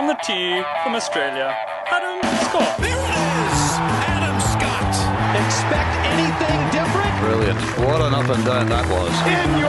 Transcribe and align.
On 0.00 0.06
the 0.06 0.14
tee 0.14 0.62
from 0.82 0.94
Australia, 0.94 1.54
Adam 1.86 2.22
Scott. 2.48 2.78
There 2.80 2.88
it 2.88 3.16
is! 3.20 3.60
Adam 4.08 4.40
Scott! 4.40 4.94
Expect 5.44 5.92
anything 6.16 6.58
different? 6.72 7.20
Brilliant. 7.20 7.60
What 7.86 8.00
an 8.00 8.14
up 8.14 8.30
and 8.34 8.42
down 8.46 8.70
that 8.70 8.88
was. 8.88 9.12
In 9.28 9.58
your 9.58 9.68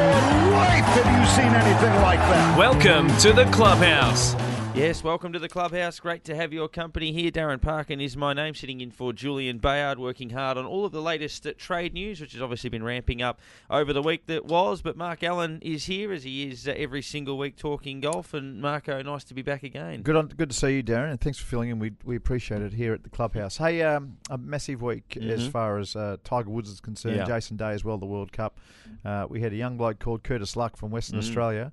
life 0.55 0.87
have 0.95 1.19
you 1.19 1.27
seen 1.35 1.53
anything 1.53 2.01
like 2.01 2.19
that? 2.19 2.57
Welcome 2.57 3.09
to 3.17 3.33
the 3.33 3.43
clubhouse. 3.51 4.33
Yes, 4.73 5.03
welcome 5.03 5.33
to 5.33 5.39
the 5.39 5.49
clubhouse. 5.49 5.99
Great 5.99 6.23
to 6.23 6.35
have 6.35 6.53
your 6.53 6.69
company 6.69 7.11
here. 7.11 7.29
Darren 7.29 7.61
Parkin 7.61 7.99
is 7.99 8.15
my 8.15 8.33
name, 8.33 8.55
sitting 8.55 8.79
in 8.79 8.89
for 8.89 9.11
Julian 9.11 9.57
Bayard, 9.57 9.99
working 9.99 10.29
hard 10.29 10.57
on 10.57 10.65
all 10.65 10.85
of 10.85 10.93
the 10.93 11.01
latest 11.01 11.45
uh, 11.45 11.51
trade 11.57 11.93
news, 11.93 12.21
which 12.21 12.31
has 12.33 12.41
obviously 12.41 12.69
been 12.69 12.81
ramping 12.83 13.21
up 13.21 13.41
over 13.69 13.91
the 13.91 14.01
week 14.01 14.25
that 14.27 14.45
was. 14.45 14.81
But 14.81 14.95
Mark 14.95 15.23
Allen 15.23 15.59
is 15.61 15.85
here, 15.85 16.13
as 16.13 16.23
he 16.23 16.49
is 16.49 16.67
uh, 16.69 16.73
every 16.77 17.01
single 17.01 17.37
week, 17.37 17.57
talking 17.57 17.99
golf. 17.99 18.33
And 18.33 18.61
Marco, 18.61 19.01
nice 19.03 19.25
to 19.25 19.33
be 19.33 19.41
back 19.41 19.61
again. 19.63 20.01
Good 20.03 20.15
on, 20.15 20.27
good 20.27 20.49
to 20.49 20.55
see 20.55 20.75
you, 20.77 20.83
Darren, 20.83 21.11
and 21.11 21.19
thanks 21.21 21.37
for 21.37 21.45
filling 21.45 21.69
in. 21.69 21.77
We 21.77 21.91
we 22.05 22.15
appreciate 22.15 22.61
it 22.61 22.73
here 22.73 22.93
at 22.93 23.03
the 23.03 23.09
clubhouse. 23.09 23.57
Hey, 23.57 23.81
um, 23.83 24.17
a 24.29 24.37
massive 24.37 24.81
week 24.81 25.17
as 25.17 25.47
Mhm. 25.47 25.51
far 25.51 25.77
as 25.79 25.95
uh, 25.97 26.15
Tiger 26.23 26.49
Woods 26.49 26.69
is 26.69 26.79
concerned. 26.79 27.17
Yeah. 27.17 27.25
Jason 27.25 27.57
Day 27.57 27.71
as 27.71 27.83
well, 27.83 27.97
the 27.97 28.05
World 28.05 28.31
Cup. 28.31 28.57
Uh, 29.03 29.25
we 29.29 29.41
had 29.41 29.51
a 29.51 29.57
young 29.57 29.75
bloke 29.77 29.99
called 29.99 30.23
Curtis 30.23 30.55
Luck 30.55 30.77
from 30.77 30.91
Western 30.91 31.17
Mm. 31.19 31.23
Australia 31.23 31.71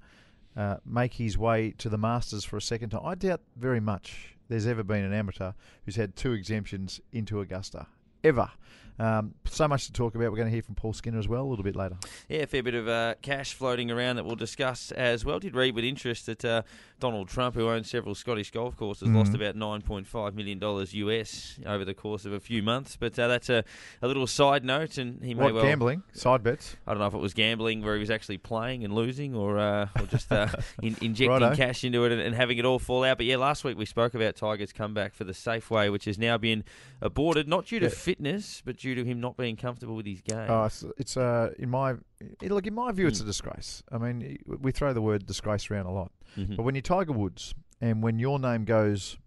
uh, 0.58 0.78
make 0.84 1.14
his 1.14 1.38
way 1.38 1.72
to 1.78 1.88
the 1.88 1.96
Masters 1.96 2.44
for 2.44 2.56
a 2.56 2.60
second 2.60 2.90
time. 2.90 3.02
I 3.04 3.14
doubt 3.14 3.40
very 3.56 3.78
much 3.78 4.34
there's 4.48 4.66
ever 4.66 4.82
been 4.82 5.04
an 5.04 5.12
amateur 5.12 5.52
who's 5.84 5.94
had 5.94 6.16
two 6.16 6.32
exemptions 6.32 7.00
into 7.12 7.40
Augusta 7.40 7.86
ever. 8.24 8.50
Um, 8.98 9.34
so 9.44 9.68
much 9.68 9.86
to 9.86 9.92
talk 9.92 10.14
about. 10.14 10.30
We're 10.30 10.36
going 10.38 10.48
to 10.48 10.52
hear 10.52 10.62
from 10.62 10.74
Paul 10.74 10.92
Skinner 10.92 11.18
as 11.18 11.28
well 11.28 11.42
a 11.42 11.48
little 11.48 11.62
bit 11.64 11.76
later. 11.76 11.96
Yeah, 12.28 12.38
a 12.40 12.46
fair 12.46 12.62
bit 12.62 12.74
of 12.74 12.88
uh, 12.88 13.14
cash 13.22 13.54
floating 13.54 13.90
around 13.90 14.16
that 14.16 14.24
we'll 14.24 14.34
discuss 14.36 14.90
as 14.92 15.24
well. 15.24 15.38
Did 15.38 15.54
read 15.54 15.74
with 15.74 15.84
interest 15.84 16.26
that 16.26 16.44
uh, 16.44 16.62
Donald 16.98 17.28
Trump, 17.28 17.54
who 17.54 17.68
owns 17.68 17.88
several 17.88 18.14
Scottish 18.14 18.50
golf 18.50 18.76
courses, 18.76 19.08
lost 19.08 19.32
Mhm. 19.32 19.36
about 19.36 19.54
$9.5 19.56 20.34
million 20.34 20.58
US 20.62 21.58
over 21.64 21.84
the 21.84 21.94
course 21.94 22.24
of 22.24 22.32
a 22.32 22.40
few 22.40 22.62
months. 22.62 22.96
But 22.98 23.16
uh, 23.18 23.28
that's 23.28 23.48
a, 23.48 23.64
a 24.02 24.08
little 24.08 24.26
side 24.26 24.64
note, 24.64 24.98
and 24.98 25.22
he 25.22 25.32
may 25.34 25.44
What 25.44 25.54
well. 25.54 25.64
gambling? 25.64 26.02
Side 26.12 26.42
bets? 26.42 26.76
I 26.86 26.92
don't 26.92 27.00
know 27.00 27.06
if 27.06 27.14
it 27.14 27.18
was 27.20 27.34
gambling 27.34 27.82
where 27.82 27.94
he 27.94 28.00
was 28.00 28.10
actually 28.10 28.38
playing 28.38 28.82
and 28.84 28.92
losing, 28.94 29.34
or 29.34 29.58
uh, 29.58 29.88
or 29.98 30.06
just 30.06 30.30
uh, 30.32 30.48
in, 30.82 30.96
injecting 31.00 31.28
Righto. 31.28 31.54
cash 31.54 31.84
into 31.84 32.04
it 32.04 32.12
and, 32.12 32.20
and 32.20 32.34
having 32.34 32.58
it 32.58 32.64
all 32.64 32.78
fall 32.80 33.04
out. 33.04 33.18
But 33.18 33.26
yeah, 33.26 33.36
last 33.36 33.62
week 33.64 33.78
we 33.78 33.86
spoke 33.86 34.14
about 34.14 34.34
Tiger's 34.36 34.72
comeback 34.72 35.14
for 35.14 35.22
the 35.24 35.32
Safeway, 35.32 35.92
which 35.92 36.06
has 36.06 36.18
now 36.18 36.36
been 36.36 36.64
aborted, 37.00 37.46
not 37.46 37.66
due 37.66 37.78
to 37.78 37.86
Yeah. 37.86 37.90
fitness, 37.92 38.60
but 38.64 38.76
due 38.76 38.87
to 38.94 39.04
him 39.04 39.20
not 39.20 39.36
being 39.36 39.56
comfortable 39.56 39.94
with 39.96 40.06
his 40.06 40.20
game. 40.20 40.46
Oh, 40.48 40.64
it's, 40.64 40.84
it's 40.98 41.16
uh, 41.16 41.52
in 41.58 41.70
my 41.70 41.94
it- 42.40 42.50
look 42.52 42.66
in 42.66 42.74
my 42.74 42.92
view, 42.92 43.06
it's 43.06 43.20
a 43.20 43.24
disgrace. 43.24 43.82
I 43.92 43.98
mean, 43.98 44.38
we 44.46 44.72
throw 44.72 44.92
the 44.92 45.02
word 45.02 45.26
disgrace 45.26 45.70
around 45.70 45.86
a 45.86 45.92
lot, 45.92 46.12
Mhm. 46.36 46.56
but 46.56 46.62
when 46.62 46.74
you're 46.74 46.82
Tiger 46.82 47.12
Woods 47.12 47.54
and 47.80 48.02
when 48.02 48.18
your 48.18 48.38
name 48.38 48.64
goes 48.64 49.18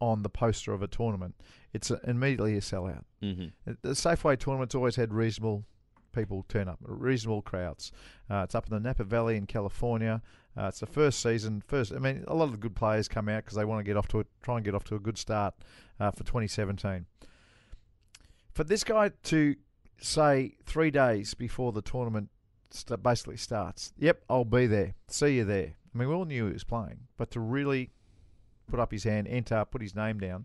on 0.00 0.22
the 0.22 0.30
poster 0.30 0.72
of 0.72 0.82
a 0.82 0.88
tournament, 0.88 1.34
it's 1.72 1.90
a, 1.90 2.00
immediately 2.08 2.56
a 2.56 2.60
sellout. 2.60 3.04
Mhm. 3.22 3.52
The 3.82 3.90
Safeway 3.90 4.38
tournament's 4.38 4.74
always 4.74 4.96
had 4.96 5.12
reasonable 5.12 5.64
people 6.12 6.44
turn 6.48 6.66
up, 6.68 6.78
reasonable 6.80 7.42
crowds. 7.42 7.92
Uh, 8.28 8.42
it's 8.44 8.54
up 8.54 8.66
in 8.66 8.72
the 8.74 8.80
Napa 8.80 9.04
Valley 9.04 9.36
in 9.36 9.46
California. 9.46 10.22
Uh, 10.56 10.64
it's 10.64 10.80
the 10.80 10.86
first 10.86 11.20
season. 11.20 11.62
First, 11.64 11.92
I 11.92 11.98
mean, 11.98 12.24
a 12.26 12.34
lot 12.34 12.46
of 12.46 12.50
the 12.52 12.56
good 12.58 12.74
players 12.74 13.06
come 13.06 13.28
out 13.28 13.44
because 13.44 13.56
they 13.56 13.64
want 13.64 13.78
to 13.78 13.84
get 13.84 13.96
off 13.96 14.08
to 14.08 14.20
a, 14.20 14.24
try 14.42 14.56
and 14.56 14.64
get 14.64 14.74
off 14.74 14.82
to 14.84 14.96
a 14.96 14.98
good 14.98 15.16
start 15.18 15.54
uh, 16.00 16.10
for 16.10 16.24
2017. 16.24 17.06
For 18.60 18.64
this 18.64 18.84
guy 18.84 19.08
to 19.08 19.56
say 20.02 20.54
three 20.66 20.90
days 20.90 21.32
before 21.32 21.72
the 21.72 21.80
tournament 21.80 22.28
st- 22.68 23.02
basically 23.02 23.38
starts, 23.38 23.94
"Yep, 23.96 24.22
I'll 24.28 24.44
be 24.44 24.66
there. 24.66 24.96
See 25.08 25.36
you 25.38 25.46
there." 25.46 25.76
I 25.94 25.98
mean, 25.98 26.10
we 26.10 26.14
all 26.14 26.26
knew 26.26 26.44
he 26.44 26.52
was 26.52 26.62
playing, 26.62 27.08
but 27.16 27.30
to 27.30 27.40
really 27.40 27.88
put 28.66 28.78
up 28.78 28.92
his 28.92 29.04
hand, 29.04 29.28
enter, 29.28 29.64
put 29.64 29.80
his 29.80 29.94
name 29.94 30.20
down, 30.20 30.44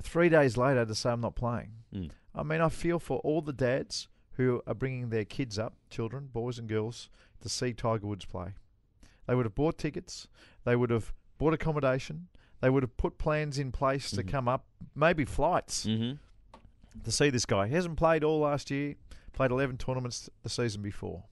three 0.00 0.28
days 0.28 0.56
later 0.56 0.86
to 0.86 0.94
say 0.94 1.10
I'm 1.10 1.20
not 1.20 1.34
playing. 1.34 1.72
Mm. 1.92 2.12
I 2.32 2.44
mean, 2.44 2.60
I 2.60 2.68
feel 2.68 3.00
for 3.00 3.18
all 3.18 3.42
the 3.42 3.52
dads 3.52 4.06
who 4.34 4.62
are 4.64 4.74
bringing 4.74 5.08
their 5.08 5.24
kids 5.24 5.58
up, 5.58 5.74
children, 5.90 6.28
boys 6.32 6.56
and 6.56 6.68
girls, 6.68 7.08
to 7.40 7.48
see 7.48 7.72
Tiger 7.72 8.06
Woods 8.06 8.26
play. 8.26 8.54
They 9.26 9.34
would 9.34 9.46
have 9.46 9.56
bought 9.56 9.76
tickets. 9.76 10.28
They 10.62 10.76
would 10.76 10.90
have 10.90 11.12
bought 11.36 11.52
accommodation. 11.52 12.28
They 12.60 12.70
would 12.70 12.84
have 12.84 12.96
put 12.96 13.18
plans 13.18 13.58
in 13.58 13.72
place 13.72 14.12
to 14.12 14.22
Mhm. 14.22 14.28
come 14.28 14.46
up, 14.46 14.66
maybe 14.94 15.24
flights 15.24 15.84
Mhm. 15.84 16.20
To 17.04 17.10
see 17.12 17.30
this 17.30 17.44
guy. 17.46 17.68
He 17.68 17.74
hasn't 17.74 17.96
played 17.96 18.24
all 18.24 18.40
last 18.40 18.70
year, 18.70 18.94
played 19.32 19.50
11 19.50 19.76
tournaments 19.78 20.28
the 20.42 20.48
season 20.48 20.82
before. 20.82 21.24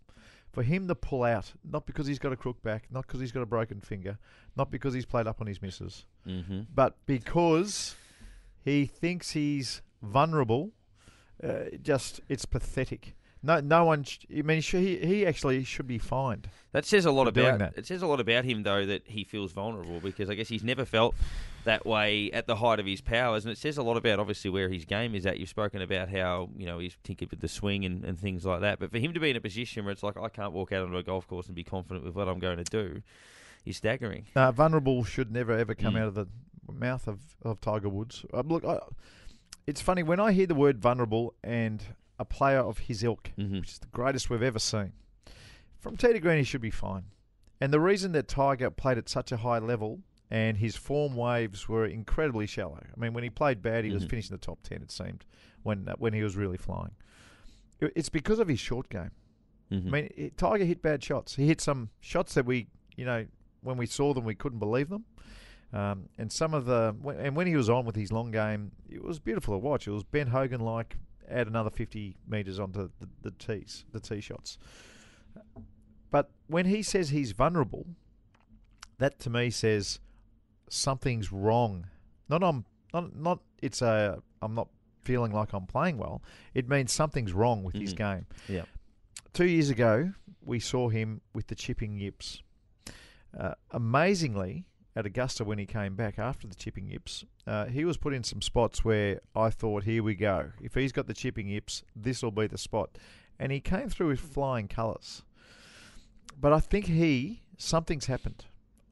For 0.52 0.62
him 0.62 0.86
to 0.88 0.94
pull 0.94 1.24
out, 1.24 1.52
not 1.64 1.84
because 1.86 2.06
he's 2.06 2.20
got 2.20 2.32
a 2.32 2.36
crook 2.36 2.62
back, 2.62 2.86
not 2.90 3.06
because 3.06 3.20
he's 3.20 3.32
got 3.32 3.42
a 3.42 3.46
broken 3.46 3.80
finger, 3.80 4.18
not 4.56 4.70
because 4.70 4.94
he's 4.94 5.04
played 5.06 5.26
up 5.26 5.40
on 5.40 5.48
his 5.48 5.60
misses, 5.60 6.04
Mhm. 6.26 6.66
but 6.72 6.96
because 7.06 7.96
he 8.64 8.86
thinks 8.86 9.32
he's 9.32 9.82
vulnerable, 10.00 10.70
uh, 11.42 11.64
just 11.82 12.20
it's 12.28 12.44
pathetic. 12.44 13.16
No, 13.44 13.60
no 13.60 13.84
one. 13.84 14.04
Sh- 14.04 14.20
I 14.36 14.42
mean, 14.42 14.62
he 14.62 14.96
he 14.96 15.26
actually 15.26 15.62
should 15.64 15.86
be 15.86 15.98
fined. 15.98 16.48
That 16.72 16.84
says 16.86 17.04
a 17.04 17.10
lot 17.12 17.28
about 17.28 17.58
that. 17.58 17.74
it. 17.76 17.86
Says 17.86 18.00
a 18.02 18.06
lot 18.06 18.18
about 18.18 18.44
him, 18.44 18.62
though, 18.62 18.86
that 18.86 19.02
he 19.06 19.22
feels 19.22 19.52
vulnerable 19.52 20.00
because 20.00 20.30
I 20.30 20.34
guess 20.34 20.48
he's 20.48 20.64
never 20.64 20.84
felt 20.84 21.14
that 21.64 21.84
way 21.86 22.30
at 22.32 22.46
the 22.46 22.56
height 22.56 22.80
of 22.80 22.86
his 22.86 23.00
powers, 23.00 23.44
and 23.44 23.52
it 23.52 23.58
says 23.58 23.76
a 23.78 23.82
lot 23.82 23.96
about 23.96 24.18
obviously 24.18 24.50
where 24.50 24.68
his 24.68 24.84
game 24.84 25.14
is 25.14 25.24
at. 25.26 25.38
You've 25.38 25.48
spoken 25.50 25.82
about 25.82 26.08
how 26.08 26.48
you 26.56 26.64
know 26.66 26.78
he's 26.78 26.96
tinkered 27.04 27.30
with 27.30 27.40
the 27.40 27.48
swing 27.48 27.84
and, 27.84 28.04
and 28.04 28.18
things 28.18 28.44
like 28.46 28.60
that, 28.62 28.78
but 28.78 28.90
for 28.90 28.98
him 28.98 29.12
to 29.12 29.20
be 29.20 29.30
in 29.30 29.36
a 29.36 29.40
position 29.40 29.84
where 29.84 29.92
it's 29.92 30.02
like 30.02 30.16
I 30.16 30.28
can't 30.30 30.52
walk 30.52 30.72
out 30.72 30.82
onto 30.82 30.96
a 30.96 31.02
golf 31.02 31.26
course 31.28 31.46
and 31.46 31.54
be 31.54 31.64
confident 31.64 32.04
with 32.04 32.14
what 32.14 32.28
I'm 32.28 32.38
going 32.38 32.56
to 32.58 32.64
do, 32.64 33.02
is 33.66 33.76
staggering. 33.76 34.24
Uh, 34.34 34.52
vulnerable 34.52 35.04
should 35.04 35.30
never 35.30 35.52
ever 35.52 35.74
come 35.74 35.94
Mm. 35.94 36.00
out 36.00 36.08
of 36.08 36.14
the 36.14 36.26
mouth 36.72 37.06
of, 37.06 37.20
of 37.42 37.60
Tiger 37.60 37.88
Woods. 37.90 38.24
Uh, 38.32 38.42
look, 38.46 38.64
I, 38.64 38.78
it's 39.66 39.80
funny 39.82 40.02
when 40.02 40.18
I 40.18 40.32
hear 40.32 40.46
the 40.46 40.54
word 40.54 40.78
vulnerable 40.80 41.34
and 41.44 41.82
a 42.18 42.24
player 42.24 42.58
of 42.60 42.78
his 42.78 43.02
ilk, 43.02 43.32
Mhm. 43.38 43.60
which 43.60 43.72
is 43.72 43.78
the 43.78 43.86
greatest 43.88 44.30
we've 44.30 44.42
ever 44.42 44.58
seen. 44.58 44.92
From 45.78 45.96
tee 45.96 46.12
to 46.12 46.20
green, 46.20 46.38
he 46.38 46.44
should 46.44 46.60
be 46.60 46.70
fine. 46.70 47.04
And 47.60 47.72
the 47.72 47.80
reason 47.80 48.12
that 48.12 48.28
Tiger 48.28 48.70
played 48.70 48.98
at 48.98 49.08
such 49.08 49.32
a 49.32 49.38
high 49.38 49.58
level 49.58 50.00
and 50.30 50.56
his 50.56 50.76
form 50.76 51.14
waves 51.14 51.68
were 51.68 51.84
incredibly 51.86 52.46
shallow. 52.46 52.82
I 52.96 52.98
mean, 53.00 53.12
when 53.12 53.24
he 53.24 53.30
played 53.30 53.62
bad, 53.62 53.84
he 53.84 53.90
was 53.92 54.04
Mhm. 54.04 54.10
finishing 54.10 54.34
the 54.34 54.38
top 54.40 54.62
ten. 54.62 54.82
It 54.82 54.90
seemed 54.90 55.24
when 55.62 55.88
uh, 55.88 55.94
when 55.98 56.12
he 56.12 56.22
was 56.22 56.36
really 56.36 56.56
flying. 56.56 56.92
It's 57.80 58.08
because 58.08 58.38
of 58.38 58.48
his 58.48 58.60
short 58.60 58.88
game. 58.88 59.10
Mhm. 59.70 59.86
I 59.86 59.90
mean, 59.90 60.08
it, 60.16 60.36
Tiger 60.36 60.64
hit 60.64 60.80
bad 60.82 61.02
shots. 61.02 61.36
He 61.36 61.46
hit 61.46 61.60
some 61.60 61.90
shots 62.00 62.34
that 62.34 62.46
we, 62.46 62.68
you 62.96 63.04
know, 63.04 63.26
when 63.62 63.76
we 63.76 63.86
saw 63.86 64.14
them, 64.14 64.24
we 64.24 64.34
couldn't 64.34 64.58
believe 64.58 64.88
them. 64.88 65.04
Um, 65.72 66.08
and 66.18 66.30
some 66.30 66.54
of 66.54 66.66
the, 66.66 66.94
and 67.18 67.34
when 67.34 67.46
he 67.48 67.56
was 67.56 67.68
on 67.68 67.84
with 67.84 67.96
his 67.96 68.12
long 68.12 68.30
game, 68.30 68.72
it 68.88 69.02
was 69.02 69.18
beautiful 69.18 69.54
to 69.54 69.58
watch. 69.58 69.88
It 69.88 69.90
was 69.90 70.04
Ben 70.04 70.28
Hogan 70.28 70.60
like 70.60 70.96
add 71.28 71.46
another 71.46 71.70
50 71.70 72.16
metres 72.28 72.58
onto 72.58 72.90
the, 73.00 73.08
the 73.22 73.30
tees, 73.32 73.84
the 73.92 74.00
tee 74.00 74.20
shots. 74.20 74.58
But 76.10 76.30
when 76.46 76.66
he 76.66 76.82
says 76.82 77.10
he's 77.10 77.32
vulnerable, 77.32 77.86
that 78.98 79.18
to 79.20 79.30
me 79.30 79.50
says 79.50 80.00
something's 80.68 81.32
wrong. 81.32 81.86
Not 82.28 82.42
I'm 82.42 82.64
not 82.92 83.16
not 83.16 83.40
it's 83.60 83.82
a 83.82 84.22
I'm 84.40 84.54
not 84.54 84.68
feeling 85.02 85.32
like 85.32 85.52
I'm 85.52 85.66
playing 85.66 85.98
well. 85.98 86.22
It 86.54 86.68
means 86.68 86.92
something's 86.92 87.32
wrong 87.32 87.62
with 87.64 87.74
his 87.74 87.92
Mhm. 87.94 87.96
game. 87.96 88.26
Yeah. 88.48 88.64
Two 89.32 89.46
years 89.46 89.68
ago, 89.70 90.12
we 90.42 90.60
saw 90.60 90.88
him 90.88 91.20
with 91.34 91.48
the 91.48 91.54
chipping 91.54 91.98
yips. 91.98 92.42
Uh, 93.36 93.54
amazingly, 93.72 94.64
at 94.96 95.06
Augusta 95.06 95.44
when 95.44 95.58
he 95.58 95.66
came 95.66 95.94
back 95.96 96.18
after 96.18 96.46
the 96.46 96.54
chipping 96.54 96.88
yips, 96.88 97.24
uh, 97.46 97.66
he 97.66 97.84
was 97.84 97.96
put 97.96 98.14
in 98.14 98.22
some 98.22 98.40
spots 98.40 98.84
where 98.84 99.20
I 99.34 99.50
thought, 99.50 99.84
here 99.84 100.02
we 100.02 100.14
go. 100.14 100.50
If 100.62 100.74
he's 100.74 100.92
got 100.92 101.06
the 101.06 101.14
chipping 101.14 101.48
yips, 101.48 101.82
this 101.96 102.22
will 102.22 102.30
be 102.30 102.46
the 102.46 102.58
spot. 102.58 102.96
And 103.38 103.50
he 103.50 103.60
came 103.60 103.88
through 103.88 104.08
with 104.08 104.20
flying 104.20 104.68
colours. 104.68 105.22
But 106.40 106.52
I 106.52 106.60
think 106.60 106.86
he, 106.86 107.42
something's 107.58 108.06
happened. 108.06 108.44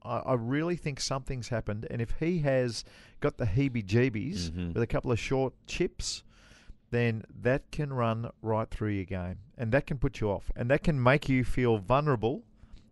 I, 0.05 0.19
I 0.19 0.35
really 0.35 0.77
think 0.77 0.99
something's 1.01 1.49
happened. 1.49 1.87
And 1.91 2.03
if 2.03 2.15
he 2.19 2.41
has 2.41 2.85
got 3.21 3.37
the 3.39 3.45
heebie 3.47 3.85
jeebies 3.87 4.51
Mhm. 4.51 4.75
with 4.75 4.83
a 4.83 4.87
couple 4.87 5.13
of 5.13 5.19
short 5.21 5.55
chips, 5.67 6.25
then 6.91 7.25
that 7.43 7.71
can 7.71 7.93
run 7.93 8.31
right 8.43 8.69
through 8.69 8.91
your 8.91 9.05
game. 9.05 9.39
And 9.57 9.71
that 9.73 9.87
can 9.87 9.99
put 9.99 10.21
you 10.21 10.31
off. 10.31 10.51
And 10.57 10.69
that 10.71 10.83
can 10.83 11.01
make 11.01 11.29
you 11.29 11.45
feel 11.45 11.79
vulnerable 11.79 12.43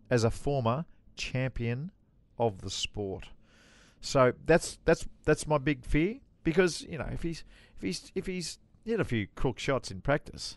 as 0.08 0.22
a 0.24 0.30
former 0.30 0.84
champion 1.16 1.90
of 2.40 2.62
the 2.62 2.70
sport. 2.70 3.28
So 4.00 4.32
that's 4.46 4.78
that's 4.84 5.06
that's 5.24 5.46
my 5.46 5.58
big 5.58 5.84
fear 5.84 6.16
because 6.42 6.82
you 6.82 6.98
know 6.98 7.08
if 7.12 7.22
he's 7.22 7.44
if 7.76 7.82
he's 7.82 8.12
if 8.14 8.26
he's 8.26 8.58
hit 8.84 8.98
a 8.98 9.04
few 9.04 9.26
crook 9.36 9.58
shots 9.58 9.90
in 9.90 10.00
practice, 10.00 10.56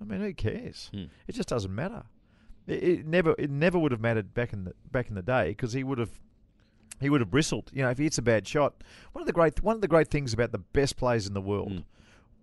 I 0.00 0.04
mean 0.04 0.20
who 0.20 0.32
cares? 0.32 0.90
Hmm. 0.92 1.04
It 1.26 1.34
just 1.34 1.48
doesn't 1.50 1.74
matter. 1.74 2.04
It, 2.66 2.82
it 2.82 3.06
never 3.06 3.34
it 3.38 3.50
never 3.50 3.78
would 3.78 3.92
have 3.92 4.00
mattered 4.00 4.32
back 4.34 4.52
in 4.52 4.64
the 4.64 4.72
back 4.90 5.08
in 5.08 5.14
the 5.14 5.22
day 5.22 5.50
because 5.50 5.74
he 5.74 5.84
would 5.84 5.98
have 5.98 6.18
he 7.00 7.10
would 7.10 7.20
have 7.20 7.30
bristled. 7.30 7.70
You 7.74 7.82
know 7.82 7.90
if 7.90 7.98
he 7.98 8.04
hits 8.04 8.18
a 8.18 8.22
bad 8.22 8.48
shot, 8.48 8.82
one 9.12 9.20
of 9.22 9.26
the 9.26 9.32
great 9.34 9.62
one 9.62 9.74
of 9.74 9.82
the 9.82 9.88
great 9.88 10.08
things 10.08 10.32
about 10.32 10.52
the 10.52 10.58
best 10.58 10.96
players 10.96 11.26
in 11.26 11.34
the 11.34 11.42
world 11.42 11.70
Mm. 11.72 11.84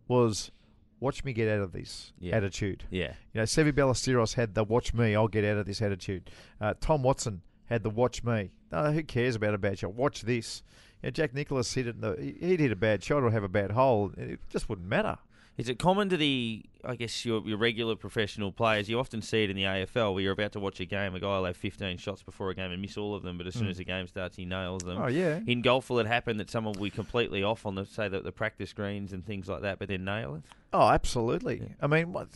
was 0.07 0.51
watch 0.99 1.23
me 1.23 1.33
get 1.33 1.49
out 1.49 1.61
of 1.61 1.71
this 1.71 2.13
Yeah. 2.19 2.35
attitude. 2.35 2.83
Yeah. 2.89 3.13
You 3.33 3.39
know, 3.41 3.43
Seve 3.43 3.71
Ballesteros 3.73 4.35
had 4.35 4.53
the 4.53 4.63
"watch 4.63 4.93
me, 4.93 5.15
I'll 5.15 5.27
get 5.27 5.43
out 5.43 5.57
of 5.57 5.65
this" 5.65 5.81
attitude. 5.81 6.29
Uh, 6.61 6.75
Tom 6.79 7.01
Watson 7.03 7.41
had 7.67 7.83
the 7.83 7.89
watch 7.89 8.23
me. 8.23 8.51
No, 8.71 8.91
who 8.91 9.03
cares 9.03 9.35
about 9.35 9.53
a 9.53 9.57
bad 9.57 9.79
shot? 9.79 9.93
Watch 9.93 10.21
this. 10.21 10.63
You 11.01 11.07
know, 11.07 11.11
Jack 11.11 11.33
Nicklaus 11.33 11.73
hit 11.73 11.87
it. 11.87 12.01
The, 12.01 12.15
he- 12.19 12.47
he'd 12.47 12.59
hit 12.59 12.71
a 12.71 12.75
bad 12.75 13.03
shot 13.03 13.23
or 13.23 13.31
have 13.31 13.43
a 13.43 13.49
bad 13.49 13.71
hole. 13.71 14.11
It 14.17 14.39
just 14.49 14.69
wouldn't 14.69 14.87
matter. 14.87 15.17
Is 15.57 15.69
it 15.69 15.79
common 15.79 16.09
to 16.09 16.17
the, 16.17 16.63
I 16.83 16.97
guess, 16.97 17.23
your, 17.23 17.41
your 17.47 17.57
regular 17.57 17.95
professional 17.95 18.51
players? 18.51 18.89
You 18.89 18.99
often 18.99 19.21
see 19.21 19.45
it 19.45 19.49
in 19.49 19.55
the 19.55 19.63
AFL 19.63 20.13
where 20.13 20.21
you're 20.21 20.33
about 20.33 20.51
to 20.51 20.59
watch 20.59 20.81
a 20.81 20.85
game. 20.85 21.15
A 21.15 21.19
guy 21.21 21.27
will 21.37 21.45
have 21.45 21.55
15 21.55 21.95
shots 21.97 22.21
before 22.21 22.49
a 22.49 22.55
game 22.55 22.71
and 22.73 22.81
miss 22.81 22.97
all 22.97 23.15
of 23.15 23.23
them, 23.23 23.37
but 23.37 23.47
as 23.47 23.53
soon 23.55 23.69
as 23.69 23.77
the 23.77 23.85
game 23.85 24.05
starts, 24.07 24.35
he 24.35 24.43
nails 24.43 24.83
them. 24.83 24.97
Mm. 24.97 25.03
Oh 25.05 25.07
yeah. 25.07 25.39
In 25.47 25.61
golf, 25.61 25.89
will 25.89 25.99
it 25.99 26.07
happen 26.07 26.35
that 26.37 26.49
someone 26.49 26.73
will 26.73 26.83
be 26.83 26.89
completely 26.89 27.41
off 27.41 27.65
on 27.65 27.75
the 27.75 27.85
say 27.85 28.09
the, 28.09 28.19
the 28.19 28.33
practice 28.33 28.73
greens 28.73 29.13
and 29.13 29.25
things 29.25 29.47
like 29.47 29.61
that, 29.61 29.79
but 29.79 29.87
then 29.87 30.03
nail 30.03 30.35
it? 30.35 30.41
Oh, 30.73 30.89
absolutely. 30.89 31.73
I 31.81 31.87
mean, 31.87 32.11
what, 32.11 32.27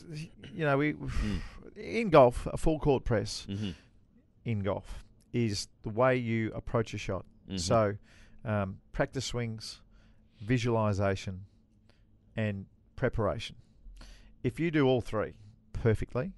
you 0.55 0.63
know, 0.63 0.77
we 0.77 0.95
in 1.75 2.09
golf, 2.11 2.47
a 2.47 2.55
full 2.55 2.79
court 2.79 3.03
press 3.03 3.45
Mhm. 3.49 3.73
in 4.45 4.59
golf 4.61 5.03
is 5.33 5.67
the 5.83 5.89
way 5.89 6.15
you 6.15 6.51
approach 6.53 6.93
a 6.93 6.97
shot. 6.97 7.25
Mhm. 7.49 7.59
So, 7.59 7.97
um, 8.45 8.79
practice 8.91 9.25
swings, 9.25 9.81
visualization, 10.39 11.45
and 12.35 12.65
preparation. 12.95 13.55
If 14.43 14.59
you 14.59 14.71
do 14.71 14.87
all 14.87 15.01
three 15.01 15.33
perfectly, 15.73 16.33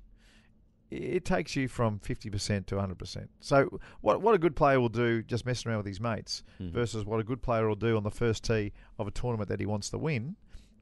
it 0.89 1.23
takes 1.23 1.55
you 1.55 1.67
from 1.69 1.99
50% 1.99 2.67
to 2.67 2.75
100%. 2.75 3.29
So, 3.39 3.79
what, 4.01 4.21
what 4.21 4.35
a 4.35 4.37
good 4.37 4.55
player 4.55 4.79
will 4.79 4.89
do 4.89 5.23
just 5.23 5.45
messing 5.45 5.69
around 5.69 5.77
with 5.77 5.85
his 5.87 6.01
mates 6.01 6.43
Mhm. 6.59 6.71
versus 6.71 7.05
what 7.05 7.19
a 7.19 7.23
good 7.23 7.41
player 7.41 7.67
will 7.67 7.75
do 7.75 7.95
on 7.95 8.03
the 8.03 8.11
first 8.11 8.43
tee 8.43 8.73
of 8.99 9.07
a 9.07 9.11
tournament 9.11 9.47
that 9.49 9.59
he 9.59 9.65
wants 9.65 9.89
to 9.91 9.97
win 9.97 10.35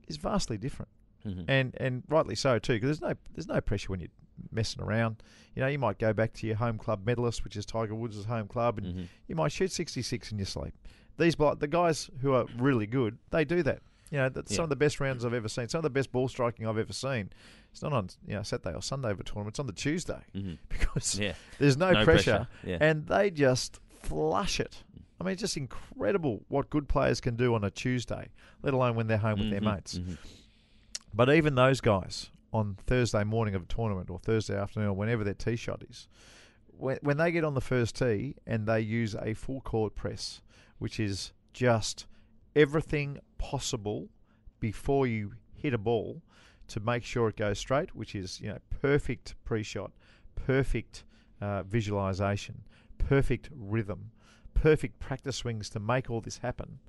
is 0.07 0.17
vastly 0.17 0.57
different 0.57 0.89
Mhm. 1.25 1.45
and 1.47 1.75
and 1.79 2.03
rightly 2.07 2.33
so 2.35 2.57
too, 2.57 2.73
because 2.73 2.88
there's 3.00 3.01
no 3.01 3.13
there's 3.33 3.47
no 3.47 3.61
pressure 3.61 3.89
when 3.91 4.00
you're 4.00 4.09
messing 4.51 4.81
around. 4.81 5.21
You 5.56 5.62
know, 5.62 5.68
you 5.68 5.80
might 5.80 5.97
go 6.00 6.13
back 6.13 6.33
to 6.33 6.47
your 6.47 6.56
home 6.57 6.77
club 6.77 7.06
medalist, 7.06 7.44
which 7.44 7.56
is 7.56 7.65
Tiger 7.65 7.95
Woods' 7.95 8.24
home 8.25 8.47
club, 8.47 8.77
and 8.77 8.88
Mhm. 8.88 9.07
you 9.27 9.36
might 9.36 9.51
shoot 9.51 9.71
66 9.71 10.31
in 10.31 10.38
your 10.39 10.45
sleep. 10.45 10.74
These 11.18 11.36
the 11.36 11.68
guys 11.69 12.09
who 12.21 12.33
are 12.33 12.45
really 12.57 12.88
good, 12.88 13.18
they 13.31 13.44
do 13.45 13.62
that. 13.63 13.81
You 14.12 14.18
know, 14.19 14.30
that's 14.30 14.56
some 14.56 14.63
of 14.63 14.69
the 14.69 14.75
best 14.75 15.00
rounds 15.00 15.24
I've 15.24 15.33
ever 15.36 15.50
seen. 15.50 15.68
Some 15.69 15.80
of 15.80 15.83
the 15.83 15.89
best 15.91 16.12
ball 16.12 16.27
striking 16.27 16.65
I've 16.65 16.77
ever 16.80 16.94
seen. 16.94 17.30
It's 17.71 17.81
not 17.83 17.94
on 17.94 18.09
you 18.27 18.33
know 18.36 18.41
Saturday 18.44 18.75
or 18.75 18.81
Sunday 18.81 19.12
of 19.12 19.19
a 19.19 19.24
tournament. 19.24 19.53
It's 19.53 19.59
on 19.59 19.68
the 19.68 19.74
Tuesday 19.74 20.21
Mhm. 20.33 20.57
because 20.69 21.19
Yeah. 21.19 21.33
there's 21.59 21.77
no, 21.77 21.92
No 21.92 22.03
pressure, 22.03 22.47
pressure, 22.47 22.47
yeah. 22.63 22.77
and 22.81 23.06
they 23.07 23.30
just 23.30 23.80
flush 24.01 24.59
it. 24.59 24.83
I 25.21 25.25
mean, 25.25 25.33
it's 25.33 25.42
just 25.42 25.57
incredible 25.57 26.45
what 26.47 26.69
good 26.69 26.88
players 26.88 27.19
can 27.19 27.35
do 27.35 27.53
on 27.53 27.63
a 27.65 27.69
Tuesday, 27.69 28.30
let 28.63 28.74
alone 28.74 28.95
when 28.95 29.07
they're 29.07 29.18
home 29.18 29.39
with 29.39 29.50
their 29.51 29.62
mates. 29.62 30.00
Mhm. 30.00 30.18
But 31.13 31.30
even 31.30 31.56
those 31.56 31.81
guys 31.81 32.30
on 32.51 32.77
Thursday 32.85 33.23
morning 33.23 33.55
of 33.55 33.63
a 33.63 33.65
tournament 33.65 34.09
or 34.09 34.19
Thursday 34.19 34.57
afternoon 34.57 34.89
or 34.89 34.93
whenever 34.93 35.23
their 35.23 35.33
tee 35.33 35.55
shot 35.55 35.83
is, 35.89 36.07
when, 36.67 36.97
when 37.01 37.17
they 37.17 37.31
get 37.31 37.43
on 37.43 37.53
the 37.53 37.61
first 37.61 37.95
tee 37.95 38.35
and 38.47 38.65
they 38.65 38.79
use 38.79 39.15
a 39.15 39.33
full 39.33 39.61
court 39.61 39.95
press, 39.95 40.41
which 40.77 40.99
is 40.99 41.33
just 41.53 42.05
everything 42.55 43.19
possible 43.37 44.09
before 44.59 45.07
you 45.07 45.33
hit 45.53 45.73
a 45.73 45.77
ball 45.77 46.21
to 46.67 46.79
make 46.79 47.03
sure 47.03 47.29
it 47.29 47.35
goes 47.35 47.59
straight, 47.59 47.95
which 47.95 48.15
is 48.15 48.39
you 48.39 48.49
know 48.49 48.59
perfect 48.81 49.35
pre-shot, 49.43 49.91
perfect 50.35 51.03
uh, 51.41 51.63
visualization, 51.63 52.63
perfect 52.97 53.49
rhythm, 53.55 54.11
perfect 54.53 54.99
practice 54.99 55.37
swings 55.37 55.69
to 55.69 55.79
make 55.79 56.09
all 56.09 56.21
this 56.21 56.37
happen. 56.37 56.79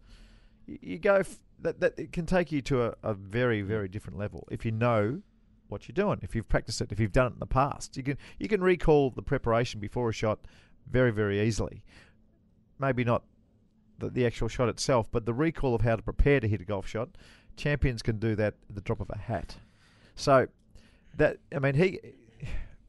You 0.66 0.98
go 0.98 1.16
f- 1.16 1.38
that 1.60 1.80
that 1.80 1.98
it 1.98 2.12
can 2.12 2.26
take 2.26 2.52
you 2.52 2.60
to 2.62 2.84
a, 2.84 2.94
a 3.02 3.14
very 3.14 3.62
very 3.62 3.88
different 3.88 4.18
level 4.18 4.46
if 4.50 4.64
you 4.64 4.70
know 4.70 5.22
what 5.70 5.86
you're 5.88 5.94
doing 5.94 6.18
if 6.22 6.34
you've 6.34 6.48
practiced 6.48 6.80
it 6.80 6.90
if 6.92 6.98
you've 7.00 7.12
done 7.12 7.26
it 7.28 7.32
in 7.34 7.38
the 7.38 7.46
past 7.46 7.96
you 7.96 8.02
can 8.02 8.16
you 8.38 8.48
can 8.48 8.60
recall 8.62 9.10
the 9.10 9.22
preparation 9.22 9.80
before 9.80 10.08
a 10.08 10.12
shot 10.12 10.38
very 10.90 11.10
very 11.12 11.40
easily 11.40 11.82
maybe 12.78 13.04
not 13.04 13.22
the, 13.98 14.08
the 14.10 14.26
actual 14.26 14.48
shot 14.48 14.68
itself 14.68 15.08
but 15.10 15.26
the 15.26 15.34
recall 15.34 15.74
of 15.74 15.82
how 15.82 15.96
to 15.96 16.02
prepare 16.02 16.40
to 16.40 16.48
hit 16.48 16.60
a 16.60 16.64
golf 16.64 16.86
shot 16.86 17.08
champions 17.56 18.02
can 18.02 18.18
do 18.18 18.34
that 18.34 18.54
at 18.68 18.74
the 18.74 18.80
drop 18.80 19.00
of 19.00 19.10
a 19.10 19.18
hat 19.18 19.56
so 20.14 20.46
that 21.16 21.38
I 21.54 21.58
mean 21.58 21.74
he 21.74 21.98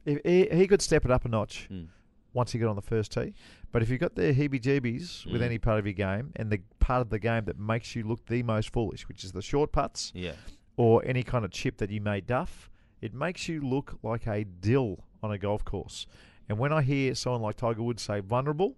if 0.04 0.20
he, 0.24 0.48
he 0.56 0.66
could 0.66 0.82
step 0.82 1.04
it 1.04 1.10
up 1.10 1.24
a 1.24 1.28
notch 1.28 1.68
Mm. 1.70 1.86
once 2.32 2.50
he 2.52 2.58
got 2.58 2.68
on 2.70 2.76
the 2.76 2.82
first 2.82 3.12
tee. 3.12 3.34
But 3.70 3.82
if 3.82 3.88
you've 3.90 4.00
got 4.00 4.16
the 4.16 4.32
heebie-jeebies 4.34 5.30
with 5.30 5.40
Mm. 5.42 5.44
any 5.44 5.58
part 5.58 5.78
of 5.78 5.86
your 5.86 5.92
game, 5.92 6.32
and 6.34 6.50
the 6.50 6.60
part 6.80 7.02
of 7.02 7.10
the 7.10 7.20
game 7.20 7.44
that 7.44 7.56
makes 7.58 7.94
you 7.94 8.02
look 8.02 8.26
the 8.26 8.42
most 8.42 8.70
foolish, 8.72 9.06
which 9.06 9.22
is 9.22 9.30
the 9.30 9.42
short 9.42 9.70
putts 9.70 10.10
Yeah. 10.14 10.32
or 10.76 11.04
any 11.04 11.22
kind 11.22 11.44
of 11.44 11.52
chip 11.52 11.76
that 11.78 11.90
you 11.90 12.00
may 12.00 12.20
duff, 12.20 12.68
it 13.02 13.12
makes 13.12 13.48
you 13.48 13.60
look 13.60 13.98
like 14.02 14.26
a 14.26 14.44
dill 14.44 15.04
on 15.22 15.30
a 15.32 15.38
golf 15.38 15.64
course. 15.64 16.06
And 16.48 16.58
when 16.58 16.72
I 16.72 16.82
hear 16.82 17.14
someone 17.14 17.42
like 17.42 17.56
Tiger 17.56 17.82
Woods 17.82 18.02
say 18.02 18.20
vulnerable, 18.20 18.76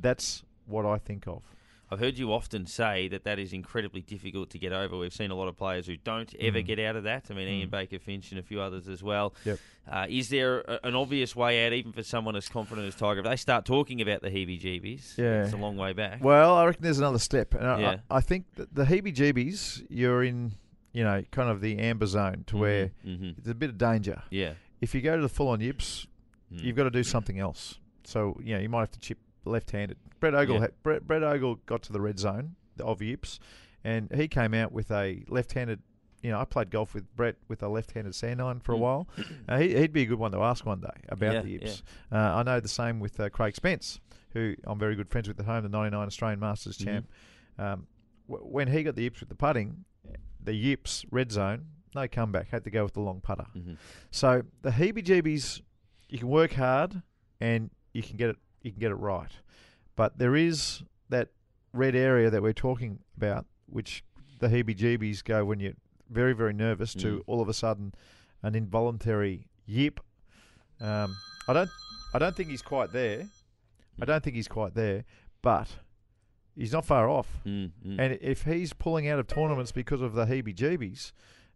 that's 0.00 0.44
what 0.66 0.84
I 0.86 0.98
think 0.98 1.26
of. 1.26 1.42
I've 1.90 2.00
heard 2.00 2.18
you 2.18 2.30
often 2.34 2.66
say 2.66 3.08
that 3.08 3.24
that 3.24 3.38
is 3.38 3.54
incredibly 3.54 4.02
difficult 4.02 4.50
to 4.50 4.58
get 4.58 4.72
over. 4.74 4.98
We've 4.98 5.12
seen 5.12 5.30
a 5.30 5.34
lot 5.34 5.48
of 5.48 5.56
players 5.56 5.86
who 5.86 5.96
don't 5.96 6.34
ever 6.38 6.58
Mm. 6.58 6.66
get 6.66 6.78
out 6.80 6.96
of 6.96 7.04
that. 7.04 7.26
I 7.30 7.34
mean, 7.34 7.48
Ian 7.48 7.68
Mm. 7.68 7.70
Baker 7.70 7.98
Finch 7.98 8.30
and 8.30 8.38
a 8.38 8.42
few 8.42 8.60
others 8.60 8.88
as 8.88 9.02
well. 9.02 9.34
Yep. 9.46 9.58
Uh, 9.90 10.06
is 10.06 10.28
there 10.28 10.60
a, 10.60 10.80
an 10.84 10.94
obvious 10.94 11.34
way 11.34 11.66
out, 11.66 11.72
even 11.72 11.92
for 11.92 12.02
someone 12.02 12.36
as 12.36 12.46
confident 12.46 12.86
as 12.86 12.94
Tiger? 12.94 13.20
If 13.20 13.24
they 13.24 13.36
start 13.36 13.64
talking 13.64 14.02
about 14.02 14.20
the 14.20 14.28
heebie-jeebies, 14.28 15.16
Yeah. 15.16 15.44
it's 15.44 15.54
a 15.54 15.56
long 15.56 15.78
way 15.78 15.94
back. 15.94 16.22
Well, 16.22 16.54
I 16.56 16.66
reckon 16.66 16.82
there's 16.82 16.98
another 16.98 17.18
step. 17.18 17.54
And 17.54 17.66
I, 17.66 17.80
Yeah. 17.80 17.96
I, 18.10 18.16
I 18.18 18.20
think 18.20 18.44
the 18.54 18.84
heebie-jeebies, 18.84 19.86
you're 19.88 20.22
in, 20.22 20.52
you 20.92 21.04
know, 21.04 21.22
kind 21.30 21.50
of 21.50 21.60
the 21.60 21.78
amber 21.78 22.06
zone 22.06 22.44
to 22.48 22.56
where 22.56 22.90
hmm 23.04 23.30
there's 23.38 23.48
a 23.52 23.54
bit 23.54 23.70
of 23.70 23.78
danger. 23.78 24.22
Yeah. 24.30 24.54
If 24.80 24.94
you 24.94 25.00
go 25.00 25.16
to 25.16 25.22
the 25.22 25.28
full-on 25.28 25.60
yips, 25.60 26.06
Mm. 26.52 26.62
you've 26.62 26.76
got 26.76 26.84
to 26.84 26.90
do 26.90 27.02
something 27.04 27.38
else. 27.38 27.78
So 28.04 28.40
you 28.42 28.54
know 28.54 28.60
you 28.60 28.70
might 28.70 28.80
have 28.80 28.90
to 28.92 29.00
chip 29.00 29.18
left-handed. 29.44 29.98
Brett 30.18 30.34
Ogle, 30.34 30.54
Yeah. 30.54 30.60
had, 30.62 30.82
Brett, 30.82 31.06
Brett 31.06 31.22
Ogle 31.22 31.56
got 31.66 31.82
to 31.82 31.92
the 31.92 32.00
red 32.00 32.18
zone 32.18 32.56
of 32.80 33.02
yips, 33.02 33.38
and 33.84 34.10
he 34.14 34.28
came 34.28 34.54
out 34.54 34.72
with 34.72 34.90
a 34.90 35.24
left-handed. 35.28 35.80
You 36.22 36.30
know, 36.30 36.40
I 36.40 36.44
played 36.46 36.70
golf 36.70 36.94
with 36.94 37.14
Brett 37.14 37.36
with 37.48 37.62
a 37.62 37.68
left-handed 37.68 38.14
sand 38.14 38.40
iron 38.40 38.60
for 38.60 38.72
a 38.72 38.76
Mm. 38.76 38.80
while. 38.80 39.08
Uh, 39.48 39.58
he, 39.58 39.76
he'd 39.76 39.92
be 39.92 40.02
a 40.02 40.06
good 40.06 40.18
one 40.18 40.32
to 40.32 40.38
ask 40.38 40.64
one 40.64 40.80
day 40.80 40.88
about 41.10 41.34
Yeah, 41.34 41.42
the 41.42 41.50
yips. 41.50 41.82
Uh, 42.10 42.16
I 42.16 42.42
know 42.42 42.60
the 42.60 42.68
same 42.68 42.98
with 42.98 43.20
uh, 43.20 43.28
Craig 43.28 43.54
Spence, 43.54 44.00
who 44.32 44.54
I'm 44.64 44.78
very 44.78 44.96
good 44.96 45.10
friends 45.10 45.28
with 45.28 45.38
at 45.40 45.44
home, 45.46 45.62
the 45.64 45.68
'99 45.68 46.06
Australian 46.06 46.40
Masters 46.40 46.78
Mhm. 46.78 46.84
champ. 46.84 47.08
Um, 47.58 47.86
w- 48.28 48.46
when 48.46 48.68
he 48.68 48.82
got 48.82 48.94
the 48.94 49.02
yips 49.02 49.20
with 49.20 49.28
the 49.28 49.34
putting, 49.34 49.84
the 50.42 50.54
yips 50.54 51.04
red 51.10 51.30
zone, 51.32 51.66
no 51.94 52.06
comeback, 52.08 52.48
had 52.48 52.64
to 52.64 52.70
go 52.70 52.84
with 52.84 52.94
the 52.94 53.00
long 53.00 53.20
putter. 53.20 53.46
Mhm. 53.56 53.76
So 54.10 54.42
the 54.62 54.70
heebie-jeebies, 54.70 55.60
you 56.08 56.18
can 56.18 56.28
work 56.28 56.52
hard 56.52 57.02
and 57.40 57.70
you 57.92 58.02
can 58.02 58.16
get 58.16 58.30
it. 58.30 58.36
You 58.62 58.70
can 58.72 58.80
get 58.80 58.90
it 58.90 58.96
right, 58.96 59.30
but 59.96 60.18
there 60.18 60.34
is 60.36 60.82
that 61.08 61.28
red 61.72 61.94
area 61.94 62.28
that 62.30 62.42
we're 62.42 62.52
talking 62.52 62.98
about, 63.16 63.46
which 63.66 64.02
the 64.40 64.48
heebie-jeebies 64.48 65.22
go 65.24 65.44
when 65.44 65.60
you're 65.60 65.74
very, 66.10 66.32
very 66.32 66.52
nervous 66.52 66.92
to 66.94 67.18
Mm. 67.18 67.22
all 67.26 67.40
of 67.40 67.48
a 67.48 67.54
sudden 67.54 67.92
an 68.42 68.54
involuntary 68.54 69.46
yip. 69.66 70.00
Um, 70.80 71.16
I 71.48 71.52
don't. 71.52 71.70
I 72.14 72.18
don't 72.18 72.34
think 72.34 72.48
he's 72.50 72.62
quite 72.62 72.92
there. 72.92 73.28
I 74.00 74.04
don't 74.04 74.22
think 74.24 74.36
he's 74.36 74.48
quite 74.48 74.74
there, 74.74 75.04
but 75.42 75.68
he's 76.58 76.72
not 76.72 76.84
far 76.84 77.08
off. 77.08 77.28
Mm, 77.46 77.70
mm. 77.86 77.98
And 77.98 78.18
if 78.20 78.42
he's 78.44 78.72
pulling 78.72 79.08
out 79.08 79.18
of 79.18 79.26
tournaments 79.26 79.72
because 79.72 80.00
of 80.02 80.12
the 80.14 80.26
heebie-jeebies, 80.26 81.12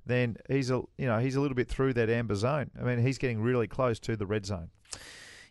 then 0.06 0.37
he's 0.49 0.71
a 0.71 0.82
you 0.99 1.06
know 1.06 1.18
he's 1.18 1.37
a 1.37 1.40
little 1.40 1.54
bit 1.54 1.68
through 1.68 1.92
that 1.94 2.09
amber 2.11 2.35
zone. 2.35 2.71
I 2.80 2.85
mean, 2.85 2.99
he's 3.00 3.18
getting 3.18 3.40
really 3.40 3.66
close 3.66 3.99
to 4.00 4.16
the 4.16 4.26
red 4.26 4.47
zone. 4.47 4.71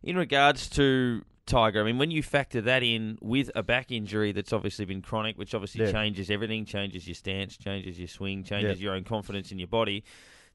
In 0.04 0.18
regards 0.18 0.68
to 0.72 1.24
Tiger, 1.46 1.82
I 1.82 1.84
mean, 1.84 1.98
when 1.98 2.12
you 2.12 2.24
factor 2.24 2.62
that 2.62 2.82
in 2.84 3.18
with 3.22 3.52
a 3.56 3.64
back 3.64 3.92
injury 3.92 4.32
that's 4.32 4.54
obviously 4.54 4.86
been 4.86 5.02
chronic, 5.02 5.38
which 5.38 5.54
obviously 5.54 5.86
Yeah. 5.86 5.92
changes 5.92 6.30
everything, 6.32 6.66
changes 6.66 7.08
your 7.08 7.16
stance, 7.16 7.58
changes 7.58 7.98
your 8.00 8.08
swing, 8.08 8.44
changes 8.44 8.80
Yeah. 8.80 8.86
your 8.86 8.94
own 8.96 9.04
confidence 9.04 9.52
in 9.52 9.60
your 9.60 9.68
body. 9.68 10.04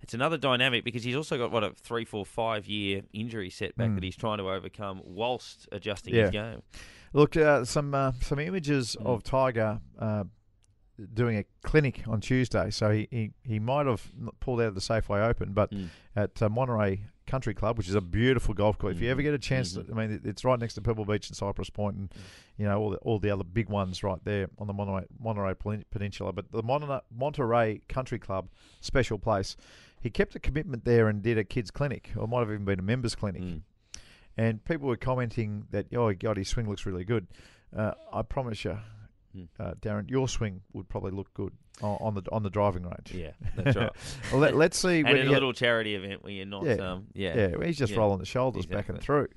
It's 0.00 0.14
another 0.14 0.36
dynamic 0.36 0.84
because 0.84 1.04
he's 1.04 1.16
also 1.16 1.38
got 1.38 1.50
what 1.50 1.64
a 1.64 1.70
three, 1.70 2.04
four, 2.04 2.24
five 2.26 2.66
year 2.66 3.02
injury 3.12 3.50
setback 3.50 3.90
Mm. 3.90 3.94
that 3.94 4.04
he's 4.04 4.16
trying 4.16 4.38
to 4.38 4.50
overcome 4.50 5.00
whilst 5.04 5.68
adjusting 5.72 6.14
Yeah. 6.14 6.22
his 6.22 6.30
game. 6.32 6.62
Look, 7.12 7.36
uh, 7.36 7.64
some 7.64 7.94
uh, 7.94 8.12
some 8.20 8.38
images 8.38 8.96
Mm. 9.00 9.06
of 9.06 9.22
Tiger 9.22 9.80
uh, 9.98 10.24
doing 11.12 11.36
a 11.38 11.44
clinic 11.62 12.02
on 12.08 12.20
Tuesday. 12.20 12.70
So 12.70 12.90
he, 12.90 13.06
he, 13.10 13.30
he 13.42 13.58
might 13.58 13.86
have 13.86 14.10
pulled 14.40 14.60
out 14.60 14.68
of 14.68 14.74
the 14.74 14.80
Safeway 14.80 15.26
Open, 15.28 15.52
but 15.52 15.70
Mm. 15.70 15.88
at 16.14 16.40
uh, 16.42 16.48
Monterey 16.48 17.02
Country 17.26 17.54
Club, 17.54 17.76
which 17.76 17.88
is 17.88 17.94
a 17.94 18.00
beautiful 18.00 18.54
golf 18.54 18.78
course. 18.78 18.94
If 18.96 19.02
you 19.02 19.10
ever 19.10 19.20
get 19.20 19.34
a 19.34 19.38
chance, 19.38 19.76
Mhm. 19.76 19.86
to, 19.88 19.92
I 19.92 20.06
mean, 20.06 20.20
it's 20.24 20.44
right 20.44 20.58
next 20.58 20.74
to 20.74 20.80
Pebble 20.80 21.04
Beach 21.04 21.28
and 21.28 21.36
Cypress 21.36 21.68
Point, 21.70 21.96
and 21.96 22.14
you 22.56 22.64
know 22.66 22.78
all 22.80 22.90
the 22.90 22.96
all 22.98 23.18
the 23.18 23.30
other 23.30 23.44
big 23.44 23.68
ones 23.68 24.02
right 24.02 24.22
there 24.24 24.48
on 24.58 24.66
the 24.68 24.72
Monterey 24.72 25.06
Monterey 25.18 25.54
Peninsula. 25.90 26.32
But 26.32 26.50
the 26.52 26.62
Monterey, 26.62 27.00
Monterey 27.14 27.80
Country 27.88 28.18
Club, 28.18 28.48
special 28.80 29.18
place. 29.18 29.56
He 30.00 30.08
kept 30.10 30.36
a 30.36 30.38
commitment 30.38 30.84
there 30.84 31.08
and 31.08 31.20
did 31.22 31.36
a 31.36 31.42
kids 31.44 31.70
clinic, 31.72 32.10
or 32.16 32.28
might 32.28 32.40
have 32.40 32.50
even 32.50 32.64
been 32.64 32.78
a 32.78 32.82
members 32.82 33.14
clinic. 33.16 33.42
Mm. 33.42 33.62
And 34.36 34.62
people 34.64 34.88
were 34.88 34.96
commenting 34.96 35.66
that, 35.70 35.86
oh 35.94 36.12
God, 36.12 36.36
his 36.36 36.48
swing 36.48 36.68
looks 36.68 36.84
really 36.86 37.04
good. 37.04 37.26
Uh, 37.74 37.92
I 38.12 38.22
promise 38.22 38.64
you, 38.64 38.78
Mm. 39.36 39.48
uh, 39.60 39.74
Darren, 39.82 40.08
your 40.10 40.28
swing 40.28 40.62
would 40.72 40.88
probably 40.88 41.10
look 41.10 41.32
good 41.34 41.52
on, 41.82 42.14
the 42.14 42.22
on 42.32 42.42
the 42.42 42.48
driving 42.48 42.84
range. 42.84 43.12
Yeah, 43.12 43.32
that's 43.54 43.76
right. 43.76 43.90
well, 44.32 44.40
let, 44.40 44.54
us 44.72 44.78
see 44.78 45.00
and 45.00 45.08
when 45.08 45.16
at 45.18 45.22
he 45.24 45.28
a 45.28 45.30
little 45.30 45.52
charity 45.52 45.94
event 45.94 46.22
where 46.24 46.32
you're 46.32 46.46
not, 46.46 46.64
Yeah. 46.64 46.74
um, 46.76 47.06
yeah, 47.12 47.50
yeah, 47.50 47.64
he's 47.66 47.76
just 47.76 47.92
Yeah. 47.92 47.98
rolling 47.98 48.18
the 48.18 48.24
shoulders 48.24 48.64
back 48.64 48.88
and 48.88 48.98
through. 48.98 49.28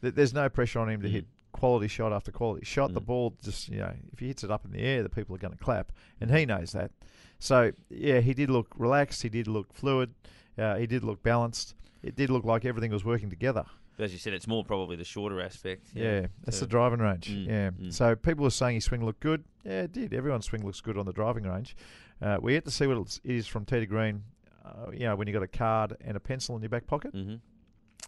there's 0.00 0.32
no 0.32 0.48
pressure 0.48 0.78
on 0.78 0.88
him 0.88 1.02
to 1.02 1.08
Mm. 1.08 1.12
hit 1.12 1.26
quality 1.50 1.88
shot 1.88 2.12
after 2.12 2.30
quality 2.30 2.64
shot. 2.64 2.94
The 2.94 3.00
Mm. 3.00 3.06
ball 3.06 3.36
just 3.42 3.68
you 3.68 3.78
know 3.78 3.92
if 4.12 4.20
he 4.20 4.28
hits 4.28 4.44
it 4.44 4.50
up 4.52 4.64
in 4.64 4.70
the 4.70 4.78
air, 4.78 5.02
the 5.02 5.08
people 5.08 5.34
are 5.34 5.38
going 5.40 5.54
to 5.54 5.58
clap, 5.58 5.90
and 6.20 6.30
he 6.32 6.46
knows 6.46 6.70
that. 6.72 6.92
So 7.40 7.72
yeah, 7.90 8.20
he 8.20 8.34
did 8.34 8.50
look 8.50 8.68
relaxed. 8.78 9.22
He 9.22 9.28
did 9.28 9.48
look 9.48 9.72
fluid. 9.72 10.14
Uh, 10.56 10.76
he 10.76 10.86
did 10.86 11.02
look 11.02 11.20
balanced. 11.24 11.74
It 12.00 12.14
did 12.14 12.30
look 12.30 12.44
like 12.44 12.64
everything 12.64 12.92
was 12.92 13.04
working 13.04 13.28
together. 13.28 13.64
But 13.98 14.04
as 14.04 14.12
you 14.12 14.18
said, 14.18 14.32
it's 14.32 14.46
more 14.46 14.64
probably 14.64 14.94
the 14.96 15.04
shorter 15.04 15.40
aspect. 15.42 15.88
Yeah, 15.92 16.28
that's 16.44 16.56
So- 16.58 16.64
the 16.64 16.70
driving 16.70 17.00
range. 17.00 17.28
Mm, 17.30 17.46
yeah. 17.46 17.70
mm. 17.72 17.92
So 17.92 18.14
people 18.16 18.46
are 18.46 18.50
saying 18.50 18.76
his 18.76 18.84
swing 18.84 19.04
looked 19.04 19.20
good. 19.20 19.44
Yeah, 19.64 19.82
it 19.82 19.92
did. 19.92 20.14
Everyone's 20.14 20.46
swing 20.46 20.64
looks 20.64 20.80
good 20.80 20.96
on 20.96 21.04
the 21.04 21.12
driving 21.12 21.42
range. 21.44 21.76
Uh, 22.22 22.38
we 22.40 22.54
yet 22.54 22.64
to 22.64 22.70
see 22.70 22.86
what 22.86 22.96
it's- 23.24 23.46
from 23.46 23.64
Teddy 23.66 23.86
Green. 23.86 24.22
Uh, 24.64 24.90
you 24.92 25.00
know, 25.00 25.16
when 25.16 25.26
you 25.26 25.32
got 25.34 25.42
a 25.42 25.48
card 25.48 25.96
and 26.00 26.16
a 26.16 26.20
pencil 26.20 26.54
in 26.56 26.62
your 26.62 26.68
back 26.70 26.86
pocket, 26.86 27.12
hmm 27.12 27.34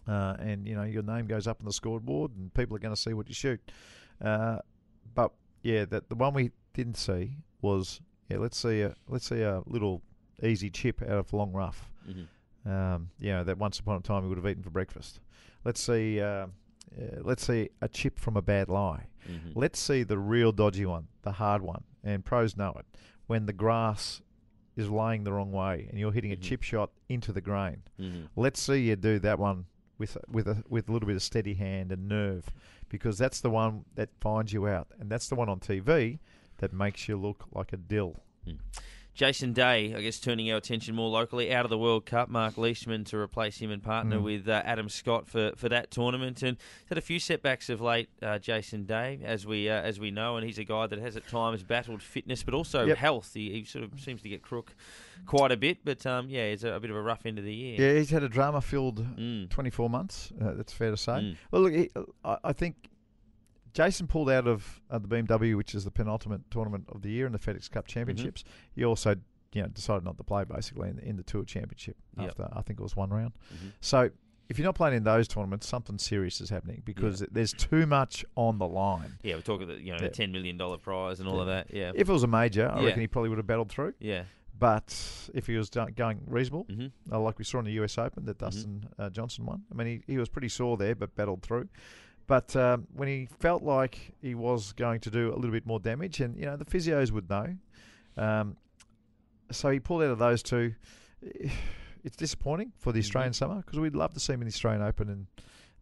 uh, 0.07 0.35
and 0.39 0.67
you 0.67 0.73
know 0.75 0.83
your 0.83 1.03
name 1.03 1.27
goes 1.27 1.45
up 1.45 1.59
on 1.59 1.65
the 1.65 1.73
scoreboard, 1.73 2.31
and 2.37 2.51
people 2.53 2.75
are 2.75 2.79
going 2.79 2.95
to 2.95 2.99
see 2.99 3.13
what 3.13 3.27
you 3.27 3.35
shoot. 3.35 3.59
Uh, 4.21 4.57
but 5.13 5.31
yeah, 5.63 5.85
that 5.85 6.07
the 6.09 6.15
one 6.15 6.33
we 6.33 6.51
didn't 6.73 6.95
see 6.97 7.35
was 7.61 7.99
yeah. 8.29 8.37
Let's 8.37 8.57
see 8.57 8.81
a 8.81 8.95
let's 9.09 9.27
see 9.27 9.41
a 9.41 9.61
little 9.65 10.01
easy 10.41 10.69
chip 10.69 11.01
out 11.01 11.09
of 11.17 11.33
long 11.33 11.51
rough. 11.51 11.89
hmm 12.05 12.23
Um, 12.69 13.09
you 13.19 13.31
know 13.31 13.43
that 13.43 13.57
once 13.57 13.79
upon 13.79 13.97
a 13.97 14.01
time 14.01 14.23
we 14.23 14.29
would 14.29 14.37
have 14.37 14.47
eaten 14.47 14.63
for 14.63 14.69
breakfast. 14.69 15.19
Let's 15.63 15.81
see. 15.81 16.19
Uh, 16.21 16.47
uh, 16.99 17.21
let's 17.21 17.45
see 17.45 17.69
a 17.81 17.87
chip 17.87 18.19
from 18.19 18.35
a 18.37 18.41
bad 18.41 18.67
lie. 18.69 19.07
hmm 19.25 19.51
Let's 19.55 19.79
see 19.79 20.03
the 20.03 20.17
real 20.17 20.51
dodgy 20.51 20.85
one, 20.85 21.07
the 21.21 21.31
hard 21.33 21.61
one, 21.61 21.83
and 22.03 22.25
pros 22.25 22.57
know 22.57 22.73
it. 22.77 22.85
When 23.27 23.45
the 23.45 23.53
grass 23.53 24.21
is 24.75 24.89
laying 24.89 25.23
the 25.23 25.31
wrong 25.31 25.51
way 25.51 25.85
and 25.89 25.99
you're 25.99 26.11
hitting 26.11 26.31
Mhm. 26.31 26.39
a 26.39 26.41
chip 26.41 26.63
shot 26.63 26.91
into 27.07 27.31
the 27.31 27.41
grain, 27.41 27.83
hmm 27.97 28.25
let's 28.35 28.59
see 28.61 28.87
you 28.89 28.95
do 28.95 29.19
that 29.19 29.39
one 29.39 29.65
with 29.97 30.17
with 30.27 30.47
a 30.47 30.63
with 30.67 30.89
a 30.89 30.91
little 30.91 31.07
bit 31.07 31.15
of 31.15 31.23
steady 31.23 31.53
hand 31.53 31.91
and 31.91 32.07
nerve, 32.09 32.49
because 32.89 33.17
that's 33.17 33.39
the 33.41 33.49
one 33.49 33.85
that 33.95 34.09
finds 34.19 34.51
you 34.51 34.67
out, 34.67 34.87
and 34.99 35.09
that's 35.09 35.29
the 35.29 35.35
one 35.35 35.47
on 35.49 35.59
TV 35.59 36.19
that 36.57 36.73
makes 36.73 37.07
you 37.07 37.15
look 37.17 37.45
like 37.53 37.71
a 37.71 37.77
dill. 37.77 38.17
Jason 39.13 39.51
Day, 39.51 39.93
I 39.93 40.01
guess, 40.01 40.19
turning 40.19 40.49
our 40.51 40.57
attention 40.57 40.95
more 40.95 41.09
locally 41.09 41.53
out 41.53 41.65
of 41.65 41.69
the 41.69 41.77
World 41.77 42.05
Cup. 42.05 42.29
Mark 42.29 42.57
Leishman 42.57 43.03
to 43.05 43.17
replace 43.17 43.57
him 43.57 43.69
and 43.69 43.83
partner 43.83 44.17
Mm. 44.17 44.23
with 44.23 44.47
uh, 44.47 44.61
Adam 44.63 44.87
Scott 44.87 45.27
for, 45.27 45.51
for 45.57 45.67
that 45.69 45.91
tournament, 45.91 46.41
and 46.43 46.57
had 46.87 46.97
a 46.97 47.01
few 47.01 47.19
setbacks 47.19 47.69
of 47.69 47.81
late. 47.81 48.09
Uh, 48.21 48.39
Jason 48.39 48.85
Day, 48.85 49.19
as 49.23 49.45
we 49.45 49.69
uh, 49.69 49.81
as 49.81 49.99
we 49.99 50.11
know, 50.11 50.37
and 50.37 50.45
he's 50.45 50.57
a 50.57 50.63
guy 50.63 50.87
that 50.87 50.97
has 50.99 51.15
at 51.17 51.27
times 51.27 51.61
battled 51.61 52.01
fitness, 52.01 52.41
but 52.43 52.53
also 52.53 52.85
Yep. 52.85 52.97
health. 52.97 53.31
He, 53.33 53.51
he 53.51 53.63
sort 53.65 53.83
of 53.83 53.99
seems 53.99 54.21
to 54.21 54.29
get 54.29 54.41
crook 54.41 54.73
quite 55.25 55.51
a 55.51 55.57
bit, 55.57 55.79
but 55.83 56.05
um, 56.05 56.29
yeah, 56.29 56.43
it's 56.43 56.63
a, 56.63 56.73
a 56.73 56.79
bit 56.79 56.89
of 56.89 56.95
a 56.95 57.01
rough 57.01 57.25
end 57.25 57.37
of 57.37 57.43
the 57.45 57.53
year. 57.53 57.79
Yeah, 57.93 57.99
he's 57.99 58.09
had 58.11 58.23
a 58.23 58.29
drama-filled 58.29 59.17
Mm. 59.17 59.49
24 59.49 59.89
months. 59.89 60.31
Uh, 60.41 60.53
that's 60.53 60.71
fair 60.73 60.89
to 60.89 60.97
say. 60.97 61.11
Mm. 61.13 61.35
Well, 61.51 61.61
look, 61.63 61.73
he, 61.73 61.89
I, 62.23 62.37
I 62.45 62.53
think 62.53 62.75
Jason 63.73 64.07
pulled 64.07 64.29
out 64.29 64.47
of 64.47 64.81
uh, 64.89 64.99
the 64.99 65.07
BMW, 65.07 65.55
which 65.55 65.73
is 65.75 65.83
the 65.85 65.91
penultimate 65.91 66.41
tournament 66.51 66.85
of 66.89 67.01
the 67.01 67.09
year 67.09 67.25
in 67.25 67.31
the 67.31 67.39
FedEx 67.39 67.69
Cup 67.69 67.85
Mm-hmm. 67.87 67.93
Championships. 67.99 68.43
He 68.73 68.83
also, 68.85 69.15
you 69.53 69.61
know, 69.61 69.67
decided 69.69 70.03
not 70.03 70.17
to 70.17 70.23
play 70.23 70.43
basically 70.43 70.89
in, 70.89 70.99
in 70.99 71.15
the 71.17 71.23
Tour 71.23 71.43
Championship 71.43 71.97
Yep. 72.17 72.29
after 72.29 72.49
I 72.53 72.61
think 72.61 72.79
it 72.79 72.83
was 72.83 72.95
one 72.95 73.09
round. 73.09 73.33
Mhm. 73.53 73.71
So 73.81 74.09
if 74.49 74.57
you're 74.59 74.65
not 74.65 74.75
playing 74.75 74.95
in 74.97 75.03
those 75.05 75.27
tournaments, 75.29 75.65
something 75.67 75.97
serious 75.97 76.41
is 76.41 76.49
happening 76.49 76.81
because 76.83 77.19
there's 77.31 77.53
too 77.53 77.85
much 77.85 78.25
on 78.35 78.57
the 78.57 78.67
line. 78.67 79.17
Yeah, 79.23 79.35
we're 79.35 79.41
talking 79.41 79.63
about 79.63 79.79
you 79.81 79.91
know 79.93 79.97
Yeah. 80.01 80.07
the 80.07 80.13
ten 80.13 80.31
million 80.33 80.57
dollar 80.57 80.77
prize 80.77 81.19
and 81.21 81.29
all 81.29 81.39
of 81.39 81.47
that. 81.47 81.73
Yeah, 81.73 81.91
If 81.95 82.09
it 82.09 82.11
was 82.11 82.23
a 82.23 82.27
major, 82.27 82.69
I 82.69 82.79
Yeah. 82.81 82.85
reckon 82.87 83.01
he 83.01 83.07
probably 83.07 83.29
would 83.29 83.37
have 83.37 83.47
battled 83.47 83.71
through. 83.71 83.93
yeah. 83.99 84.23
But 84.59 85.29
if 85.33 85.47
he 85.47 85.55
was 85.57 85.69
going 85.71 86.21
reasonable, 86.27 86.65
hmm 86.65 86.87
uh, 87.11 87.19
like 87.19 87.39
we 87.39 87.43
saw 87.45 87.57
in 87.59 87.65
the 87.65 87.71
US 87.81 87.97
Open 87.97 88.25
that 88.25 88.37
Dustin 88.37 88.87
uh, 88.99 89.09
Johnson 89.09 89.45
won. 89.45 89.63
I 89.71 89.75
mean, 89.75 89.87
he, 90.05 90.13
he 90.13 90.17
was 90.19 90.29
pretty 90.29 90.49
sore 90.49 90.77
there, 90.77 90.93
but 90.93 91.15
battled 91.15 91.41
through. 91.41 91.67
But 92.31 92.55
um, 92.55 92.87
when 92.93 93.09
he 93.09 93.27
felt 93.39 93.61
like 93.61 94.13
he 94.21 94.35
was 94.35 94.71
going 94.71 95.01
to 95.01 95.09
do 95.11 95.33
a 95.33 95.35
little 95.35 95.51
bit 95.51 95.65
more 95.65 95.81
damage, 95.81 96.21
and 96.21 96.37
you 96.39 96.45
know 96.45 96.55
the 96.55 96.63
physios 96.63 97.11
would 97.11 97.29
know, 97.29 97.57
um, 98.15 98.55
so 99.51 99.69
he 99.69 99.81
pulled 99.81 100.01
out 100.03 100.11
of 100.11 100.19
those 100.19 100.41
two. 100.41 100.73
It's 102.03 102.15
disappointing 102.15 102.71
for 102.79 102.91
the 102.93 102.99
Mhm. 102.99 103.03
Australian 103.03 103.33
summer 103.33 103.57
because 103.57 103.79
we'd 103.79 103.95
love 103.95 104.13
to 104.13 104.19
see 104.19 104.33
him 104.33 104.41
in 104.41 104.47
the 104.47 104.51
Australian 104.53 104.81
Open 104.81 105.07
and 105.09 105.27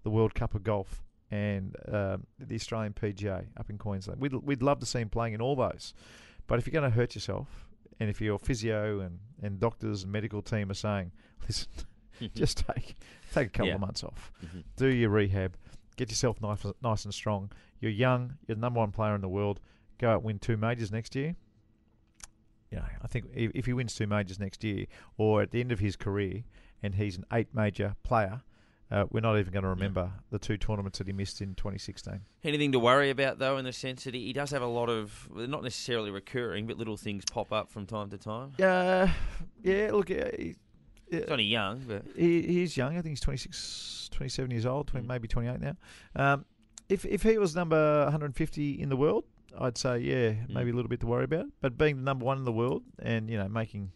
the 0.04 0.10
World 0.10 0.34
Cup 0.36 0.54
of 0.56 0.64
Golf 0.64 1.02
and 1.32 1.78
um, 1.88 2.26
the 2.40 2.56
Australian 2.56 2.92
PGA 2.94 3.46
up 3.56 3.70
in 3.70 3.78
Queensland. 3.78 4.20
We'd 4.20 4.34
we'd 4.34 4.62
love 4.64 4.80
to 4.80 4.86
see 4.88 5.00
him 5.00 5.10
playing 5.10 5.34
in 5.36 5.42
all 5.42 5.56
those. 5.56 5.94
But 6.48 6.58
if 6.60 6.66
you're 6.68 6.74
going 6.82 6.92
to 6.92 6.98
hurt 6.98 7.14
yourself, 7.16 7.68
and 8.02 8.10
if 8.10 8.20
your 8.20 8.38
physio 8.40 9.00
and, 9.02 9.20
and 9.42 9.60
doctors 9.62 10.04
and 10.04 10.12
medical 10.12 10.42
team 10.42 10.70
are 10.72 10.74
saying, 10.74 11.12
listen, 11.48 11.70
just 12.36 12.66
take 12.68 12.96
take 13.34 13.48
a 13.48 13.52
couple 13.52 13.68
Yeah. 13.68 13.76
of 13.76 13.80
months 13.82 14.04
off, 14.04 14.32
Mhm. 14.44 14.64
do 14.76 14.88
your 14.88 15.12
rehab, 15.12 15.56
get 16.00 16.10
yourself 16.10 16.42
nice, 16.42 16.66
nice 16.82 17.04
and 17.04 17.14
strong. 17.14 17.52
You're 17.82 17.92
young, 17.92 18.38
you're 18.48 18.56
the 18.56 18.62
number 18.62 18.80
one 18.80 18.92
player 18.92 19.16
in 19.16 19.22
the 19.22 19.30
world. 19.30 19.60
Go 20.00 20.10
out 20.10 20.16
and 20.18 20.24
win 20.24 20.40
two 20.40 20.56
majors 20.56 20.92
next 20.92 21.14
year. 21.14 21.36
You 22.72 22.78
know, 22.78 22.86
I 23.02 23.08
think 23.08 23.26
if, 23.36 23.52
if 23.54 23.66
he 23.66 23.74
wins 23.74 23.94
two 23.94 24.08
majors 24.08 24.40
next 24.40 24.64
year, 24.64 24.86
or 25.18 25.42
at 25.42 25.52
the 25.52 25.60
end 25.60 25.74
of 25.74 25.80
his 25.80 25.98
career, 25.98 26.44
and 26.82 26.96
he's 26.96 27.18
an 27.18 27.26
eight 27.34 27.50
major 27.54 27.96
player, 28.04 28.42
uh, 28.92 29.06
we're 29.12 29.20
not 29.20 29.38
even 29.38 29.52
going 29.52 29.64
to 29.64 29.70
remember 29.70 30.12
the 30.32 30.40
two 30.40 30.58
tournaments 30.58 31.00
that 31.00 31.08
he 31.08 31.14
missed 31.14 31.42
in 31.42 31.54
2016. 31.56 32.22
Anything 32.44 32.72
to 32.72 32.80
worry 32.80 33.10
about 33.10 33.38
though, 33.38 33.58
in 33.58 33.66
the 33.66 33.74
sense 33.74 34.06
that 34.06 34.14
he, 34.14 34.28
he 34.28 34.34
does 34.34 34.52
have 34.52 34.62
a 34.62 34.68
lot 34.68 34.90
of 34.90 35.28
not 35.36 35.64
necessarily 35.64 36.12
recurring, 36.12 36.66
but 36.66 36.78
little 36.78 36.98
things 36.98 37.26
pop 37.30 37.52
up 37.52 37.70
from 37.70 37.86
time 37.86 38.10
to 38.12 38.18
time. 38.18 38.54
Yeah, 38.58 39.12
yeah. 39.62 39.90
Look, 39.92 40.10
uh, 40.10 40.30
he, 40.38 40.56
He's 41.12 41.24
only 41.30 41.44
young, 41.46 41.80
but 41.88 42.04
he, 42.16 42.42
he's 42.42 42.78
young. 42.78 42.92
I 42.98 43.02
think 43.02 43.10
he's 43.14 43.20
26, 43.22 44.10
27 44.12 44.52
years 44.52 44.66
old, 44.66 44.88
20, 44.88 45.06
Mm. 45.06 45.08
maybe 45.10 45.28
28 45.28 45.60
now. 45.60 45.76
Um, 46.16 46.46
if 46.88 47.06
if 47.06 47.24
he 47.24 47.38
was 47.38 47.56
number 47.56 48.04
150 48.06 48.82
in 48.82 48.90
the 48.90 48.98
world, 48.98 49.24
I'd 49.60 49.78
say 49.78 50.00
yeah, 50.00 50.34
maybe 50.50 50.72
a 50.72 50.74
little 50.74 50.90
bit 50.90 51.00
to 51.02 51.08
worry 51.08 51.24
about. 51.24 51.46
But 51.62 51.78
being 51.78 51.98
the 51.98 52.04
number 52.04 52.26
one 52.26 52.38
in 52.38 52.46
the 52.46 52.52
world, 52.52 52.84
and 53.00 53.30
you 53.30 53.38
know, 53.38 53.48
making 53.48 53.92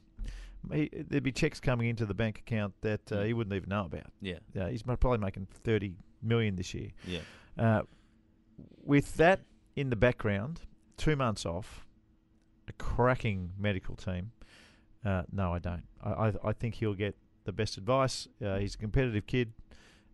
he, 0.71 0.89
there'd 1.09 1.23
be 1.23 1.31
checks 1.31 1.59
coming 1.59 1.89
into 1.89 2.05
the 2.05 2.13
bank 2.13 2.39
account 2.39 2.73
that 2.81 3.11
uh, 3.11 3.17
Mm. 3.17 3.25
he 3.27 3.33
wouldn't 3.33 3.53
even 3.55 3.69
know 3.69 3.85
about. 3.85 4.07
yeah, 4.21 4.39
Yeah, 4.53 4.69
he's 4.69 4.81
probably 4.83 5.17
making 5.17 5.47
30 5.63 5.95
million 6.21 6.55
this 6.55 6.73
year. 6.73 6.89
yeah. 7.05 7.19
Uh, 7.57 7.81
with 8.83 9.15
that 9.17 9.41
in 9.75 9.89
the 9.89 9.95
background, 9.95 10.61
two 10.97 11.15
months 11.15 11.45
off, 11.45 11.85
a 12.67 12.73
cracking 12.73 13.51
medical 13.57 13.95
team. 13.95 14.31
Uh, 15.05 15.23
no, 15.31 15.53
I 15.53 15.59
don't. 15.59 15.83
I, 16.03 16.09
I, 16.11 16.33
I 16.45 16.53
think 16.53 16.75
he'll 16.75 16.93
get 16.93 17.15
the 17.45 17.51
best 17.51 17.77
advice. 17.77 18.27
Uh, 18.43 18.57
he's 18.57 18.75
a 18.75 18.77
competitive 18.77 19.27
kid. 19.27 19.53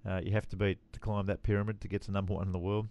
Uh, 0.07 0.21
you 0.23 0.31
have 0.31 0.47
to 0.49 0.55
beat 0.55 0.79
to 0.93 0.99
climb 0.99 1.25
that 1.27 1.43
pyramid 1.43 1.81
to 1.81 1.87
get 1.87 2.01
to 2.03 2.11
number 2.11 2.33
one 2.33 2.47
in 2.47 2.51
the 2.51 2.59
world. 2.59 2.87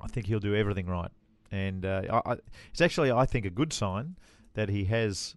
I 0.00 0.08
think 0.08 0.26
he'll 0.26 0.40
do 0.40 0.54
everything 0.54 0.86
right, 0.86 1.10
and 1.52 1.84
uh, 1.84 2.02
I, 2.10 2.32
I, 2.32 2.36
it's 2.70 2.80
actually 2.80 3.12
I 3.12 3.26
think 3.26 3.46
a 3.46 3.50
good 3.50 3.72
sign 3.72 4.16
that 4.54 4.68
he 4.68 4.84
has, 4.86 5.36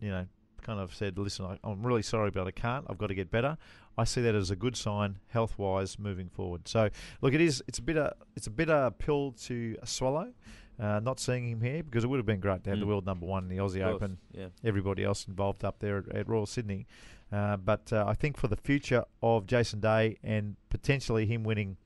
you 0.00 0.10
know, 0.10 0.26
kind 0.62 0.78
of 0.78 0.94
said, 0.94 1.18
"Listen, 1.18 1.46
I, 1.46 1.58
I'm 1.64 1.84
really 1.84 2.02
sorry, 2.02 2.30
but 2.30 2.46
I 2.46 2.50
can't. 2.50 2.84
I've 2.88 2.98
got 2.98 3.08
to 3.08 3.14
get 3.14 3.30
better." 3.30 3.56
I 3.96 4.04
see 4.04 4.22
that 4.22 4.34
as 4.34 4.50
a 4.50 4.56
good 4.56 4.76
sign 4.76 5.18
health 5.28 5.58
wise 5.58 5.98
moving 5.98 6.28
forward. 6.28 6.68
So 6.68 6.90
look, 7.20 7.32
it 7.32 7.40
is 7.40 7.62
it's 7.66 7.78
a 7.78 7.82
bitter 7.82 8.12
it's 8.36 8.46
a 8.46 8.50
bitter 8.50 8.90
pill 8.98 9.32
to 9.44 9.76
swallow. 9.84 10.32
Uh, 10.80 10.98
not 11.00 11.20
seeing 11.20 11.48
him 11.48 11.60
here 11.60 11.82
because 11.84 12.02
it 12.02 12.08
would 12.08 12.16
have 12.16 12.26
been 12.26 12.40
great 12.40 12.64
to 12.64 12.70
have 12.70 12.80
the 12.80 12.84
Mm. 12.84 12.88
world 12.88 13.06
number 13.06 13.26
one 13.26 13.44
in 13.44 13.48
the 13.48 13.58
Aussie 13.58 13.80
Open. 13.94 14.18
Yeah, 14.32 14.46
Everybody 14.64 15.04
else 15.04 15.28
involved 15.28 15.64
up 15.64 15.78
there 15.78 15.98
at, 15.98 16.08
at 16.16 16.28
Royal 16.28 16.46
Sydney, 16.46 16.86
uh, 17.30 17.56
but 17.58 17.92
uh, 17.92 18.04
I 18.08 18.14
think 18.14 18.36
for 18.36 18.48
the 18.48 18.56
future 18.56 19.04
of 19.22 19.46
Jason 19.46 19.78
Day 19.80 20.18
and 20.24 20.56
potentially 20.70 21.26
him 21.26 21.44
winning, 21.44 21.76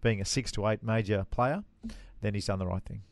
being 0.00 0.20
a 0.20 0.24
six 0.24 0.50
to 0.52 0.66
eight 0.66 0.82
major 0.82 1.26
player, 1.30 1.62
then 2.22 2.32
he's 2.34 2.46
done 2.46 2.58
the 2.58 2.66
right 2.66 2.82
thing. 2.82 3.02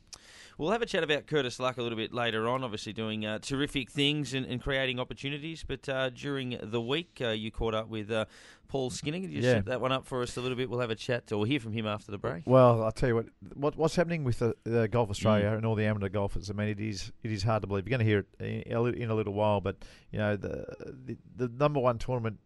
We'll 0.59 0.71
have 0.71 0.81
a 0.81 0.87
chat 0.87 1.05
about 1.05 1.27
Curtis 1.27 1.61
Luck 1.61 1.77
a 1.77 1.83
little 1.83 1.99
bit 1.99 2.15
later 2.15 2.49
on. 2.49 2.65
Obviously, 2.65 2.95
doing 2.95 3.27
uh, 3.27 3.39
terrific 3.41 3.91
things 3.91 4.33
and, 4.33 4.47
and 4.47 4.61
creating 4.63 4.99
opportunities. 4.99 5.63
But 5.67 5.87
uh, 5.87 6.09
during 6.11 6.59
the 6.63 6.81
week, 6.81 7.19
uh, 7.21 7.29
you 7.29 7.51
caught 7.51 7.75
up 7.75 7.89
with 7.89 8.11
uh, 8.11 8.25
Paul 8.67 8.89
Skinner. 8.89 9.21
Could 9.21 9.31
you 9.33 9.43
Yeah. 9.43 9.53
set 9.57 9.67
that 9.67 9.83
one 9.83 9.93
up 9.93 10.07
for 10.07 10.23
us 10.23 10.35
a 10.39 10.41
little 10.41 10.57
bit? 10.57 10.71
We'll 10.71 10.81
have 10.81 10.89
a 10.91 10.95
chat, 10.95 11.31
or 11.31 11.37
we'll 11.37 11.47
hear 11.47 11.61
from 11.61 11.73
him 11.73 11.87
after 11.87 12.11
the 12.11 12.17
break. 12.17 12.45
Well, 12.47 12.83
I'll 12.83 12.91
tell 12.91 13.11
you 13.11 13.17
what, 13.17 13.27
what 13.55 13.77
what's 13.77 13.97
happening 13.97 14.25
with 14.25 14.39
the, 14.39 14.55
the 14.65 14.89
Golf 14.89 15.11
Australia 15.11 15.51
Mm. 15.51 15.57
and 15.59 15.67
all 15.67 15.75
the 15.75 15.85
amateur 15.85 16.09
golfers. 16.09 16.49
I 16.49 16.55
mean, 16.55 16.69
it 16.69 16.81
is 16.81 17.13
it 17.23 17.31
is 17.33 17.43
hard 17.43 17.61
to 17.63 17.67
believe. 17.67 17.87
You're 17.87 17.99
going 17.99 18.07
to 18.07 18.11
hear 18.11 18.25
it 18.41 18.67
in 18.67 18.77
a, 18.77 18.83
in 18.85 19.11
a 19.11 19.15
little 19.15 19.35
while, 19.35 19.61
but 19.61 19.77
you 20.11 20.19
know 20.19 20.37
the 20.37 20.65
the, 21.05 21.17
the 21.37 21.49
number 21.49 21.81
one 21.81 21.99
tournament 21.99 22.39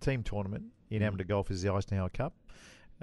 team 0.00 0.22
tournament 0.22 0.64
in 0.90 1.00
Mm. 1.00 1.06
amateur 1.06 1.24
golf 1.24 1.50
is 1.50 1.62
the 1.62 1.72
Eisenhower 1.72 2.10
Cup. 2.10 2.34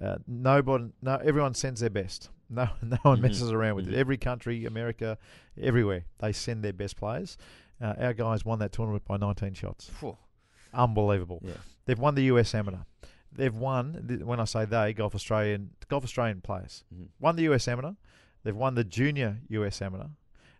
Uh, 0.01 0.15
nobody, 0.27 0.89
no, 1.01 1.15
everyone 1.17 1.53
sends 1.53 1.81
their 1.81 1.89
best. 1.89 2.29
No, 2.49 2.69
no 2.83 2.97
one 3.01 3.17
Mhm. 3.17 3.21
messes 3.21 3.51
around 3.51 3.75
with 3.77 3.85
Mhm. 3.87 3.93
it. 3.93 3.95
Every 3.95 4.17
country, 4.17 4.65
America, 4.65 5.17
everywhere, 5.59 6.05
they 6.19 6.31
send 6.31 6.63
their 6.63 6.73
best 6.73 6.97
players. 6.97 7.35
Uh, 7.81 7.95
our 7.97 8.13
guys 8.13 8.45
won 8.45 8.59
that 8.59 8.71
tournament 8.71 9.03
by 9.05 9.17
19 9.17 9.55
shots. 9.55 9.89
Unbelievable. 10.73 11.41
Yeah. 11.43 11.53
They've 11.85 11.97
won 11.99 12.15
the 12.15 12.23
US 12.23 12.53
Amateur. 12.53 12.79
They've 13.31 13.55
won. 13.55 14.05
th- 14.07 14.21
When 14.21 14.39
I 14.39 14.45
say 14.45 14.65
they, 14.65 14.93
Golf 14.93 15.15
Australian, 15.15 15.71
Golf 15.87 16.03
Australian 16.03 16.41
players 16.41 16.83
Mhm. 16.93 17.07
won 17.19 17.35
the 17.35 17.43
US 17.43 17.67
Amateur. 17.67 17.93
They've 18.43 18.55
won 18.55 18.75
the 18.75 18.83
Junior 18.83 19.39
US 19.49 19.81
Amateur. 19.81 20.09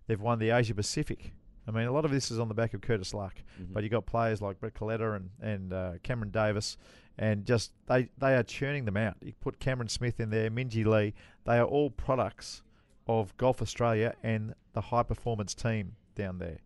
They've 0.08 0.20
won 0.22 0.40
the 0.40 0.50
Asia 0.50 0.74
Pacific 0.74 1.34
I 1.66 1.72
mean, 1.72 1.88
a 1.88 1.94
lot 1.94 2.04
of 2.04 2.12
this 2.12 2.30
is 2.30 2.40
on 2.40 2.50
the 2.50 2.54
back 2.54 2.74
of 2.74 2.82
Curtis 2.82 3.14
Luck, 3.14 3.36
Mm-hmm. 3.58 3.72
but 3.72 3.84
you've 3.84 3.92
got 3.94 4.06
players 4.06 4.42
like 4.42 4.60
Brett 4.60 4.74
Coletta 4.74 5.16
and 5.16 5.30
and 5.40 5.72
uh, 5.72 5.94
Cameron 6.04 6.30
Davis, 6.30 6.76
and 7.18 7.46
just 7.46 7.72
they 7.88 8.10
they 8.18 8.36
are 8.36 8.44
churning 8.44 8.86
them 8.86 8.98
out. 8.98 9.16
You 9.22 9.34
put 9.42 9.60
Cameron 9.60 9.90
Smith 9.90 10.20
in 10.20 10.30
there, 10.30 10.50
Minji 10.50 10.86
Lee. 10.86 11.14
They 11.46 11.58
are 11.58 11.66
all 11.66 11.90
products 11.90 12.62
of 13.08 13.36
Golf 13.38 13.62
Australia 13.62 14.16
and 14.24 14.54
the 14.74 14.82
high 14.82 15.04
performance 15.04 15.54
team 15.54 15.96
down 16.16 16.40
there. 16.40 16.60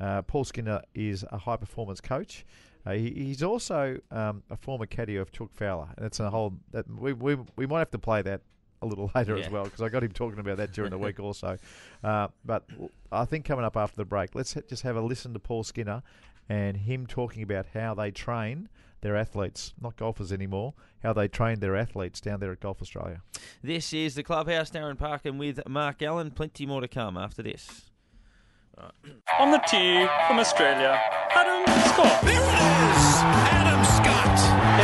Uh, 0.00 0.22
Paul 0.22 0.44
Skinner 0.44 0.82
is 0.94 1.24
a 1.30 1.38
high 1.38 1.56
performance 1.56 2.00
coach. 2.00 2.44
Uh, 2.84 2.92
he, 2.92 3.10
he's 3.10 3.42
also 3.42 4.00
um, 4.10 4.42
a 4.50 4.56
former 4.56 4.86
caddy 4.86 5.16
of 5.16 5.30
Chuck 5.30 5.50
Fowler. 5.52 5.88
And 5.96 6.04
that's 6.04 6.18
a 6.18 6.30
whole 6.30 6.54
that 6.72 6.88
we, 6.90 7.12
we 7.12 7.36
we 7.56 7.66
might 7.66 7.80
have 7.80 7.90
to 7.92 7.98
play 7.98 8.22
that 8.22 8.40
a 8.80 8.86
little 8.86 9.10
later 9.14 9.36
as 9.36 9.48
well 9.48 9.64
because 9.64 9.80
I 9.80 9.88
got 9.88 10.02
him 10.02 10.12
talking 10.12 10.40
about 10.40 10.56
that 10.56 10.72
during 10.72 10.90
the 10.90 10.98
week 10.98 11.20
also. 11.20 11.56
Uh, 12.02 12.28
but 12.44 12.64
I 13.12 13.24
think 13.24 13.44
coming 13.44 13.64
up 13.64 13.76
after 13.76 13.96
the 13.96 14.04
break, 14.04 14.34
let's 14.34 14.54
ha- 14.54 14.62
just 14.68 14.82
have 14.82 14.96
a 14.96 15.00
listen 15.00 15.32
to 15.34 15.38
Paul 15.38 15.62
Skinner 15.62 16.02
and 16.48 16.76
him 16.76 17.06
talking 17.06 17.42
about 17.42 17.66
how 17.72 17.94
they 17.94 18.10
train 18.10 18.68
their 19.02 19.16
athletes, 19.16 19.74
not 19.80 19.96
golfers 19.96 20.32
anymore, 20.32 20.72
how 21.02 21.12
they 21.12 21.28
train 21.28 21.60
their 21.60 21.76
athletes 21.76 22.20
down 22.20 22.40
there 22.40 22.52
at 22.52 22.60
Golf 22.60 22.80
Australia. 22.80 23.20
This 23.62 23.92
is 23.92 24.14
the 24.14 24.22
clubhouse, 24.22 24.70
Darren 24.70 24.96
Parkin 24.96 25.36
with 25.36 25.60
Mark 25.68 26.00
Allen. 26.02 26.30
Plenty 26.30 26.64
more 26.64 26.80
to 26.80 26.88
come 26.88 27.16
after 27.18 27.42
this. 27.42 27.90
On 29.38 29.50
the 29.50 29.58
tee 29.68 30.06
from 30.26 30.38
Australia, 30.38 30.98
Adam 31.34 31.64
Scott. 31.88 32.22
There 32.22 32.34
it 32.34 32.60
is. 32.92 33.04
Adam 33.56 33.82
Scott. 33.84 34.36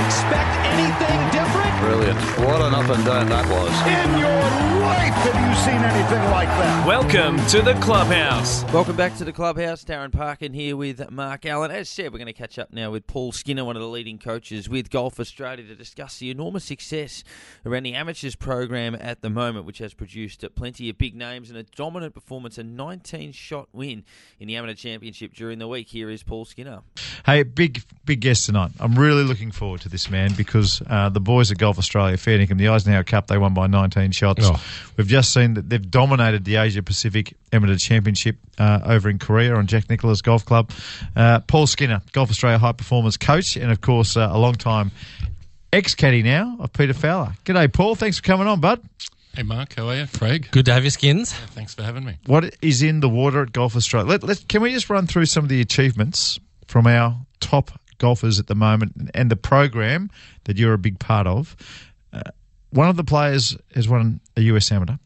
Expect 0.07 0.52
anything 0.73 1.31
different? 1.31 1.81
Brilliant. 1.81 2.19
What 2.40 2.62
an 2.62 2.75
up 2.75 2.88
and 2.88 3.05
down 3.05 3.28
that 3.28 3.47
was. 3.49 3.71
In 3.87 4.19
your 4.19 4.78
life 4.81 5.14
have 5.19 5.35
you 5.35 5.55
seen 5.64 5.83
anything 5.83 6.31
like 6.31 6.49
that? 6.49 6.87
Welcome 6.87 7.45
to 7.49 7.61
the 7.61 7.75
clubhouse. 7.75 8.64
Welcome 8.73 8.97
back 8.97 9.17
to 9.17 9.25
the 9.25 9.33
clubhouse. 9.33 9.85
Darren 9.85 10.12
Parkin 10.12 10.52
here 10.52 10.76
with 10.76 11.11
Mark 11.11 11.45
Allen. 11.47 11.71
As 11.71 11.88
said, 11.88 12.12
we're 12.12 12.19
going 12.19 12.26
to 12.26 12.33
catch 12.33 12.59
up 12.59 12.73
now 12.73 12.90
with 12.90 13.07
Paul 13.07 13.33
Skinner, 13.33 13.64
one 13.64 13.76
of 13.76 13.83
the 13.83 13.88
leading 13.88 14.19
coaches 14.19 14.69
with 14.69 14.90
Golf 14.90 15.19
Australia, 15.21 15.64
to 15.67 15.75
discuss 15.75 16.19
the 16.19 16.31
enormous 16.31 16.64
success 16.64 17.25
around 17.67 17.83
the 17.83 17.95
amateurs 17.95 18.37
program 18.37 18.95
at 18.95 19.21
the 19.21 19.31
moment, 19.31 19.67
which 19.67 19.78
has 19.78 19.95
produced 19.95 20.45
plenty 20.55 20.88
of 20.88 20.97
big 20.99 21.14
names 21.14 21.50
and 21.50 21.59
a 21.59 21.64
dominant 21.64 22.14
performance, 22.14 22.57
a 22.59 22.62
19 22.62 23.33
shot 23.33 23.69
win 23.73 24.05
in 24.38 24.49
the 24.49 24.57
amateur 24.57 24.75
championship 24.75 25.35
during 25.35 25.59
the 25.59 25.69
week. 25.69 25.88
Here 25.88 26.09
is 26.11 26.23
Paul 26.23 26.38
Skinner. 26.45 26.80
Hey, 27.25 27.42
big 27.42 27.83
big 28.04 28.21
guest 28.21 28.47
tonight. 28.47 28.71
I'm 28.80 28.99
really 28.99 29.23
looking 29.23 29.50
forward 29.50 29.83
to 29.83 29.88
this 29.88 30.11
man 30.11 30.33
because 30.35 30.83
uh, 30.88 31.09
the 31.09 31.21
boys 31.21 31.50
at 31.50 31.59
Golf 31.59 31.78
Australia, 31.78 32.16
fair 32.16 32.38
dinkum, 32.38 32.59
the 32.59 32.68
Eisenhower 32.68 33.04
Cup, 33.04 33.26
they 33.26 33.38
won 33.38 33.54
by 33.54 33.66
19 33.66 34.12
shots. 34.12 34.45
Oh. 34.45 34.62
We've 34.97 35.07
just 35.07 35.33
seen 35.33 35.54
that 35.54 35.68
they've 35.68 35.90
dominated 35.90 36.45
the 36.45 36.57
Asia 36.57 36.83
Pacific 36.83 37.35
Amateur 37.52 37.76
Championship 37.76 38.37
uh, 38.59 38.80
over 38.85 39.09
in 39.09 39.18
Korea 39.18 39.54
on 39.54 39.66
Jack 39.66 39.88
Nicklaus 39.90 40.23
Golf 40.23 40.45
Club. 40.45 40.71
Uh, 41.14 41.40
Paul 41.40 41.66
Skinner, 41.66 42.02
Golf 42.12 42.30
Australia 42.30 42.59
high 42.59 42.73
performance 42.73 43.16
coach, 43.16 43.57
and 43.57 43.71
of 43.71 43.80
course 43.80 44.16
uh, 44.16 44.28
a 44.30 44.38
long 44.38 44.54
time 44.54 44.90
ex 45.73 45.95
caddy 45.95 46.23
now 46.23 46.57
of 46.61 46.73
Peter 46.73 46.95
Fowler. 46.95 47.35
G'day, 47.45 47.73
Paul. 47.73 47.95
Thanks 47.95 48.18
for 48.18 48.23
coming 48.23 48.47
on, 48.47 48.61
bud. 48.61 48.80
Hey 49.35 49.42
Mark, 49.44 49.75
how 49.76 49.88
are 49.88 49.97
you? 49.97 50.06
Craig, 50.12 50.49
Good 50.50 50.66
to 50.66 50.73
have 50.73 50.82
your 50.82 50.90
skins. 50.90 51.32
thanks 51.32 51.75
for 51.75 51.82
having 51.85 52.04
me. 52.04 52.16
What 52.26 52.56
is 52.61 52.82
in 52.82 53.00
the 53.00 53.08
water 53.08 53.42
at 53.42 53.52
Golf 53.52 53.76
Australia? 53.76 54.08
Let, 54.08 54.23
let, 54.25 54.49
can 54.49 54.62
we 54.62 54.73
just 54.73 54.90
run 54.90 55.06
through 55.06 55.26
some 55.26 55.44
of 55.44 55.49
the 55.49 55.61
achievements 55.61 56.40
from 56.66 56.87
our 56.87 57.16
top 57.40 57.70
golfers 57.99 58.38
at 58.40 58.49
the 58.49 58.54
moment 58.56 59.11
and 59.14 59.30
the 59.30 59.37
program 59.37 60.11
that 60.44 60.56
you're 60.56 60.73
a 60.73 60.78
big 60.78 60.99
part 60.99 61.26
of? 61.28 61.54
Uh, 62.12 62.23
one 62.70 62.88
of 62.88 62.97
the 62.97 63.04
players 63.04 63.56
has 63.75 63.88
won 63.88 64.20
a 64.37 64.40
US 64.42 64.73
Amateur. 64.73 64.97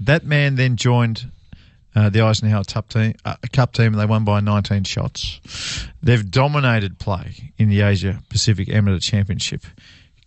That 0.00 0.24
man 0.24 0.56
then 0.56 0.76
joined 0.76 1.30
uh, 1.96 2.10
the 2.10 2.20
Eisenhower 2.20 2.64
Cup 2.64 2.88
team, 2.90 3.14
uh, 3.24 3.36
Cup 3.52 3.72
team, 3.72 3.86
and 3.94 3.98
they 3.98 4.06
won 4.06 4.24
by 4.24 4.40
19 4.40 4.84
shots. 4.84 5.86
They've 6.02 6.28
dominated 6.30 6.98
play 6.98 7.52
in 7.56 7.70
the 7.70 7.80
Asia 7.82 8.20
Pacific 8.28 8.68
Amateur 8.68 8.98
Championship. 8.98 9.64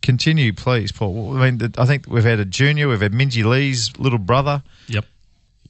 Continue, 0.02 0.54
please, 0.54 0.92
Paul. 0.92 1.38
I 1.38 1.50
mean, 1.52 1.74
I 1.78 1.86
think 1.86 2.06
we've 2.08 2.24
had 2.24 2.40
a 2.40 2.46
junior, 2.46 2.88
we've 2.88 3.02
had 3.02 3.12
Minji 3.14 3.44
Lee's 3.44 3.98
little 3.98 4.20
brother. 4.20 4.64
Yep. 4.88 5.06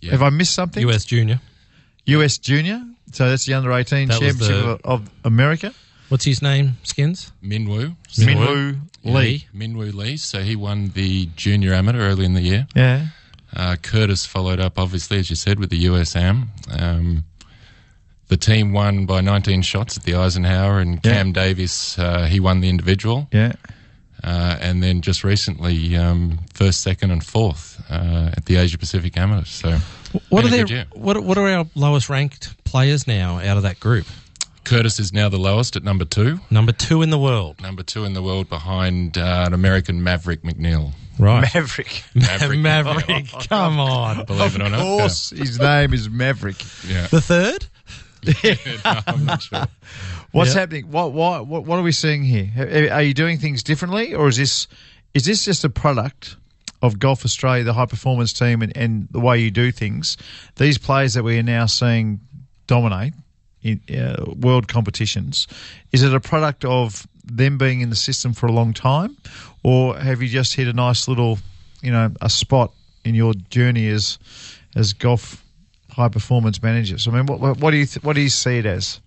Yeah. 0.01 0.12
Have 0.12 0.22
I 0.22 0.29
missed 0.29 0.53
something? 0.53 0.88
US 0.89 1.05
Junior. 1.05 1.39
US 2.05 2.38
Junior. 2.38 2.84
So 3.13 3.29
that's 3.29 3.46
the 3.46 3.53
under 3.55 3.72
18 3.72 4.10
That 4.10 4.19
championship 4.19 4.48
the- 4.48 4.70
of, 4.70 4.81
of 4.83 5.09
America. 5.24 5.74
What's 6.09 6.24
his 6.25 6.42
name? 6.42 6.77
Skins. 6.83 7.31
Minwoo. 7.44 7.96
Minwoo 8.13 8.79
Lee. 9.03 9.46
Minwoo 9.55 9.94
Lee. 9.94 10.16
So 10.18 10.40
he 10.42 10.55
won 10.55 10.90
the 10.90 11.25
junior 11.35 11.74
amateur 11.74 12.00
early 12.00 12.25
in 12.25 12.33
the 12.33 12.42
year. 12.42 12.68
Yeah. 12.75 13.07
Uh, 13.55 13.75
Curtis 13.81 14.25
followed 14.25 14.59
up, 14.59 14.77
obviously, 14.79 15.18
as 15.20 15.29
you 15.29 15.35
said, 15.35 15.59
with 15.59 15.70
the 15.70 15.85
USAM. 15.85 16.48
Um, 16.79 17.24
the 18.27 18.37
team 18.37 18.72
won 18.72 19.05
by 19.05 19.20
19 19.22 19.61
shots 19.63 19.98
at 19.98 20.03
the 20.03 20.16
Eisenhower, 20.16 20.79
and 20.79 21.00
Yeah. 21.03 21.11
Cam 21.13 21.31
Davis, 21.33 21.98
uh, 22.00 22.25
he 22.25 22.40
won 22.40 22.59
the 22.61 22.70
individual. 22.70 23.27
Yeah. 23.33 23.53
Uh, 24.24 24.58
and 24.60 24.82
then 24.82 25.01
just 25.01 25.24
recently, 25.24 25.96
um, 25.96 26.40
first, 26.53 26.82
second, 26.82 27.12
and 27.12 27.24
fourth 27.24 27.82
uh, 27.90 28.32
at 28.36 28.46
the 28.46 28.56
Asia 28.58 28.77
Pacific 28.77 29.16
Amateurs. 29.18 29.50
So 29.50 29.77
What 30.30 30.44
are 30.44 30.48
a 30.48 30.64
their 30.66 30.86
what, 30.94 31.24
what 31.24 31.38
are 31.38 31.48
our 31.48 31.66
lowest 31.75 32.10
ranked 32.10 32.64
players 32.64 33.08
now 33.08 33.38
out 33.40 33.58
of 33.58 33.64
that 33.64 33.80
group? 33.80 34.06
Curtis 34.64 35.00
is 35.00 35.14
now 35.14 35.30
the 35.30 35.38
lowest 35.38 35.75
at 35.77 35.84
number 35.84 36.03
two. 36.03 36.40
Number 36.50 36.74
two 36.74 37.01
in 37.01 37.10
the 37.10 37.18
world. 37.20 37.62
Number 37.62 37.84
two 37.84 38.03
in 38.03 38.14
the 38.14 38.22
world 38.22 38.50
behind 38.50 39.18
uh, 39.18 39.46
an 39.48 39.53
American 39.53 40.03
Maverick 40.03 40.42
McNealy. 40.42 40.92
Right. 41.20 41.50
Maverick. 41.53 42.03
Maverick. 42.16 42.60
Maverick. 42.60 43.27
Come 43.50 43.80
on. 43.80 44.25
Believe 44.27 44.56
it 44.56 44.62
or 44.62 44.66
Of 44.66 44.72
not. 44.72 44.80
course, 44.82 45.30
his 45.30 45.58
name 45.58 45.94
is 45.94 46.10
Maverick. 46.10 46.58
Yeah. 46.86 47.08
The 47.08 47.22
third? 47.22 47.66
No, 48.84 49.00
I'm 49.08 49.25
not 49.25 49.42
sure. 49.42 49.66
What's 50.31 50.53
Yeah. 50.53 50.61
happening? 50.61 50.92
What, 50.92 51.13
what 51.13 51.48
what 51.48 51.66
what 51.66 51.79
are 51.79 51.83
we 51.83 51.92
seeing 51.92 52.24
here? 52.24 52.90
Are- 52.92 53.01
you 53.01 53.13
doing 53.13 53.37
things 53.37 53.63
differently, 53.63 54.13
or 54.13 54.27
is 54.27 54.37
this 54.37 54.68
is 55.13 55.25
this 55.25 55.46
just 55.46 55.63
a 55.63 55.70
product 55.70 56.35
of 56.81 57.00
Golf 57.00 57.25
Australia, 57.25 57.63
the 57.63 57.74
high 57.74 57.85
performance 57.87 58.33
team, 58.33 58.61
and, 58.61 58.75
and 58.77 59.07
the 59.11 59.20
way 59.20 59.40
you 59.40 59.50
do 59.51 59.72
things? 59.72 60.18
These 60.57 60.77
players 60.77 61.13
that 61.16 61.24
we 61.24 61.40
are 61.40 61.44
now 61.44 61.66
seeing 61.66 62.20
dominate 62.68 63.13
in 63.63 63.81
uh, 63.98 64.25
world 64.35 64.68
competitions, 64.68 65.48
is 65.92 66.03
it 66.03 66.13
a 66.13 66.20
product 66.20 66.63
of 66.66 67.07
them 67.25 67.57
being 67.57 67.81
in 67.81 67.90
the 67.90 67.96
system 67.96 68.33
for 68.33 68.46
a 68.48 68.51
long 68.51 68.74
time, 68.74 69.18
or 69.63 69.98
have 69.98 70.22
you 70.22 70.27
just 70.29 70.55
hit 70.55 70.68
a 70.68 70.74
nice 70.74 71.07
little, 71.07 71.40
you 71.81 71.92
know, 71.92 72.11
a 72.22 72.29
spot 72.29 72.72
in 73.03 73.16
your 73.16 73.33
journey 73.50 73.87
as 73.87 74.20
as 74.75 74.94
golf 74.94 75.44
high 75.92 76.09
performance 76.09 76.61
managers? 76.61 77.07
I 77.07 77.11
mean, 77.11 77.25
what 77.25 77.40
what, 77.40 77.57
what 77.57 77.72
do 77.72 77.77
you 77.77 77.85
th- 77.85 78.03
what 78.03 78.13
do 78.16 78.22
you 78.22 78.29
see 78.29 78.57
it 78.59 78.66
as? 78.66 79.00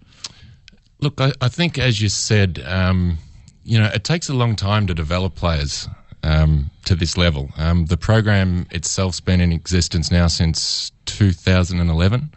Look, 1.02 1.20
I, 1.20 1.32
I 1.40 1.48
think, 1.48 1.78
as 1.78 2.00
you 2.00 2.08
said, 2.08 2.62
um, 2.66 3.18
you 3.64 3.78
know, 3.78 3.86
it 3.92 4.04
takes 4.04 4.28
a 4.28 4.34
long 4.34 4.56
time 4.56 4.86
to 4.86 4.94
develop 4.94 5.34
players 5.34 5.88
um, 6.22 6.70
to 6.84 6.94
this 6.94 7.16
level. 7.16 7.50
Um, 7.56 7.86
the 7.86 7.96
program 7.96 8.66
itself's 8.70 9.20
been 9.20 9.40
in 9.40 9.52
existence 9.52 10.10
now 10.10 10.26
since 10.26 10.92
2011. 11.06 12.32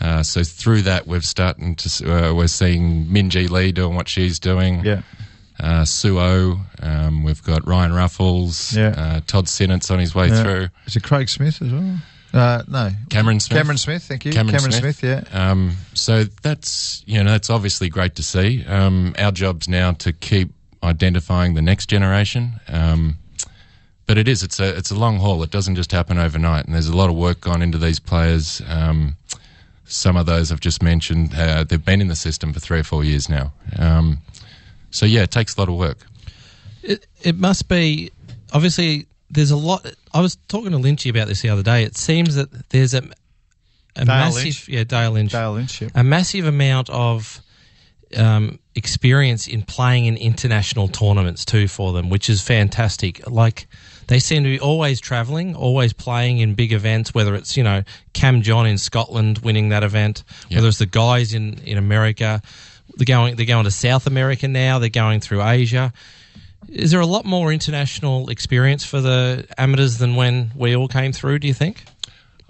Uh, 0.00 0.22
so 0.22 0.42
through 0.42 0.82
that, 0.82 1.06
we've 1.06 1.24
starting 1.24 1.74
to 1.76 2.12
uh, 2.30 2.32
we're 2.34 2.46
seeing 2.46 3.04
Minji 3.06 3.50
Lee 3.50 3.70
doing 3.72 3.94
what 3.94 4.08
she's 4.08 4.38
doing. 4.38 4.82
Yeah. 4.84 5.02
Uh, 5.58 5.84
Suo, 5.84 6.58
um, 6.80 7.22
we've 7.22 7.42
got 7.42 7.66
Ryan 7.66 7.92
Ruffles, 7.92 8.74
Yeah. 8.74 8.94
uh, 8.96 9.20
Todd 9.26 9.44
Sinnott's 9.46 9.90
on 9.90 9.98
his 9.98 10.14
way 10.14 10.28
Yeah. 10.28 10.42
through. 10.42 10.68
Is 10.86 10.96
it 10.96 11.02
Craig 11.02 11.28
Smith 11.28 11.60
as 11.60 11.70
well? 11.70 11.98
Uh, 12.32 12.62
no. 12.68 12.90
Cameron 13.08 13.40
Smith. 13.40 13.58
Cameron 13.58 13.78
Smith, 13.78 14.04
thank 14.04 14.24
you. 14.24 14.32
Cameron 14.32 14.60
Smith, 14.72 14.96
Smith. 14.96 15.02
yeah. 15.32 15.50
Um, 15.50 15.76
so 15.94 16.24
that's 16.42 17.02
you 17.06 17.22
know 17.22 17.32
that's 17.32 17.50
obviously 17.50 17.88
great 17.88 18.14
to 18.16 18.22
see. 18.22 18.64
Um, 18.66 19.14
our 19.18 19.32
job's 19.32 19.68
now 19.68 19.92
to 19.92 20.12
keep 20.12 20.52
identifying 20.82 21.54
the 21.54 21.62
next 21.62 21.86
generation. 21.86 22.60
Um, 22.68 23.16
but 24.06 24.18
it 24.18 24.26
is 24.26 24.42
it's 24.42 24.58
a 24.60 24.76
it's 24.76 24.90
a 24.90 24.94
long 24.96 25.18
haul. 25.18 25.42
It 25.42 25.50
doesn't 25.50 25.76
just 25.76 25.92
happen 25.92 26.18
overnight, 26.18 26.66
and 26.66 26.74
there's 26.74 26.88
a 26.88 26.96
lot 26.96 27.10
of 27.10 27.16
work 27.16 27.40
gone 27.40 27.62
into 27.62 27.78
these 27.78 28.00
players. 28.00 28.60
Um, 28.68 29.16
some 29.84 30.16
of 30.16 30.26
those 30.26 30.52
I've 30.52 30.60
just 30.60 30.82
mentioned, 30.82 31.34
uh, 31.34 31.64
they've 31.64 31.84
been 31.84 32.00
in 32.00 32.06
the 32.08 32.16
system 32.16 32.52
for 32.52 32.60
three 32.60 32.78
or 32.78 32.84
four 32.84 33.02
years 33.02 33.28
now. 33.28 33.52
Um, 33.76 34.18
so 34.92 35.04
yeah, 35.06 35.22
it 35.22 35.30
takes 35.32 35.56
a 35.56 35.60
lot 35.60 35.68
of 35.68 35.76
work. 35.76 35.98
It, 36.82 37.06
it 37.22 37.36
must 37.36 37.68
be 37.68 38.10
obviously. 38.52 39.06
There's 39.30 39.50
a 39.52 39.56
lot. 39.56 39.86
I 40.12 40.20
was 40.20 40.36
talking 40.48 40.72
to 40.72 40.78
Lynchy 40.78 41.08
about 41.10 41.28
this 41.28 41.40
the 41.42 41.48
other 41.50 41.62
day. 41.62 41.84
It 41.84 41.96
seems 41.96 42.34
that 42.34 42.68
there's 42.70 42.94
a, 42.94 43.02
a 43.96 44.04
massive, 44.04 44.44
Lynch. 44.44 44.68
yeah, 44.68 44.84
Dale 44.84 45.12
Lynch, 45.12 45.32
Dale 45.32 45.52
Lynch, 45.52 45.82
yeah. 45.82 45.88
a 45.94 46.02
massive 46.04 46.46
amount 46.46 46.90
of 46.90 47.40
um, 48.16 48.58
experience 48.74 49.46
in 49.46 49.62
playing 49.62 50.06
in 50.06 50.16
international 50.16 50.88
tournaments 50.88 51.44
too 51.44 51.68
for 51.68 51.92
them, 51.92 52.08
which 52.10 52.28
is 52.28 52.42
fantastic. 52.42 53.26
Like 53.30 53.68
they 54.08 54.18
seem 54.18 54.42
to 54.42 54.48
be 54.48 54.58
always 54.58 55.00
travelling, 55.00 55.54
always 55.54 55.92
playing 55.92 56.38
in 56.38 56.54
big 56.54 56.72
events. 56.72 57.14
Whether 57.14 57.34
it's 57.36 57.56
you 57.56 57.62
know 57.62 57.84
Cam 58.12 58.42
John 58.42 58.66
in 58.66 58.78
Scotland 58.78 59.38
winning 59.38 59.68
that 59.68 59.84
event, 59.84 60.24
Yeah. 60.48 60.58
whether 60.58 60.68
it's 60.68 60.78
the 60.78 60.86
guys 60.86 61.34
in 61.34 61.60
in 61.64 61.78
America, 61.78 62.42
they're 62.96 63.04
going 63.04 63.36
they're 63.36 63.46
going 63.46 63.64
to 63.64 63.70
South 63.70 64.08
America 64.08 64.48
now. 64.48 64.80
They're 64.80 64.88
going 64.88 65.20
through 65.20 65.42
Asia. 65.44 65.92
Is 66.70 66.90
there 66.92 67.00
a 67.00 67.06
lot 67.06 67.24
more 67.24 67.52
international 67.52 68.30
experience 68.30 68.84
for 68.84 69.00
the 69.00 69.46
amateurs 69.58 69.98
than 69.98 70.14
when 70.16 70.52
we 70.54 70.76
all 70.76 70.88
came 70.88 71.12
through? 71.12 71.40
Do 71.40 71.48
you 71.48 71.54
think? 71.54 71.84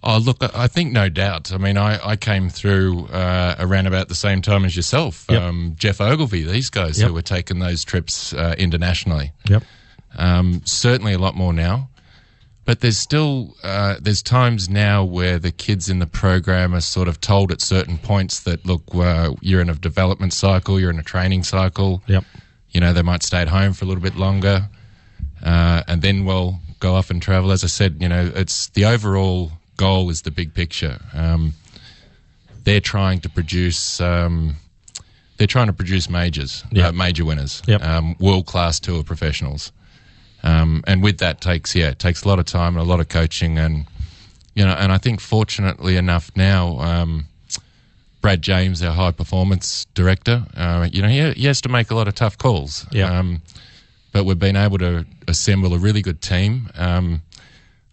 Oh, 0.02 0.18
look, 0.18 0.38
I 0.56 0.66
think 0.66 0.92
no 0.92 1.08
doubt. 1.10 1.52
I 1.52 1.58
mean, 1.58 1.76
I, 1.76 1.98
I 2.04 2.16
came 2.16 2.48
through 2.48 3.06
uh, 3.08 3.56
around 3.58 3.86
about 3.86 4.08
the 4.08 4.14
same 4.14 4.40
time 4.40 4.64
as 4.64 4.74
yourself. 4.74 5.26
Yep. 5.28 5.42
Um, 5.42 5.74
Geoff 5.76 6.00
Ogilvy, 6.00 6.42
these 6.44 6.70
guys 6.70 6.98
Yep. 6.98 7.08
who 7.08 7.14
were 7.14 7.22
taking 7.22 7.58
those 7.58 7.84
trips 7.84 8.32
uh, 8.32 8.54
internationally. 8.56 9.32
Yep. 9.48 9.62
Um, 10.16 10.62
certainly 10.64 11.12
a 11.12 11.18
lot 11.18 11.34
more 11.34 11.52
now. 11.52 11.88
But 12.64 12.80
there's 12.80 12.98
still 12.98 13.56
uh, 13.62 13.96
there's 14.00 14.22
times 14.22 14.68
now 14.68 15.02
where 15.02 15.38
the 15.38 15.50
kids 15.50 15.88
in 15.88 15.98
the 15.98 16.06
program 16.06 16.74
are 16.74 16.80
sort 16.80 17.08
of 17.08 17.20
told 17.20 17.50
at 17.50 17.60
certain 17.60 17.98
points 17.98 18.40
that 18.40 18.64
look, 18.64 18.82
uh, 18.94 19.32
you're 19.40 19.60
in 19.60 19.68
a 19.70 19.74
development 19.74 20.32
cycle, 20.32 20.78
you're 20.78 20.90
in 20.90 20.98
a 20.98 21.02
training 21.02 21.42
cycle. 21.42 22.02
Yep. 22.06 22.24
You 22.72 22.80
know, 22.80 22.92
they 22.92 23.02
might 23.02 23.22
stay 23.22 23.40
at 23.42 23.48
home 23.48 23.72
for 23.72 23.84
a 23.84 23.88
little 23.88 24.02
bit 24.02 24.16
longer, 24.16 24.68
uh, 25.44 25.82
and 25.88 26.02
then 26.02 26.24
we'll 26.24 26.60
go 26.78 26.94
off 26.94 27.10
and 27.10 27.20
travel. 27.20 27.50
As 27.52 27.64
I 27.64 27.66
said, 27.66 27.96
you 28.00 28.08
know, 28.08 28.30
it's 28.34 28.68
the 28.68 28.84
overall 28.84 29.52
goal 29.76 30.10
is 30.10 30.22
the 30.22 30.30
big 30.30 30.54
picture. 30.54 30.98
Um, 31.14 31.54
they're 32.64 32.80
trying 32.80 33.20
to 33.20 33.28
produce. 33.28 34.00
Um, 34.00 34.56
they're 35.36 35.46
trying 35.46 35.68
to 35.68 35.72
produce 35.72 36.10
majors, 36.10 36.64
Yep. 36.70 36.84
uh, 36.86 36.92
major 36.92 37.24
winners, 37.24 37.62
Yep. 37.66 37.82
um, 37.82 38.14
world 38.20 38.44
class 38.44 38.78
tour 38.78 39.02
professionals. 39.02 39.72
Um, 40.42 40.84
and 40.86 41.02
with 41.02 41.18
that 41.18 41.40
takes 41.40 41.74
yeah, 41.74 41.88
it 41.88 41.98
takes 41.98 42.22
a 42.24 42.28
lot 42.28 42.38
of 42.38 42.44
time 42.44 42.76
and 42.76 42.84
a 42.86 42.88
lot 42.88 43.00
of 43.00 43.08
coaching 43.08 43.58
and 43.58 43.86
you 44.54 44.64
know, 44.66 44.72
and 44.72 44.92
I 44.92 44.98
think 44.98 45.20
fortunately 45.20 45.96
enough 45.96 46.30
now, 46.36 46.78
um, 46.80 47.26
Brad 48.20 48.42
James, 48.42 48.82
our 48.82 48.92
high 48.92 49.12
performance 49.12 49.86
director, 49.94 50.44
uh, 50.56 50.88
you 50.92 51.00
know, 51.02 51.08
he, 51.08 51.32
he 51.32 51.46
has 51.46 51.60
to 51.62 51.68
make 51.68 51.90
a 51.90 51.94
lot 51.94 52.06
of 52.08 52.14
tough 52.14 52.36
calls. 52.36 52.86
Yeah. 52.92 53.18
Um, 53.18 53.40
but 54.12 54.24
we've 54.24 54.38
been 54.38 54.56
able 54.56 54.78
to 54.78 55.06
assemble 55.28 55.72
a 55.74 55.78
really 55.78 56.02
good 56.02 56.20
team. 56.20 56.68
Um, 56.74 57.22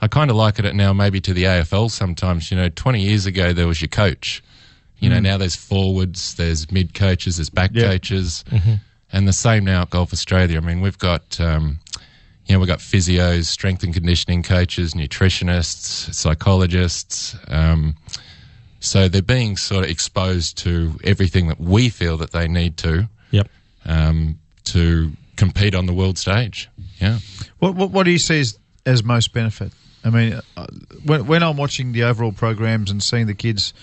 I 0.02 0.08
kind 0.08 0.30
of 0.30 0.36
liken 0.36 0.66
it 0.66 0.76
now 0.76 0.94
maybe 0.94 1.22
to 1.22 1.34
the 1.34 1.44
AFL 1.44 1.90
sometimes. 1.92 2.52
You 2.52 2.58
know, 2.58 2.70
20 2.70 3.02
years 3.02 3.26
ago 3.26 3.54
there 3.54 3.68
was 3.68 3.82
your 3.82 3.88
coach. 3.88 4.44
You 5.00 5.10
know, 5.10 5.20
now 5.20 5.38
there's 5.38 5.56
forwards, 5.56 6.34
there's 6.36 6.72
mid 6.72 6.96
coaches, 6.96 7.38
there's 7.38 7.52
back 7.52 7.70
Yeah. 7.74 7.84
coaches, 7.84 8.44
and 9.14 9.28
the 9.28 9.34
same 9.34 9.64
now 9.64 9.84
at 9.84 9.92
Golf 9.92 10.12
Australia. 10.12 10.58
I 10.58 10.60
mean, 10.62 10.82
we've 10.82 10.98
got, 10.98 11.40
um, 11.40 11.78
you 12.48 12.54
know, 12.56 12.60
we've 12.60 12.68
got 12.68 12.80
physios, 12.80 13.46
strength 13.46 13.84
and 13.84 13.94
conditioning 13.94 14.42
coaches, 14.42 14.96
nutritionists, 14.96 16.12
psychologists. 16.16 17.36
Um, 17.48 17.96
so 18.88 19.08
they're 19.08 19.22
being 19.22 19.58
sort 19.58 19.84
of 19.86 19.90
exposed 19.92 20.58
to 20.60 20.98
everything 21.04 21.48
that 21.48 21.60
we 21.60 21.90
feel 21.90 22.18
that 22.18 22.32
they 22.32 22.48
need 22.48 22.78
to 22.78 23.10
Yep. 23.32 23.50
um, 23.86 24.40
to 24.66 25.12
compete 25.36 25.76
on 25.76 25.86
the 25.86 25.94
world 25.94 26.18
stage. 26.18 26.70
Yeah. 27.00 27.20
What, 27.60 27.76
what, 27.76 27.92
what 27.92 28.04
do 28.04 28.12
you 28.12 28.18
see 28.20 28.40
as, 28.40 28.58
as 28.86 29.04
most 29.04 29.34
benefit? 29.34 29.72
I 30.04 30.10
mean, 30.10 30.40
uh, 30.56 30.68
when, 31.06 31.28
when 31.28 31.44
I'm 31.44 31.58
watching 31.58 31.92
the 31.92 32.04
overall 32.04 32.32
programs 32.32 32.90
and 32.92 33.04
seeing 33.04 33.28
the 33.28 33.34
kids 33.34 33.74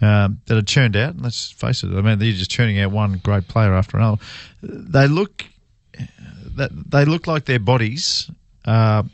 um, 0.00 0.40
that 0.46 0.56
are 0.56 0.62
churned 0.62 0.96
out, 0.96 1.10
and 1.14 1.22
let's 1.22 1.50
face 1.50 1.82
it, 1.82 1.88
I 1.88 2.00
mean, 2.00 2.18
they're 2.18 2.32
just 2.32 2.50
churning 2.50 2.80
out 2.80 2.90
one 2.90 3.20
great 3.22 3.46
player 3.48 3.74
after 3.74 3.98
another. 3.98 4.20
They 4.62 5.06
look 5.06 5.44
that 6.56 6.70
they 6.90 7.04
look 7.04 7.26
like 7.26 7.44
their 7.44 7.58
bodies 7.58 8.30
are 8.64 9.04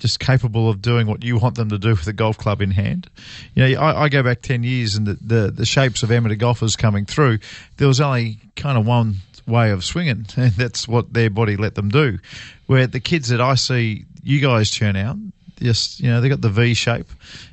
just 0.00 0.18
capable 0.18 0.68
of 0.68 0.82
doing 0.82 1.06
what 1.06 1.22
you 1.22 1.38
want 1.38 1.54
them 1.54 1.68
to 1.68 1.78
do 1.78 1.90
with 1.90 2.06
a 2.06 2.12
golf 2.12 2.38
club 2.38 2.60
in 2.60 2.70
hand. 2.70 3.08
You 3.54 3.68
know, 3.68 3.80
I, 3.80 4.04
I 4.04 4.08
go 4.08 4.22
back 4.22 4.42
ten 4.42 4.64
years, 4.64 4.96
and 4.96 5.06
the, 5.06 5.14
the 5.14 5.50
the 5.50 5.66
shapes 5.66 6.02
of 6.02 6.10
amateur 6.10 6.34
golfers 6.34 6.74
coming 6.74 7.04
through, 7.06 7.38
there 7.76 7.86
was 7.86 8.00
only 8.00 8.38
kind 8.56 8.76
of 8.76 8.86
one 8.86 9.16
way 9.46 9.70
of 9.70 9.84
swinging, 9.84 10.26
and 10.36 10.52
that's 10.52 10.88
what 10.88 11.12
their 11.12 11.30
body 11.30 11.56
let 11.56 11.74
them 11.74 11.90
do. 11.90 12.18
Where 12.66 12.86
the 12.86 13.00
kids 13.00 13.28
that 13.28 13.40
I 13.40 13.54
see 13.54 14.06
you 14.22 14.40
guys 14.40 14.70
turn 14.70 14.96
out, 14.96 15.16
just 15.60 16.00
you 16.00 16.10
know, 16.10 16.20
they 16.20 16.28
got 16.28 16.40
the 16.40 16.50
V 16.50 16.74
shape. 16.74 17.06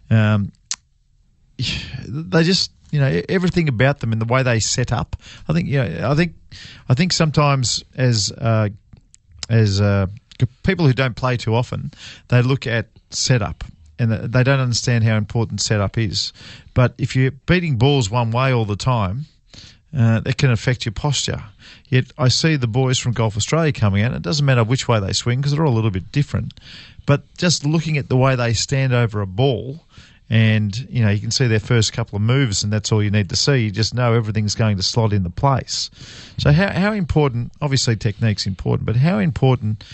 Um, 0.10 0.52
they 2.08 2.44
just 2.44 2.72
you 2.92 3.00
know 3.02 3.22
everything 3.28 3.68
about 3.68 4.00
them 4.00 4.14
and 4.14 4.22
the 4.22 4.26
way 4.26 4.42
they 4.44 4.60
set 4.60 4.94
up. 4.94 5.18
I 5.48 5.54
think 5.54 5.68
you 5.68 5.84
know, 5.84 6.10
I 6.10 6.16
think 6.16 6.34
I 6.88 6.94
think 6.94 7.12
sometimes 7.12 7.84
as 7.96 8.32
uh, 8.32 8.70
as 9.50 9.82
uh, 9.82 10.08
people 10.64 10.86
who 10.86 10.94
don't 10.94 11.16
play 11.16 11.38
too 11.38 11.56
often, 11.56 11.92
they 12.28 12.42
look 12.42 12.68
at 12.68 12.88
setup 13.10 13.64
and 14.00 14.12
they 14.12 14.44
don't 14.44 14.60
understand 14.60 15.04
how 15.04 15.18
important 15.18 15.62
setup 15.62 15.98
is. 15.98 16.34
But 16.74 16.94
if 16.98 17.16
you're 17.16 17.32
beating 17.32 17.78
balls 17.78 18.10
one 18.10 18.32
way 18.32 18.54
all 18.54 18.66
the 18.66 18.76
time, 18.76 19.26
uh, 19.98 20.20
that 20.20 20.38
can 20.38 20.52
affect 20.52 20.86
your 20.86 20.94
posture. 20.94 21.44
Yet 21.90 22.12
I 22.18 22.28
see 22.28 22.56
the 22.56 22.68
boys 22.68 23.00
from 23.00 23.14
Golf 23.14 23.38
Australia 23.38 23.72
coming 23.72 24.04
out. 24.04 24.14
It 24.14 24.22
doesn't 24.22 24.46
matter 24.46 24.64
which 24.64 24.88
way 24.88 25.00
they 25.00 25.14
swing 25.14 25.40
because 25.40 25.54
they're 25.54 25.66
all 25.66 25.74
a 25.74 25.76
little 25.76 25.92
bit 25.92 26.12
different. 26.12 26.60
But 27.06 27.24
just 27.38 27.66
looking 27.66 27.98
at 27.98 28.10
the 28.10 28.18
way 28.18 28.36
they 28.36 28.54
stand 28.54 28.94
over 28.94 29.22
a 29.22 29.28
ball, 29.28 29.80
and 30.30 30.78
you 30.90 31.04
know 31.04 31.10
you 31.10 31.22
can 31.22 31.32
see 31.32 31.48
their 31.48 31.62
first 31.62 31.94
couple 31.94 32.18
of 32.18 32.22
moves, 32.22 32.64
and 32.64 32.72
that's 32.72 32.92
all 32.92 33.02
you 33.02 33.10
need 33.10 33.30
to 33.30 33.38
see. 33.38 33.60
You 33.60 33.72
just 33.72 33.94
know 33.94 34.14
everything's 34.14 34.56
going 34.56 34.76
to 34.76 34.84
slot 34.84 35.14
into 35.14 35.30
place. 35.30 35.90
So 36.38 36.52
how 36.52 36.70
how 36.70 36.92
important? 36.92 37.54
Obviously, 37.62 37.96
technique's 37.96 38.46
important, 38.46 38.86
but 38.86 38.98
how 38.98 39.20
important 39.20 39.86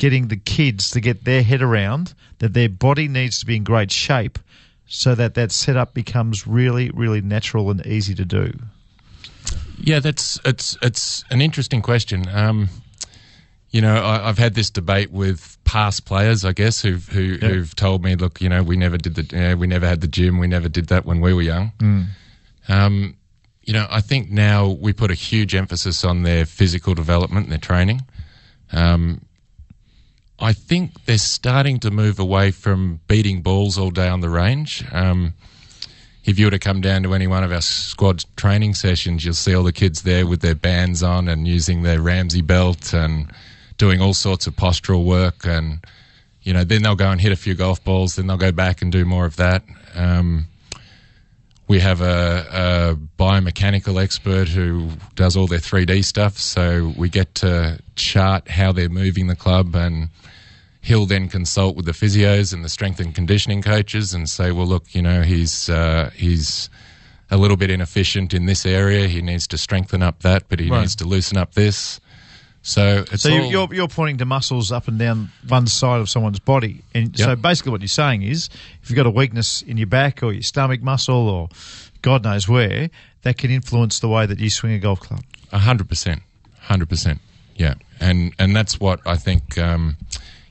getting 0.00 0.28
the 0.28 0.36
kids 0.36 0.90
to 0.90 1.00
get 1.00 1.24
their 1.24 1.42
head 1.44 1.62
around 1.62 2.14
that 2.38 2.54
their 2.54 2.68
body 2.68 3.06
needs 3.06 3.38
to 3.38 3.46
be 3.46 3.54
in 3.54 3.62
great 3.62 3.92
shape, 3.92 4.38
so 4.86 5.14
that 5.14 5.34
that 5.34 5.52
setup 5.52 5.94
becomes 5.94 6.46
really 6.46 6.90
really 6.90 7.20
natural 7.20 7.70
and 7.70 7.86
easy 7.86 8.14
to 8.14 8.24
do. 8.24 8.52
Yeah, 9.78 10.00
that's 10.00 10.40
it's 10.44 10.76
it's 10.82 11.24
an 11.30 11.40
interesting 11.40 11.82
question. 11.82 12.24
Um, 12.28 12.68
you 13.70 13.80
know, 13.80 13.94
I, 13.94 14.28
I've 14.28 14.38
had 14.38 14.54
this 14.54 14.70
debate 14.70 15.12
with 15.12 15.56
past 15.64 16.04
players, 16.04 16.44
I 16.44 16.52
guess, 16.52 16.82
who've 16.82 17.06
who, 17.06 17.36
who've 17.36 17.74
told 17.76 18.02
me, 18.02 18.16
look, 18.16 18.40
you 18.40 18.48
know, 18.48 18.62
we 18.62 18.76
never 18.76 18.98
did 18.98 19.14
the, 19.14 19.36
you 19.36 19.42
know, 19.42 19.56
we 19.56 19.66
never 19.66 19.86
had 19.86 20.00
the 20.00 20.08
gym, 20.08 20.38
we 20.38 20.48
never 20.48 20.68
did 20.68 20.88
that 20.88 21.04
when 21.04 21.20
we 21.20 21.32
were 21.32 21.42
young. 21.42 21.72
Um, 22.68 23.16
you 23.62 23.72
know, 23.72 23.86
I 23.88 24.00
think 24.00 24.30
now 24.30 24.68
we 24.68 24.92
put 24.92 25.10
a 25.10 25.14
huge 25.14 25.54
emphasis 25.54 26.04
on 26.04 26.22
their 26.22 26.46
physical 26.46 26.94
development 26.94 27.44
and 27.44 27.52
their 27.52 27.58
training. 27.58 28.02
Um, 28.72 29.20
I 30.40 30.52
think 30.52 31.04
they're 31.04 31.18
starting 31.18 31.80
to 31.80 31.90
move 31.90 32.18
away 32.18 32.50
from 32.50 33.00
beating 33.06 33.42
balls 33.42 33.76
all 33.76 33.90
day 33.90 34.08
on 34.08 34.20
the 34.20 34.30
range. 34.30 34.84
Um, 34.90 35.34
if 36.24 36.38
you 36.38 36.46
were 36.46 36.50
to 36.50 36.58
come 36.58 36.80
down 36.80 37.02
to 37.02 37.14
any 37.14 37.26
one 37.26 37.44
of 37.44 37.52
our 37.52 37.60
squad 37.60 38.24
training 38.36 38.74
sessions, 38.74 39.24
you'll 39.24 39.34
see 39.34 39.54
all 39.54 39.64
the 39.64 39.72
kids 39.72 40.02
there 40.02 40.26
with 40.26 40.40
their 40.40 40.54
bands 40.54 41.02
on 41.02 41.28
and 41.28 41.46
using 41.46 41.82
their 41.82 42.00
Ramsey 42.00 42.42
belt 42.42 42.92
and 42.94 43.30
doing 43.78 44.00
all 44.00 44.14
sorts 44.14 44.46
of 44.46 44.54
postural 44.54 45.04
work. 45.04 45.44
And, 45.44 45.84
you 46.42 46.52
know, 46.52 46.64
then 46.64 46.82
they'll 46.82 46.96
go 46.96 47.10
and 47.10 47.20
hit 47.20 47.32
a 47.32 47.36
few 47.36 47.54
golf 47.54 47.82
balls, 47.84 48.16
then 48.16 48.26
they'll 48.26 48.36
go 48.36 48.52
back 48.52 48.82
and 48.82 48.90
do 48.92 49.04
more 49.04 49.26
of 49.26 49.36
that. 49.36 49.62
Um, 49.94 50.46
we 51.70 51.78
have 51.78 52.00
a, 52.00 52.96
a 52.96 53.22
biomechanical 53.22 54.02
expert 54.02 54.48
who 54.48 54.88
does 55.14 55.36
all 55.36 55.46
their 55.46 55.60
3D 55.60 56.04
stuff, 56.04 56.36
so 56.36 56.92
we 56.96 57.08
get 57.08 57.32
to 57.36 57.78
chart 57.94 58.48
how 58.48 58.72
they're 58.72 58.88
moving 58.88 59.28
the 59.28 59.36
club 59.36 59.76
and 59.76 60.08
he'll 60.80 61.06
then 61.06 61.28
consult 61.28 61.76
with 61.76 61.84
the 61.86 61.92
physios 61.92 62.52
and 62.52 62.64
the 62.64 62.68
strength 62.68 62.98
and 62.98 63.14
conditioning 63.14 63.62
coaches 63.62 64.12
and 64.12 64.28
say, 64.28 64.50
well, 64.50 64.66
look, 64.66 64.92
you 64.96 65.00
know, 65.00 65.22
he's 65.22 65.70
uh, 65.70 66.10
he's 66.12 66.68
a 67.30 67.36
little 67.36 67.56
bit 67.56 67.70
inefficient 67.70 68.34
in 68.34 68.46
this 68.46 68.66
area. 68.66 69.06
He 69.06 69.22
needs 69.22 69.46
to 69.46 69.56
strengthen 69.56 70.02
up 70.02 70.22
that, 70.22 70.48
but 70.48 70.58
he 70.58 70.68
Right. 70.68 70.80
needs 70.80 70.96
to 70.96 71.04
loosen 71.04 71.38
up 71.38 71.54
this. 71.54 72.00
So 72.62 73.04
it's 73.10 73.22
So 73.22 73.30
all, 73.30 73.36
you- 73.44 73.50
you're 73.50 73.68
you're 73.74 73.88
pointing 73.88 74.18
to 74.18 74.24
muscles 74.26 74.70
up 74.70 74.86
and 74.88 74.98
down 74.98 75.30
one 75.48 75.66
side 75.66 76.00
of 76.00 76.10
someone's 76.10 76.38
body, 76.40 76.82
and 76.94 77.16
so 77.18 77.34
basically 77.36 77.72
what 77.72 77.80
you're 77.80 77.88
saying 77.88 78.22
is, 78.22 78.50
if 78.82 78.90
you've 78.90 78.96
got 78.96 79.06
a 79.06 79.10
weakness 79.10 79.62
in 79.62 79.76
your 79.78 79.86
back 79.86 80.22
or 80.22 80.32
your 80.32 80.42
stomach 80.42 80.82
muscle 80.82 81.28
or 81.28 81.48
God 82.02 82.22
knows 82.24 82.48
where, 82.48 82.90
that 83.22 83.38
can 83.38 83.50
influence 83.50 84.00
the 84.00 84.08
way 84.08 84.26
that 84.26 84.38
you 84.38 84.50
swing 84.50 84.72
a 84.74 84.78
golf 84.78 85.00
club. 85.00 85.22
A 85.52 85.58
hundred 85.58 85.88
percent, 85.88 86.22
hundred 86.60 86.88
percent. 86.90 87.20
Yeah, 87.56 87.74
and 87.98 88.34
and 88.38 88.54
that's 88.54 88.78
what 88.78 89.00
I 89.06 89.16
think. 89.16 89.56
Um, 89.58 89.96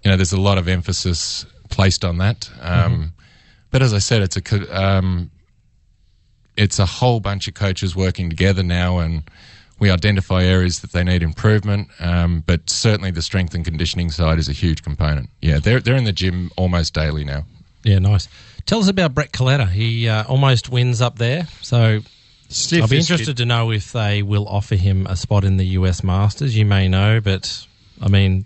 you 0.04 0.10
know, 0.10 0.17
there's 0.17 0.34
a 0.34 0.39
lot 0.41 0.58
of 0.58 0.67
emphasis 0.67 1.45
placed 1.69 2.04
on 2.06 2.17
that. 2.19 2.50
Um, 2.62 3.13
But 3.72 3.84
as 3.84 3.93
I 3.93 4.00
said, 4.00 4.24
it's 4.24 4.36
a 4.36 4.84
um, 4.84 5.30
it's 6.58 6.80
a 6.80 6.86
whole 6.88 7.19
bunch 7.19 7.48
of 7.48 7.54
coaches 7.54 7.95
working 7.95 8.30
together 8.30 8.63
now, 8.63 8.98
and 8.98 9.22
we 9.80 9.89
identify 9.89 10.44
areas 10.44 10.80
that 10.82 10.92
they 10.92 11.04
need 11.04 11.24
improvement. 11.24 11.88
Um, 12.00 12.44
but 12.46 12.70
certainly, 12.70 13.12
the 13.12 13.22
strength 13.22 13.54
and 13.56 13.63
conditioning 13.65 14.12
side 14.12 14.39
is 14.39 14.50
a 14.50 14.54
huge 14.54 14.84
component. 14.84 15.30
Yeah, 15.42 15.60
they're 15.60 15.80
they're 15.80 15.96
in 15.96 16.04
the 16.06 16.12
gym 16.13 16.52
almost 16.58 16.94
daily 16.94 17.24
now. 17.24 17.46
Yeah, 17.84 18.00
nice. 18.00 18.28
Tell 18.65 18.80
us 18.80 18.88
about 18.88 19.13
Brett 19.13 19.32
Coletta. 19.32 19.70
He 19.70 20.08
uh, 20.08 20.26
almost 20.26 20.70
wins 20.70 21.02
up 21.02 21.18
there. 21.18 21.48
So 21.62 22.02
Stiff 22.50 22.82
I'll 22.82 22.88
be 22.88 22.98
interested 22.98 23.28
kid. 23.28 23.38
to 23.38 23.46
know 23.46 23.72
if 23.72 23.92
they 23.92 24.24
will 24.24 24.48
offer 24.48 24.76
him 24.76 25.06
a 25.08 25.15
spot 25.15 25.44
in 25.44 25.58
the 25.58 25.65
US 25.65 26.04
Masters. 26.04 26.58
You 26.58 26.65
may 26.65 26.88
know, 26.88 27.22
but 27.22 27.65
I 28.02 28.08
mean, 28.10 28.46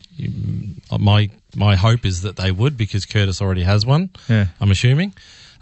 my 0.99 1.29
my 1.55 1.75
hope 1.75 2.05
is 2.05 2.21
that 2.23 2.35
they 2.35 2.51
would 2.51 2.75
because 2.75 3.05
Curtis 3.05 3.41
already 3.41 3.63
has 3.63 3.85
one. 3.85 4.09
Yeah. 4.27 4.47
I'm 4.59 4.71
assuming. 4.71 5.13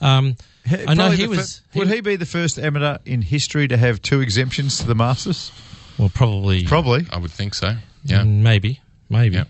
Um, 0.02 0.36
I 0.70 0.94
know 0.94 1.10
he 1.10 1.26
the 1.26 1.34
fir- 1.34 1.38
was. 1.38 1.62
would 1.76 1.88
he 1.88 2.02
be 2.02 2.16
the 2.16 2.26
first 2.26 2.60
amateur 2.60 2.98
in 3.06 3.22
history 3.22 3.68
to 3.68 3.78
have 3.78 4.02
two 4.02 4.22
exemptions 4.22 4.78
to 4.80 4.88
the 4.88 4.96
Masters? 4.96 5.52
Well, 5.98 6.10
probably. 6.14 6.66
Probably. 6.66 7.06
I 7.12 7.18
would 7.18 7.32
think 7.32 7.54
so. 7.54 7.76
Yeah. 8.04 8.22
Mm, 8.22 8.42
Maybe. 8.42 8.80
Maybe. 9.10 9.36
Yeah. 9.36 9.44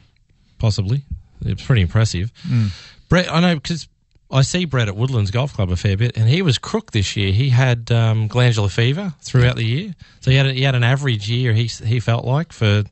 Possibly. 0.58 1.04
It's 1.45 1.63
pretty 1.65 1.82
impressive. 1.82 2.32
Mm. 2.47 2.69
Brett, 3.10 3.32
I 3.32 3.39
know 3.39 3.56
because 3.56 3.88
I 4.32 4.41
see 4.43 4.65
Brett 4.65 4.88
at 4.88 4.95
Woodlands 4.95 5.32
Golf 5.32 5.54
Club 5.54 5.71
a 5.71 5.76
fair 5.76 5.97
bit, 5.97 6.15
and 6.17 6.30
he 6.30 6.41
was 6.41 6.58
crook 6.58 6.91
this 6.91 7.15
year. 7.17 7.32
He 7.34 7.50
had 7.50 7.91
um, 7.91 8.28
glandular 8.28 8.69
fever 8.69 9.13
throughout 9.21 9.56
the 9.58 9.65
year, 9.65 9.93
so 10.21 10.32
he 10.32 10.38
had 10.38 10.45
a, 10.45 10.54
he 10.54 10.62
had 10.63 10.76
an 10.76 10.84
average 10.84 11.30
year. 11.30 11.54
He 11.54 11.65
he 11.65 12.00
felt 12.00 12.26
like 12.26 12.54
for 12.54 12.84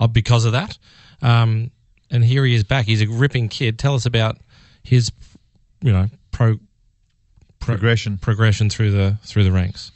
uh, 0.00 0.06
because 0.08 0.44
of 0.44 0.52
that, 0.52 0.76
um, 1.22 1.70
and 2.10 2.24
here 2.24 2.44
he 2.44 2.54
is 2.54 2.64
back. 2.64 2.86
He's 2.86 3.02
a 3.02 3.06
ripping 3.06 3.48
kid. 3.48 3.78
Tell 3.78 3.94
us 3.94 4.06
about 4.06 4.38
his, 4.82 5.12
you 5.82 5.92
know, 5.92 6.08
pro, 6.32 6.58
pro 7.60 7.74
Progression. 7.74 8.18
progression 8.18 8.70
through 8.70 8.90
the 8.92 9.16
through 9.24 9.44
the 9.44 9.52
ranks. 9.52 9.92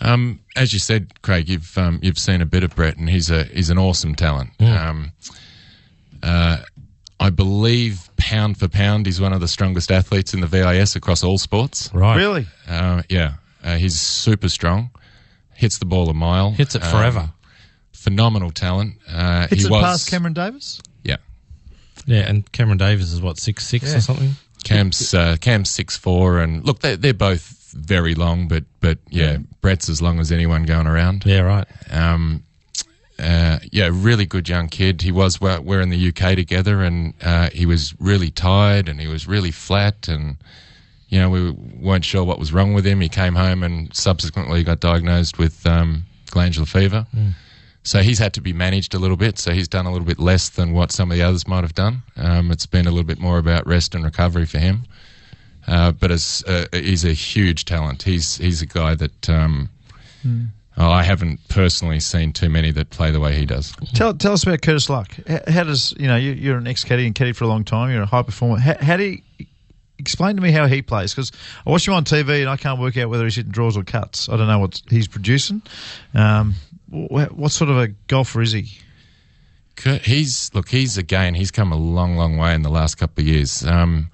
Um, 0.00 0.40
as 0.56 0.72
you 0.72 0.78
said, 0.80 1.22
Craig, 1.22 1.48
you've 1.48 1.76
um, 1.78 2.00
you've 2.02 2.18
seen 2.18 2.40
a 2.40 2.46
bit 2.46 2.64
of 2.64 2.74
Brett, 2.74 2.96
and 2.96 3.08
he's 3.08 3.30
a 3.30 3.44
he's 3.44 3.70
an 3.70 3.78
awesome 3.78 4.14
talent. 4.14 4.50
Um, 4.60 5.12
uh, 6.22 6.58
I 7.20 7.30
believe 7.30 8.08
pound 8.16 8.58
for 8.58 8.68
pound, 8.68 9.06
he's 9.06 9.20
one 9.20 9.32
of 9.32 9.40
the 9.40 9.48
strongest 9.48 9.90
athletes 9.92 10.34
in 10.34 10.40
the 10.40 10.46
VIS 10.46 10.96
across 10.96 11.22
all 11.22 11.38
sports. 11.38 11.90
Right, 11.94 12.16
Really? 12.16 12.46
Uh, 12.68 13.02
yeah, 13.08 13.34
uh, 13.62 13.76
he's 13.76 14.00
super 14.00 14.48
strong. 14.48 14.90
Hits 15.54 15.78
the 15.78 15.84
ball 15.84 16.08
a 16.10 16.14
mile. 16.14 16.50
hits 16.50 16.74
it 16.74 16.82
Um, 16.82 16.90
forever. 16.90 17.30
phenomenal 17.92 18.50
talent. 18.50 18.96
Uh, 19.08 19.46
Hits 19.46 19.62
he 19.62 19.68
it 19.68 19.70
was 19.70 19.82
past 19.82 20.10
Cameron 20.10 20.32
Davis? 20.32 20.80
yeah. 21.04 21.16
yeah, 22.06 22.28
and 22.28 22.50
Cameron 22.50 22.78
Davis 22.78 23.12
is 23.12 23.20
what 23.20 23.38
six 23.38 23.64
six 23.66 23.90
Yeah. 23.92 23.98
or 23.98 24.00
something. 24.00 24.36
Cam's 24.62 25.14
uh, 25.14 25.36
Cam's 25.40 25.70
six 25.70 25.96
four, 25.96 26.38
and 26.38 26.64
look, 26.64 26.80
they're, 26.80 26.96
they're 26.96 27.14
both 27.14 27.72
very 27.72 28.14
long, 28.14 28.48
but 28.48 28.64
but 28.80 28.98
yeah, 29.10 29.38
Brett's 29.60 29.88
as 29.88 30.02
long 30.02 30.20
as 30.20 30.32
anyone 30.32 30.64
going 30.64 30.86
around. 30.86 31.24
Yeah, 31.24 31.40
right. 31.40 31.66
Um, 31.90 32.44
uh, 33.18 33.58
yeah, 33.70 33.88
really 33.92 34.26
good 34.26 34.48
young 34.48 34.68
kid. 34.68 35.02
He 35.02 35.12
was 35.12 35.40
we're, 35.40 35.60
we're 35.60 35.80
in 35.80 35.90
the 35.90 36.08
UK 36.08 36.34
together, 36.34 36.82
and 36.82 37.14
uh, 37.22 37.50
he 37.50 37.66
was 37.66 37.94
really 38.00 38.30
tired, 38.30 38.88
and 38.88 39.00
he 39.00 39.06
was 39.06 39.26
really 39.28 39.50
flat, 39.50 40.08
and 40.08 40.36
you 41.08 41.18
know 41.18 41.30
we 41.30 41.50
weren't 41.50 42.04
sure 42.04 42.24
what 42.24 42.38
was 42.38 42.52
wrong 42.52 42.74
with 42.74 42.86
him. 42.86 43.00
He 43.00 43.08
came 43.08 43.34
home 43.34 43.62
and 43.62 43.94
subsequently 43.94 44.64
got 44.64 44.80
diagnosed 44.80 45.38
with 45.38 45.66
um, 45.66 46.04
glandular 46.30 46.66
fever. 46.66 47.06
So 47.84 48.00
he's 48.00 48.18
had 48.18 48.32
to 48.34 48.40
be 48.40 48.52
managed 48.52 48.94
a 48.94 48.98
little 48.98 49.16
bit. 49.16 49.38
So 49.38 49.52
he's 49.52 49.68
done 49.68 49.86
a 49.86 49.92
little 49.92 50.06
bit 50.06 50.18
less 50.18 50.50
than 50.50 50.72
what 50.72 50.92
some 50.92 51.10
of 51.10 51.16
the 51.16 51.22
others 51.22 51.48
might 51.48 51.62
have 51.62 51.74
done. 51.74 52.02
Um, 52.16 52.50
it's 52.50 52.66
been 52.66 52.86
a 52.86 52.90
little 52.90 53.06
bit 53.06 53.18
more 53.18 53.38
about 53.38 53.66
rest 53.66 53.94
and 53.94 54.04
recovery 54.04 54.46
for 54.46 54.58
him. 54.58 54.84
Uh, 55.66 55.92
but 55.92 56.10
as 56.10 56.44
uh, 56.46 56.66
he's 56.72 57.04
a 57.04 57.12
huge 57.12 57.64
talent. 57.64 58.02
He's 58.02 58.36
he's 58.36 58.62
a 58.62 58.66
guy 58.66 58.94
that 58.96 59.28
um, 59.28 59.68
oh, 60.76 60.90
I 60.90 61.02
haven't 61.02 61.40
personally 61.48 62.00
seen 62.00 62.32
too 62.32 62.48
many 62.48 62.70
that 62.72 62.90
play 62.90 63.10
the 63.10 63.20
way 63.20 63.36
he 63.36 63.46
does. 63.46 63.72
Tell, 63.94 64.14
tell 64.14 64.32
us 64.32 64.42
about 64.42 64.62
Curtis 64.62 64.88
Luck. 64.88 65.14
How, 65.26 65.40
how 65.48 65.64
does, 65.64 65.94
you 65.98 66.06
know, 66.06 66.16
you, 66.16 66.32
you're 66.32 66.58
an 66.58 66.66
ex 66.66 66.84
caddy 66.84 67.06
and 67.06 67.14
caddy 67.14 67.32
for 67.32 67.44
a 67.44 67.48
long 67.48 67.64
time, 67.64 67.90
you're 67.90 68.02
a 68.02 68.06
high 68.06 68.22
performer. 68.22 68.58
How, 68.58 68.76
how 68.80 68.96
do 68.96 69.04
you 69.04 69.18
explain 69.98 70.36
to 70.36 70.42
me 70.42 70.50
how 70.50 70.66
he 70.66 70.82
plays? 70.82 71.12
Because 71.14 71.32
I 71.66 71.70
watch 71.70 71.86
him 71.86 71.94
on 71.94 72.04
TV 72.04 72.40
and 72.40 72.50
I 72.50 72.56
can't 72.56 72.80
work 72.80 72.96
out 72.96 73.08
whether 73.08 73.24
he's 73.24 73.36
hitting 73.36 73.52
draws 73.52 73.76
or 73.76 73.84
cuts. 73.84 74.28
I 74.28 74.36
don't 74.36 74.48
know 74.48 74.58
what 74.58 74.82
he's 74.88 75.08
producing. 75.08 75.62
Um, 76.14 76.54
wh- 76.54 76.71
what 76.92 77.50
sort 77.52 77.70
of 77.70 77.78
a 77.78 77.88
golfer 78.06 78.42
is 78.42 78.52
he? 78.52 78.78
He's 80.02 80.50
look, 80.54 80.68
he's 80.68 80.96
again, 80.98 81.34
he's 81.34 81.50
come 81.50 81.72
a 81.72 81.76
long, 81.76 82.16
long 82.16 82.36
way 82.36 82.54
in 82.54 82.62
the 82.62 82.70
last 82.70 82.96
couple 82.96 83.22
of 83.22 83.26
years. 83.28 83.64
Um, 83.66 84.10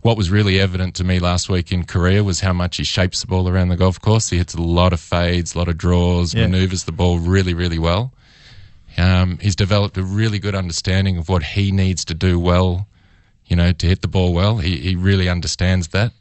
what 0.00 0.16
was 0.16 0.30
really 0.30 0.58
evident 0.58 0.96
to 0.96 1.04
me 1.04 1.20
last 1.20 1.48
week 1.48 1.70
in 1.70 1.84
Korea 1.84 2.24
was 2.24 2.40
how 2.40 2.52
much 2.52 2.78
he 2.78 2.82
shapes 2.84 3.20
the 3.20 3.28
ball 3.28 3.48
around 3.48 3.68
the 3.68 3.76
golf 3.76 4.00
course. 4.00 4.30
He 4.30 4.38
hits 4.38 4.54
a 4.54 4.60
lot 4.60 4.92
of 4.92 4.98
fades, 5.00 5.54
a 5.54 5.58
lot 5.58 5.68
of 5.68 5.78
draws, 5.78 6.34
Yeah. 6.34 6.46
maneuvers 6.46 6.84
the 6.84 6.92
ball 6.92 7.18
really, 7.20 7.54
really 7.54 7.78
well. 7.78 8.12
Um, 8.98 9.38
he's 9.40 9.54
developed 9.54 9.96
a 9.96 10.02
really 10.02 10.38
good 10.40 10.54
understanding 10.56 11.18
of 11.18 11.28
what 11.28 11.42
he 11.42 11.70
needs 11.70 12.04
to 12.06 12.14
do 12.14 12.38
well, 12.40 12.88
you 13.46 13.54
know, 13.54 13.72
to 13.72 13.86
hit 13.86 14.02
the 14.02 14.08
ball 14.08 14.32
well. 14.32 14.56
He, 14.58 14.78
he 14.78 14.96
really 14.96 15.28
understands 15.28 15.88
that. 15.88 16.12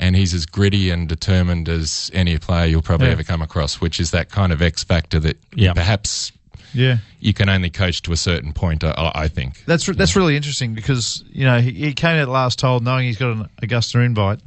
And 0.00 0.16
he's 0.16 0.34
as 0.34 0.46
gritty 0.46 0.90
and 0.90 1.08
determined 1.08 1.68
as 1.68 2.10
any 2.12 2.36
player 2.38 2.66
you'll 2.66 2.82
probably 2.82 3.06
Yeah. 3.06 3.12
ever 3.12 3.22
come 3.22 3.40
across, 3.42 3.80
which 3.80 4.00
is 4.00 4.10
that 4.10 4.28
kind 4.30 4.52
of 4.52 4.60
X 4.60 4.82
factor 4.84 5.20
that 5.20 5.38
Yeah. 5.54 5.72
perhaps 5.72 6.32
Yeah. 6.72 6.98
you 7.20 7.32
can 7.32 7.48
only 7.48 7.70
coach 7.70 8.02
to 8.02 8.12
a 8.12 8.16
certain 8.16 8.52
point, 8.52 8.82
I, 8.82 9.12
I 9.14 9.28
think. 9.28 9.62
That's 9.66 9.86
re- 9.88 9.94
that's 9.94 10.16
really 10.16 10.36
interesting 10.36 10.74
because 10.74 11.22
you 11.32 11.44
know 11.44 11.60
he, 11.60 11.70
he 11.70 11.92
came 11.92 12.18
out 12.20 12.28
last 12.28 12.60
hole 12.60 12.80
knowing 12.80 13.06
he's 13.06 13.16
got 13.16 13.30
an 13.36 13.48
Augusta 13.62 14.00
invite. 14.00 14.40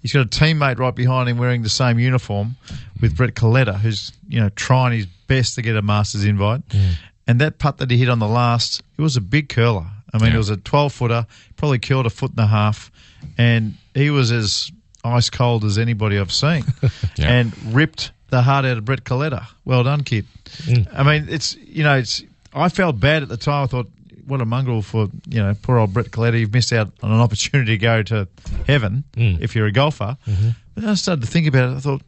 He's 0.00 0.12
got 0.12 0.20
a 0.26 0.28
teammate 0.28 0.78
right 0.78 0.94
behind 0.94 1.28
him 1.28 1.38
wearing 1.38 1.62
the 1.62 1.68
same 1.70 1.98
uniform 1.98 2.56
with 3.00 3.16
Brett 3.16 3.34
Coletta, 3.34 3.78
who's 3.80 4.12
you 4.28 4.40
know 4.40 4.48
trying 4.50 4.92
his 4.96 5.06
best 5.26 5.54
to 5.56 5.62
get 5.62 5.76
a 5.76 5.82
Masters 5.82 6.24
invite. 6.24 6.62
And 7.26 7.40
that 7.40 7.58
putt 7.58 7.78
that 7.78 7.90
he 7.90 7.96
hit 7.98 8.08
on 8.10 8.18
the 8.18 8.28
last, 8.28 8.82
it 8.98 9.02
was 9.02 9.16
a 9.16 9.20
big 9.22 9.48
curler. 9.48 9.86
I 10.12 10.18
mean, 10.18 10.28
Yeah. 10.28 10.34
it 10.34 10.38
was 10.38 10.50
a 10.50 10.56
twelve 10.56 10.92
footer, 10.92 11.26
probably 11.56 11.78
curled 11.78 12.06
a 12.06 12.10
foot 12.10 12.30
and 12.32 12.40
a 12.40 12.46
half, 12.46 12.90
and 13.38 13.74
he 13.94 14.10
was 14.10 14.32
as 14.32 14.70
ice 15.04 15.30
cold 15.30 15.64
as 15.64 15.78
anybody 15.78 16.18
I've 16.18 16.32
seen, 16.32 16.64
Yeah. 17.16 17.28
and 17.28 17.74
ripped 17.74 18.12
the 18.30 18.42
heart 18.42 18.64
out 18.64 18.78
of 18.78 18.84
Brett 18.84 19.04
Coletta. 19.04 19.46
Well 19.64 19.84
done, 19.84 20.02
kid. 20.02 20.26
Mm. 20.44 20.88
I 20.92 21.02
mean, 21.02 21.28
it's 21.28 21.56
you 21.56 21.82
know, 21.84 21.96
it's. 21.98 22.22
I 22.52 22.68
felt 22.68 23.00
bad 23.00 23.22
at 23.22 23.28
the 23.28 23.36
time. 23.36 23.64
I 23.64 23.66
thought, 23.66 23.88
what 24.26 24.40
a 24.40 24.44
mongrel 24.44 24.80
for 24.82 25.08
you 25.28 25.42
know, 25.42 25.54
poor 25.60 25.78
old 25.78 25.92
Brett 25.92 26.06
Coletta. 26.10 26.38
You've 26.38 26.52
missed 26.52 26.72
out 26.72 26.90
on 27.02 27.10
an 27.12 27.20
opportunity 27.20 27.72
to 27.72 27.78
go 27.78 28.02
to 28.04 28.28
heaven 28.66 29.04
mm. 29.14 29.40
if 29.40 29.54
you're 29.54 29.66
a 29.66 29.72
golfer. 29.72 30.16
Mm-hmm. 30.26 30.50
But 30.74 30.80
then 30.82 30.90
I 30.90 30.94
started 30.94 31.22
to 31.22 31.26
think 31.28 31.46
about 31.46 31.70
it. 31.72 31.76
I 31.76 31.80
thought, 31.80 32.02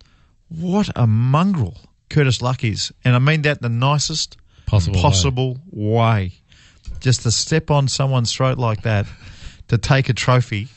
what 0.49 0.89
a 0.97 1.07
mongrel 1.07 1.77
Curtis 2.09 2.41
Luck 2.43 2.65
is, 2.65 2.93
and 3.05 3.15
I 3.15 3.19
mean 3.19 3.43
that 3.43 3.59
in 3.59 3.63
the 3.63 3.69
nicest 3.69 4.37
Possible 4.67 4.97
way. 4.97 5.03
possible 5.03 5.59
way. 5.71 6.33
Just 7.01 7.23
to 7.23 7.31
step 7.31 7.71
on 7.71 7.89
someone's 7.89 8.33
throat 8.33 8.59
like 8.59 8.83
that 8.83 9.07
to 9.69 9.79
take 9.79 10.09
a 10.09 10.13
trophy. 10.13 10.69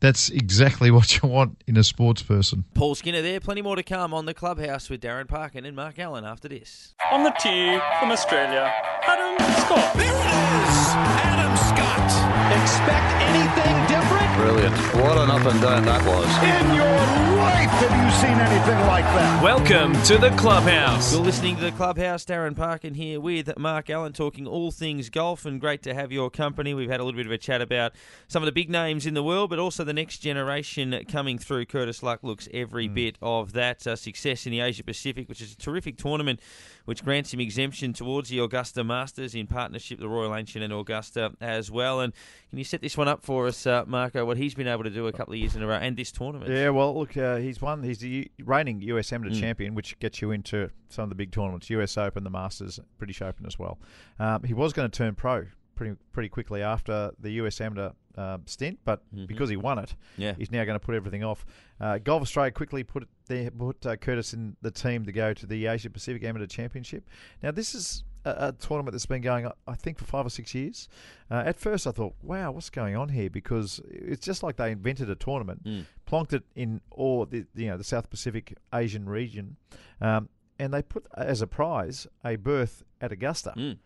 That's 0.00 0.30
exactly 0.30 0.90
what 0.96 1.20
you 1.20 1.28
want 1.28 1.62
in 1.66 1.76
a 1.76 1.84
sports 1.84 2.22
person. 2.22 2.64
Paul 2.74 2.94
Skinner 2.94 3.22
there. 3.22 3.40
Plenty 3.40 3.62
more 3.62 3.76
to 3.76 3.82
come 3.82 4.14
on 4.14 4.26
the 4.26 4.34
clubhouse 4.34 4.88
with 4.90 5.00
Darren 5.00 5.28
Parkin 5.28 5.64
and 5.64 5.76
Mark 5.76 5.98
Allen 5.98 6.24
after 6.24 6.48
this. 6.48 6.94
On 7.10 7.24
the 7.24 7.30
tee 7.40 7.78
from 7.98 8.10
Australia, 8.10 8.72
Adam 9.06 9.36
Scott. 9.62 9.94
There 9.94 10.06
it 10.06 10.68
is. 10.68 10.88
Adam 10.94 11.56
Scott. 11.56 12.62
Expect 12.62 13.12
anything 13.28 13.86
different? 13.86 14.36
Brilliant. 14.36 14.76
What 15.02 15.18
an 15.18 15.30
up 15.30 15.52
and 15.52 15.60
down 15.60 15.84
that 15.84 16.04
was. 16.06 16.28
In 16.42 16.74
your 16.74 16.86
life 16.86 17.37
have 17.78 18.04
you 18.04 18.10
seen 18.18 18.36
anything 18.36 18.86
like 18.88 19.04
that? 19.04 19.40
Welcome 19.40 19.92
to 20.02 20.18
the 20.18 20.30
clubhouse. 20.30 21.12
You're 21.12 21.22
listening 21.22 21.54
to 21.56 21.62
the 21.62 21.70
clubhouse. 21.70 22.24
Darren 22.24 22.56
Parkin 22.56 22.94
here 22.94 23.20
with 23.20 23.56
Mark 23.56 23.88
Allen 23.88 24.12
talking 24.12 24.48
all 24.48 24.72
things 24.72 25.10
golf, 25.10 25.46
and 25.46 25.60
great 25.60 25.82
to 25.84 25.94
have 25.94 26.10
your 26.10 26.28
company. 26.28 26.74
We've 26.74 26.90
had 26.90 26.98
a 26.98 27.04
little 27.04 27.16
bit 27.16 27.26
of 27.26 27.32
a 27.32 27.38
chat 27.38 27.62
about 27.62 27.92
some 28.26 28.42
of 28.42 28.46
the 28.46 28.52
big 28.52 28.68
names 28.68 29.06
in 29.06 29.14
the 29.14 29.22
world, 29.22 29.50
but 29.50 29.60
also 29.60 29.84
the 29.84 29.92
next 29.92 30.18
generation 30.18 31.04
coming 31.08 31.38
through. 31.38 31.66
Curtis 31.66 32.02
Luck 32.02 32.24
looks 32.24 32.48
every 32.52 32.88
bit 32.88 33.16
of 33.22 33.52
that 33.52 33.86
uh, 33.86 33.94
success 33.94 34.44
in 34.44 34.50
the 34.50 34.60
Asia 34.60 34.82
Pacific, 34.82 35.28
which 35.28 35.40
is 35.40 35.52
a 35.52 35.56
terrific 35.56 35.96
tournament, 35.96 36.40
which 36.84 37.04
grants 37.04 37.32
him 37.32 37.38
exemption 37.38 37.92
towards 37.92 38.28
the 38.28 38.40
Augusta 38.40 38.82
Masters 38.82 39.36
in 39.36 39.46
partnership 39.46 39.98
with 39.98 40.02
the 40.02 40.08
Royal 40.08 40.34
Ancient 40.34 40.64
and 40.64 40.72
Augusta 40.72 41.32
as 41.40 41.70
well. 41.70 42.00
And 42.00 42.12
can 42.50 42.58
you 42.58 42.64
set 42.64 42.80
this 42.80 42.96
one 42.96 43.06
up 43.06 43.22
for 43.22 43.46
us, 43.46 43.66
uh, 43.66 43.84
Marco? 43.86 44.24
What 44.24 44.36
he's 44.36 44.54
been 44.54 44.66
able 44.66 44.82
to 44.82 44.90
do 44.90 45.06
a 45.06 45.12
couple 45.12 45.34
of 45.34 45.38
years 45.38 45.54
in 45.54 45.62
a 45.62 45.66
row, 45.66 45.74
and 45.74 45.96
this 45.96 46.10
tournament. 46.10 46.50
Yeah, 46.50 46.70
well, 46.70 46.98
look, 46.98 47.16
uh, 47.16 47.36
he's 47.36 47.58
He's 47.82 47.98
the 47.98 48.30
reigning 48.44 48.80
US 48.82 49.12
Amateur 49.12 49.34
champion, 49.40 49.74
which 49.74 49.98
gets 49.98 50.20
you 50.22 50.30
into 50.30 50.70
some 50.88 51.04
of 51.04 51.08
the 51.10 51.14
big 51.14 51.30
tournaments: 51.32 51.68
US 51.70 51.96
Open, 51.96 52.24
the 52.24 52.30
Masters, 52.30 52.80
British 52.98 53.22
Open 53.22 53.46
as 53.46 53.58
well. 53.58 53.78
Um, 54.18 54.42
he 54.44 54.54
was 54.54 54.72
going 54.72 54.90
to 54.90 54.96
turn 54.96 55.14
pro 55.14 55.46
pretty 55.74 55.96
pretty 56.12 56.28
quickly 56.28 56.62
after 56.62 57.12
the 57.20 57.30
US 57.32 57.60
Amateur 57.60 57.90
uh, 58.16 58.38
stint, 58.46 58.80
but 58.84 59.02
because 59.28 59.48
he 59.48 59.56
won 59.56 59.78
it, 59.78 59.94
Yeah. 60.16 60.34
he's 60.36 60.50
now 60.50 60.64
going 60.64 60.78
to 60.78 60.84
put 60.84 60.96
everything 60.96 61.22
off. 61.22 61.46
Uh, 61.80 61.98
Golf 61.98 62.20
Australia 62.22 62.50
quickly 62.50 62.82
put 62.82 63.08
there, 63.28 63.48
put 63.52 63.86
uh, 63.86 63.94
Curtis 63.96 64.34
in 64.34 64.56
the 64.60 64.72
team 64.72 65.04
to 65.04 65.12
go 65.12 65.32
to 65.32 65.46
the 65.46 65.66
Asia 65.66 65.88
Pacific 65.88 66.24
Amateur 66.24 66.46
Championship. 66.46 67.08
Now, 67.44 67.52
this 67.52 67.76
is 67.76 68.02
a, 68.24 68.48
a 68.48 68.52
tournament 68.52 68.92
that's 68.92 69.06
been 69.06 69.22
going, 69.22 69.48
I 69.68 69.74
think, 69.76 69.98
for 69.98 70.04
five 70.04 70.26
or 70.26 70.30
six 70.30 70.52
years. 70.52 70.88
Uh, 71.30 71.44
at 71.46 71.60
first, 71.60 71.86
I 71.86 71.92
thought, 71.92 72.14
"Wow, 72.20 72.50
what's 72.50 72.70
going 72.70 72.96
on 72.96 73.10
here?" 73.10 73.30
Because 73.30 73.80
it's 73.88 74.26
just 74.26 74.42
like 74.42 74.56
they 74.56 74.72
invented 74.72 75.08
a 75.10 75.14
tournament, 75.14 75.60
plonked 76.08 76.32
it 76.32 76.42
in 76.54 76.80
all 76.90 77.26
the 77.26 77.44
you 77.54 77.66
know 77.68 77.76
the 77.76 77.84
South 77.84 78.08
Pacific 78.10 78.56
Asian 78.72 79.08
region, 79.08 79.56
um, 80.00 80.28
and 80.58 80.72
they 80.72 80.82
put 80.82 81.06
as 81.16 81.42
a 81.42 81.46
prize 81.46 82.06
a 82.24 82.36
berth 82.36 82.82
at 83.00 83.12
Augusta. 83.12 83.52
Mm. 83.56 83.78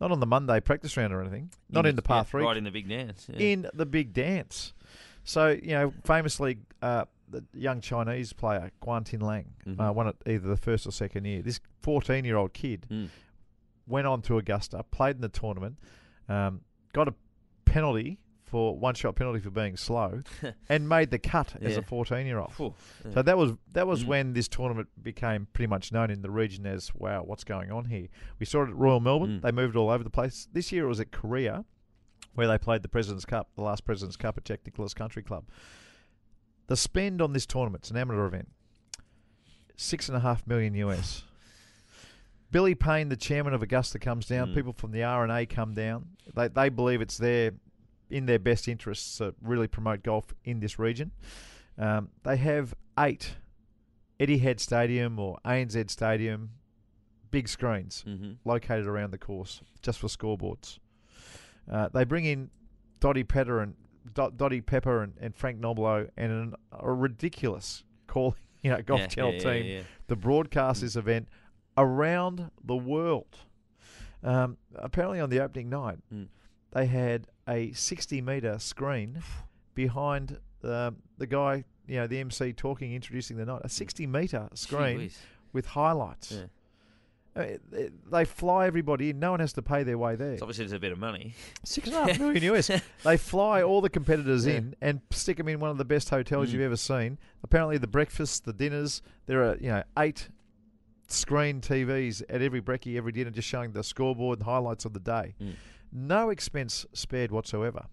Not 0.00 0.12
on 0.12 0.20
the 0.20 0.26
Monday 0.26 0.60
practice 0.60 0.96
round 0.96 1.12
or 1.12 1.20
anything. 1.20 1.50
Not 1.68 1.84
in 1.86 1.94
the 1.96 2.02
par 2.02 2.18
yeah, 2.18 2.22
three 2.24 2.42
Right 2.42 2.56
in 2.56 2.64
the 2.64 2.70
big 2.70 2.88
dance. 2.88 3.26
yeah. 3.32 3.38
in 3.52 3.66
the 3.74 3.84
big 3.86 4.12
dance. 4.14 4.72
So 5.24 5.48
you 5.48 5.72
know, 5.72 5.92
famously, 6.04 6.58
uh, 6.80 7.04
the 7.28 7.44
young 7.54 7.80
Chinese 7.80 8.32
player 8.32 8.70
Guan 8.82 9.04
Tianlang 9.04 9.44
Mm-hmm. 9.66 9.80
uh, 9.80 9.92
won 9.92 10.06
it 10.08 10.16
either 10.26 10.48
the 10.48 10.56
first 10.56 10.86
or 10.86 10.90
second 10.92 11.26
year. 11.26 11.42
This 11.42 11.60
14-year-old 11.84 12.52
kid 12.54 12.86
Mm. 12.90 13.08
went 13.86 14.06
on 14.06 14.22
to 14.22 14.38
Augusta, 14.38 14.82
played 14.90 15.16
in 15.16 15.22
the 15.22 15.28
tournament, 15.28 15.76
um, 16.28 16.62
got 16.94 17.06
a 17.08 17.14
penalty 17.66 18.18
for 18.50 18.76
one 18.78 18.94
shot 18.94 19.14
penalty 19.16 19.40
for 19.40 19.50
being 19.50 19.76
slow, 19.76 20.22
and 20.68 20.88
made 20.88 21.10
the 21.10 21.18
cut 21.18 21.54
as 21.62 21.72
Yeah. 21.74 21.78
a 21.78 21.82
14-year-old. 21.82 22.52
Yeah. 22.58 23.12
So 23.14 23.22
that 23.22 23.38
was 23.38 23.52
that 23.72 23.86
was 23.86 24.04
Mm. 24.04 24.06
when 24.08 24.32
this 24.32 24.48
tournament 24.48 24.88
became 25.02 25.46
pretty 25.52 25.68
much 25.68 25.92
known 25.92 26.10
in 26.10 26.22
the 26.22 26.30
region 26.30 26.66
as 26.66 26.92
wow, 26.94 27.22
what's 27.22 27.44
going 27.44 27.70
on 27.70 27.84
here? 27.86 28.08
We 28.38 28.46
saw 28.46 28.62
it 28.64 28.68
at 28.68 28.74
Royal 28.76 29.00
Melbourne. 29.00 29.38
Mm. 29.38 29.42
They 29.42 29.52
moved 29.52 29.76
all 29.76 29.88
over 29.90 30.02
the 30.04 30.10
place. 30.10 30.48
This 30.52 30.72
year 30.72 30.84
it 30.84 30.88
was 30.88 31.00
at 31.00 31.12
Korea, 31.12 31.64
where 32.34 32.46
they 32.48 32.58
played 32.58 32.82
the 32.82 32.88
President's 32.88 33.24
Cup, 33.24 33.50
the 33.54 33.62
last 33.62 33.84
President's 33.84 34.16
Cup 34.16 34.36
at 34.36 34.44
Jack 34.44 34.60
Nicklaus 34.66 34.94
Country 34.94 35.22
Club. 35.22 35.44
the 36.66 36.76
spend 36.76 37.20
on 37.22 37.32
this 37.32 37.46
tournament, 37.46 37.82
it's 37.82 37.90
an 37.90 37.96
amateur 37.96 38.26
event, 38.26 38.48
six 39.76 40.08
and 40.08 40.16
a 40.16 40.20
half 40.20 40.46
million 40.46 40.74
US. 40.74 41.24
Billy 42.52 42.74
Payne, 42.74 43.08
the 43.08 43.16
chairman 43.16 43.54
of 43.54 43.62
Augusta, 43.62 43.98
comes 43.98 44.26
down. 44.26 44.48
Mm. 44.48 44.54
People 44.56 44.72
from 44.72 44.90
the 44.90 45.04
R&A 45.04 45.46
come 45.46 45.72
down. 45.74 46.06
They, 46.34 46.48
they 46.48 46.68
believe 46.68 47.00
it's 47.00 47.16
their 47.16 47.52
in 48.10 48.26
their 48.26 48.38
best 48.38 48.68
interests 48.68 49.18
to 49.18 49.34
really 49.42 49.68
promote 49.68 50.02
golf 50.02 50.34
in 50.44 50.60
this 50.60 50.78
region. 50.78 51.12
Um, 51.78 52.10
they 52.24 52.36
have 52.36 52.74
eight 52.98 53.36
Etihad 54.18 54.60
Stadium 54.60 55.18
or 55.18 55.38
ANZ 55.44 55.90
Stadium 55.90 56.50
big 57.30 57.48
screens 57.48 58.04
Mhm. 58.06 58.36
located 58.44 58.86
around 58.86 59.12
the 59.12 59.18
course 59.18 59.62
just 59.82 59.98
for 60.00 60.08
scoreboards. 60.08 60.78
Uh, 61.70 61.88
they 61.88 62.04
bring 62.04 62.24
in 62.24 62.50
Dottie 62.98 63.24
Pepper 63.24 63.60
and 63.60 63.74
Dot, 64.12 64.36
Dottie 64.36 64.60
Pepper 64.60 65.02
and, 65.02 65.14
and 65.20 65.34
Frank 65.36 65.60
Nobilo 65.60 66.08
and 66.16 66.32
an, 66.32 66.54
a 66.72 66.92
ridiculous 66.92 67.84
call, 68.08 68.34
you 68.62 68.70
know, 68.70 68.82
golf 68.82 69.00
Yeah, 69.02 69.06
channel 69.06 69.34
yeah, 69.34 69.38
team 69.38 69.66
yeah. 69.66 69.82
to 70.08 70.16
broadcast 70.16 70.80
this 70.80 70.96
event 70.96 71.28
around 71.78 72.50
the 72.64 72.76
world. 72.76 73.38
Um, 74.22 74.58
apparently, 74.74 75.20
on 75.20 75.30
the 75.30 75.40
opening 75.40 75.70
night, 75.70 75.98
Mm. 76.12 76.28
they 76.72 76.86
had 76.86 77.26
a 77.50 77.72
60 77.72 78.20
meter 78.22 78.58
screen 78.58 79.22
behind 79.74 80.38
um, 80.62 80.96
the 81.18 81.26
guy, 81.26 81.64
you 81.86 81.96
know, 81.96 82.06
the 82.06 82.18
MC 82.18 82.52
talking, 82.52 82.94
introducing 82.94 83.36
the 83.36 83.44
night. 83.44 83.62
A 83.64 83.68
60 83.68 84.06
meter 84.06 84.48
screen 84.54 85.10
with 85.52 85.66
highlights. 85.66 86.32
Yeah. 86.32 86.44
Uh, 87.36 87.44
they- 87.70 87.90
They 88.10 88.24
fly 88.24 88.66
everybody 88.66 89.10
in. 89.10 89.18
No 89.20 89.30
one 89.32 89.40
has 89.40 89.52
to 89.54 89.62
pay 89.62 89.82
their 89.84 89.96
way 89.98 90.16
there. 90.16 90.36
So 90.38 90.44
obviously, 90.44 90.64
there's 90.64 90.72
a 90.72 90.80
bit 90.80 90.92
of 90.92 90.98
money. 90.98 91.34
Six 91.64 91.86
and 91.88 91.96
a 91.96 92.04
half 92.12 92.18
million 92.20 92.42
US. 92.54 92.70
They 93.04 93.16
fly 93.16 93.62
all 93.62 93.80
the 93.80 93.88
competitors 93.90 94.46
Yeah. 94.46 94.54
in 94.54 94.74
and 94.80 95.00
stick 95.10 95.36
them 95.38 95.48
in 95.48 95.60
one 95.60 95.70
of 95.70 95.78
the 95.78 95.84
best 95.84 96.10
hotels 96.10 96.48
Mm. 96.48 96.52
you've 96.52 96.62
ever 96.62 96.76
seen. 96.76 97.18
Apparently, 97.42 97.78
the 97.78 97.86
breakfasts, 97.86 98.40
the 98.40 98.52
dinners, 98.52 99.00
there 99.26 99.42
are 99.44 99.56
you 99.56 99.68
know 99.70 99.82
eight 99.98 100.28
screen 101.08 101.60
TVs 101.60 102.22
at 102.28 102.42
every 102.42 102.60
brekkie, 102.60 102.96
every 102.96 103.12
dinner, 103.12 103.30
just 103.30 103.48
showing 103.48 103.72
the 103.72 103.82
scoreboard 103.82 104.38
and 104.40 104.46
highlights 104.46 104.84
of 104.84 104.92
the 104.92 105.00
day. 105.00 105.34
Mm. 105.40 105.54
No 105.92 106.30
expense 106.30 106.86
spared 106.92 107.30
whatsoever. 107.30 107.86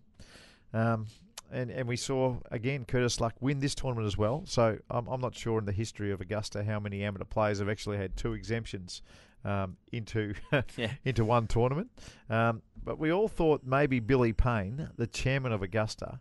Um, 0.73 1.07
and, 1.51 1.71
and 1.71 1.87
we 1.87 1.95
saw 1.95 2.37
again 2.51 2.85
Curtis 2.85 3.21
Luck 3.21 3.35
win 3.39 3.59
this 3.59 3.73
tournament 3.73 4.05
as 4.07 4.17
well. 4.17 4.43
So 4.45 4.77
I'm, 4.89 5.07
I'm 5.07 5.21
not 5.21 5.33
sure 5.35 5.59
in 5.59 5.65
the 5.65 5.71
history 5.71 6.11
of 6.11 6.19
Augusta 6.21 6.63
how 6.63 6.79
many 6.79 7.03
amateur 7.03 7.23
players 7.25 7.59
have 7.59 7.69
actually 7.69 7.97
had 7.97 8.17
two 8.17 8.33
exemptions 8.33 9.01
um, 9.45 9.77
into 9.91 10.33
Yeah. 10.77 10.91
into 11.05 11.23
one 11.23 11.47
tournament. 11.47 11.89
Um, 12.29 12.61
but 12.83 12.99
we 12.99 13.11
all 13.11 13.27
thought 13.27 13.61
maybe 13.65 13.99
Billy 13.99 14.33
Payne, 14.33 14.89
the 14.97 15.07
chairman 15.07 15.51
of 15.51 15.61
Augusta, 15.61 16.19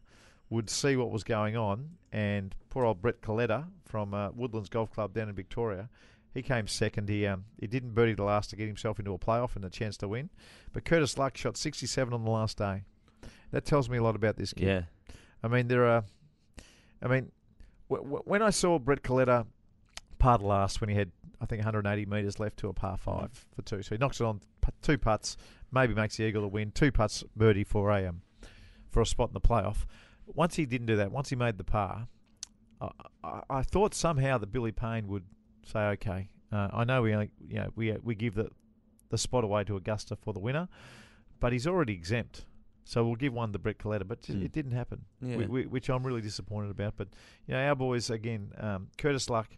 would 0.49 0.71
see 0.71 0.97
what 0.97 1.11
was 1.11 1.25
going 1.25 1.57
on. 1.57 1.91
And 2.13 2.55
poor 2.71 2.85
old 2.85 3.03
Brett 3.03 3.21
Coletta 3.21 3.65
from 3.85 4.15
uh, 4.15 4.31
Woodlands 4.31 4.69
Golf 4.69 4.93
Club 4.93 5.13
down 5.13 5.29
in 5.29 5.35
Victoria, 5.35 5.89
he 6.37 6.43
came 6.43 6.67
second. 6.67 7.09
He 7.09 7.27
um, 7.27 7.47
he 7.59 7.67
didn't 7.67 7.95
birdie 7.95 8.13
the 8.13 8.23
last 8.23 8.51
to 8.51 8.57
get 8.57 8.67
himself 8.67 8.99
into 8.99 9.15
a 9.15 9.19
playoff 9.19 9.57
and 9.57 9.65
a 9.65 9.71
chance 9.71 9.97
to 9.99 10.09
win. 10.09 10.29
But 10.75 10.85
Curtis 10.85 11.17
Luck 11.17 11.35
shot 11.35 11.57
67 11.57 12.13
on 12.13 12.25
the 12.25 12.31
last 12.31 12.59
day. 12.59 12.85
That 13.53 13.65
tells 13.65 13.89
me 13.89 13.97
a 13.97 14.03
lot 14.03 14.15
about 14.15 14.37
this 14.37 14.53
kid. 14.53 14.67
Yeah. 14.67 14.83
I 15.43 15.49
mean, 15.49 15.69
there 15.69 15.87
are. 15.87 16.05
I 17.03 17.09
mean, 17.09 17.33
w- 17.89 18.05
w- 18.05 18.23
when 18.27 18.43
I 18.43 18.51
saw 18.51 18.79
Brett 18.79 19.03
Coletta 19.03 19.47
par 20.19 20.37
the 20.37 20.47
last 20.47 20.83
when 20.83 20.91
he 20.91 20.97
had, 20.97 21.11
I 21.41 21.47
think, 21.47 21.61
180 21.61 22.05
metres 22.05 22.39
left 22.39 22.59
to 22.59 22.69
a 22.69 22.75
par 22.75 22.99
five 22.99 23.47
for 23.55 23.63
two, 23.63 23.83
so 23.83 23.95
he 23.95 23.99
knocks 23.99 24.21
it 24.21 24.25
on 24.25 24.43
two 24.83 24.99
putts, 24.99 25.39
maybe 25.73 25.95
makes 25.95 26.19
the 26.19 26.25
eagle 26.25 26.43
to 26.43 26.49
win, 26.49 26.71
two 26.71 26.93
putts 26.93 27.25
birdie 27.35 27.65
for 27.65 27.91
a 27.91 28.07
um, 28.07 28.21
for 28.91 29.01
a 29.01 29.07
spot 29.07 29.31
in 29.31 29.35
the 29.35 29.41
playoff. 29.41 29.87
Once 30.27 30.57
he 30.57 30.67
didn't 30.67 30.87
do 30.87 30.97
that, 30.97 31.11
once 31.11 31.31
he 31.31 31.37
made 31.37 31.57
the 31.57 31.65
par, 31.65 32.09
I, 32.79 32.91
I, 33.25 33.41
I 33.49 33.63
thought 33.63 33.95
somehow 33.95 34.37
that 34.37 34.53
Billy 34.53 34.73
Payne 34.73 35.07
would 35.09 35.25
say, 35.67 35.81
okay, 35.81 36.29
uh, 36.53 36.69
I 36.73 36.85
know 36.85 37.03
we 37.03 37.13
only, 37.15 37.31
you 37.47 37.57
know, 37.57 37.71
we 37.77 37.93
we 38.03 38.15
give 38.15 38.35
the 38.35 38.49
the 39.11 39.19
spot 39.19 39.45
away 39.45 39.63
to 39.65 39.77
Augusta 39.77 40.17
for 40.17 40.33
the 40.33 40.41
winner, 40.41 40.69
but 41.41 41.53
he's 41.53 41.67
already 41.67 41.93
exempt. 41.93 42.45
So 42.85 43.05
we'll 43.05 43.17
give 43.17 43.33
one 43.33 43.53
to 43.53 43.59
Brett 43.59 43.79
Coletta, 43.79 44.07
but 44.07 44.23
Mm. 44.23 44.43
it 44.45 44.53
didn't 44.53 44.73
happen, 44.73 45.05
Yeah. 45.21 45.37
whi- 45.39 45.47
whi- 45.47 45.67
which 45.69 45.89
I'm 45.91 46.07
really 46.07 46.21
disappointed 46.21 46.71
about. 46.71 46.97
But 46.97 47.09
you 47.47 47.55
know, 47.55 47.61
our 47.69 47.75
boys 47.75 48.11
again, 48.11 48.53
um, 48.59 48.89
Curtis 48.97 49.29
Luck, 49.29 49.57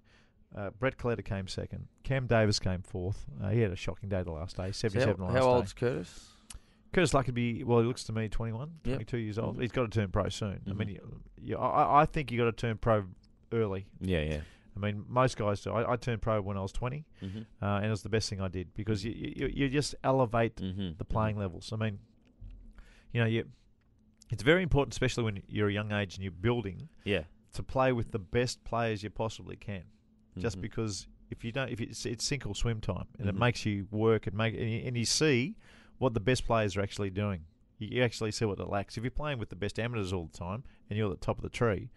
uh, 0.56 0.70
Brett 0.70 0.96
Coletta 0.96 1.22
came 1.24 1.46
second, 1.46 1.88
Cam 2.04 2.26
Davis 2.26 2.58
came 2.58 2.80
fourth. 2.82 3.26
Uh, 3.42 3.50
he 3.50 3.60
had 3.60 3.70
a 3.70 3.76
shocking 3.76 4.08
day 4.08 4.22
the 4.22 4.30
last 4.32 4.56
day, 4.56 4.68
So 4.72 4.88
77 4.88 5.26
how, 5.26 5.32
how 5.32 5.42
old's 5.42 5.74
day. 5.74 5.80
Curtis? 5.80 6.30
Curtis 6.92 7.12
Luck 7.12 7.26
could 7.26 7.34
be 7.34 7.64
well. 7.64 7.80
He 7.80 7.86
looks 7.86 8.04
to 8.04 8.12
me 8.12 8.28
21, 8.30 8.70
Yep. 8.84 8.94
22 8.96 9.18
years 9.18 9.38
old. 9.38 9.58
Mhm. 9.58 9.62
He's 9.62 9.72
got 9.72 9.82
to 9.82 10.00
turn 10.00 10.10
pro 10.10 10.30
soon. 10.30 10.62
I 10.66 10.70
Mhm. 10.70 10.76
mean, 10.78 10.88
you, 10.88 11.20
you, 11.42 11.56
I, 11.58 12.00
I 12.02 12.06
think 12.06 12.32
you 12.32 12.38
got 12.38 12.46
to 12.46 12.52
turn 12.52 12.78
pro 12.78 13.04
early. 13.52 13.86
Yeah, 14.00 14.22
yeah. 14.22 14.40
I 14.78 14.86
mean, 14.86 15.04
most 15.08 15.36
guys 15.36 15.60
do. 15.60 15.72
I, 15.72 15.92
I 15.92 15.96
turned 15.96 16.22
pro 16.22 16.40
when 16.40 16.56
I 16.56 16.60
was 16.60 16.72
20, 16.72 17.04
Mm-hmm. 17.22 17.38
uh, 17.64 17.76
and 17.78 17.86
it 17.86 17.90
was 17.90 18.02
the 18.02 18.08
best 18.08 18.30
thing 18.30 18.40
I 18.40 18.48
did 18.48 18.72
because 18.74 19.04
you 19.04 19.12
you, 19.12 19.50
you 19.52 19.68
just 19.68 19.94
elevate 20.04 20.56
Mm-hmm. 20.56 20.90
the 20.98 21.04
playing 21.04 21.36
levels. 21.36 21.72
I 21.72 21.76
mean, 21.76 21.98
you 23.12 23.20
know, 23.20 23.26
you 23.26 23.44
it's 24.30 24.42
very 24.42 24.62
important, 24.62 24.92
especially 24.94 25.24
when 25.24 25.42
you're 25.48 25.68
a 25.68 25.72
young 25.72 25.90
age 25.92 26.14
and 26.16 26.22
you're 26.22 26.30
building, 26.30 26.88
Yeah. 27.04 27.22
to 27.54 27.62
play 27.62 27.92
with 27.92 28.12
the 28.12 28.18
best 28.18 28.62
players 28.62 29.02
you 29.02 29.08
possibly 29.10 29.56
can. 29.56 29.84
Just 30.38 30.58
Mhm. 30.58 30.62
because 30.62 31.08
if 31.30 31.42
you 31.44 31.50
don't, 31.50 31.70
if 31.70 31.80
it's, 31.80 32.04
it's 32.06 32.24
sink 32.24 32.46
or 32.46 32.54
swim 32.54 32.80
time, 32.80 33.06
and 33.18 33.28
it 33.28 33.34
Mhm. 33.34 33.38
makes 33.38 33.64
you 33.66 33.88
work 33.90 34.26
and 34.26 34.36
make 34.36 34.54
and 34.54 34.70
you, 34.70 34.78
and 34.86 34.96
you 34.96 35.04
see 35.06 35.56
what 35.98 36.12
the 36.14 36.20
best 36.20 36.44
players 36.44 36.76
are 36.76 36.82
actually 36.82 37.10
doing. 37.10 37.46
You, 37.78 37.88
you 37.88 38.02
actually 38.02 38.30
see 38.32 38.44
what 38.44 38.60
it 38.60 38.68
lacks. 38.68 38.96
If 38.98 39.02
you're 39.04 39.10
playing 39.10 39.38
with 39.38 39.48
the 39.48 39.56
best 39.56 39.78
amateurs 39.80 40.12
all 40.12 40.26
the 40.26 40.36
time 40.38 40.62
and 40.88 40.96
you're 40.98 41.10
at 41.10 41.18
the 41.18 41.24
top 41.24 41.38
of 41.38 41.42
the 41.42 41.48
tree, 41.48 41.90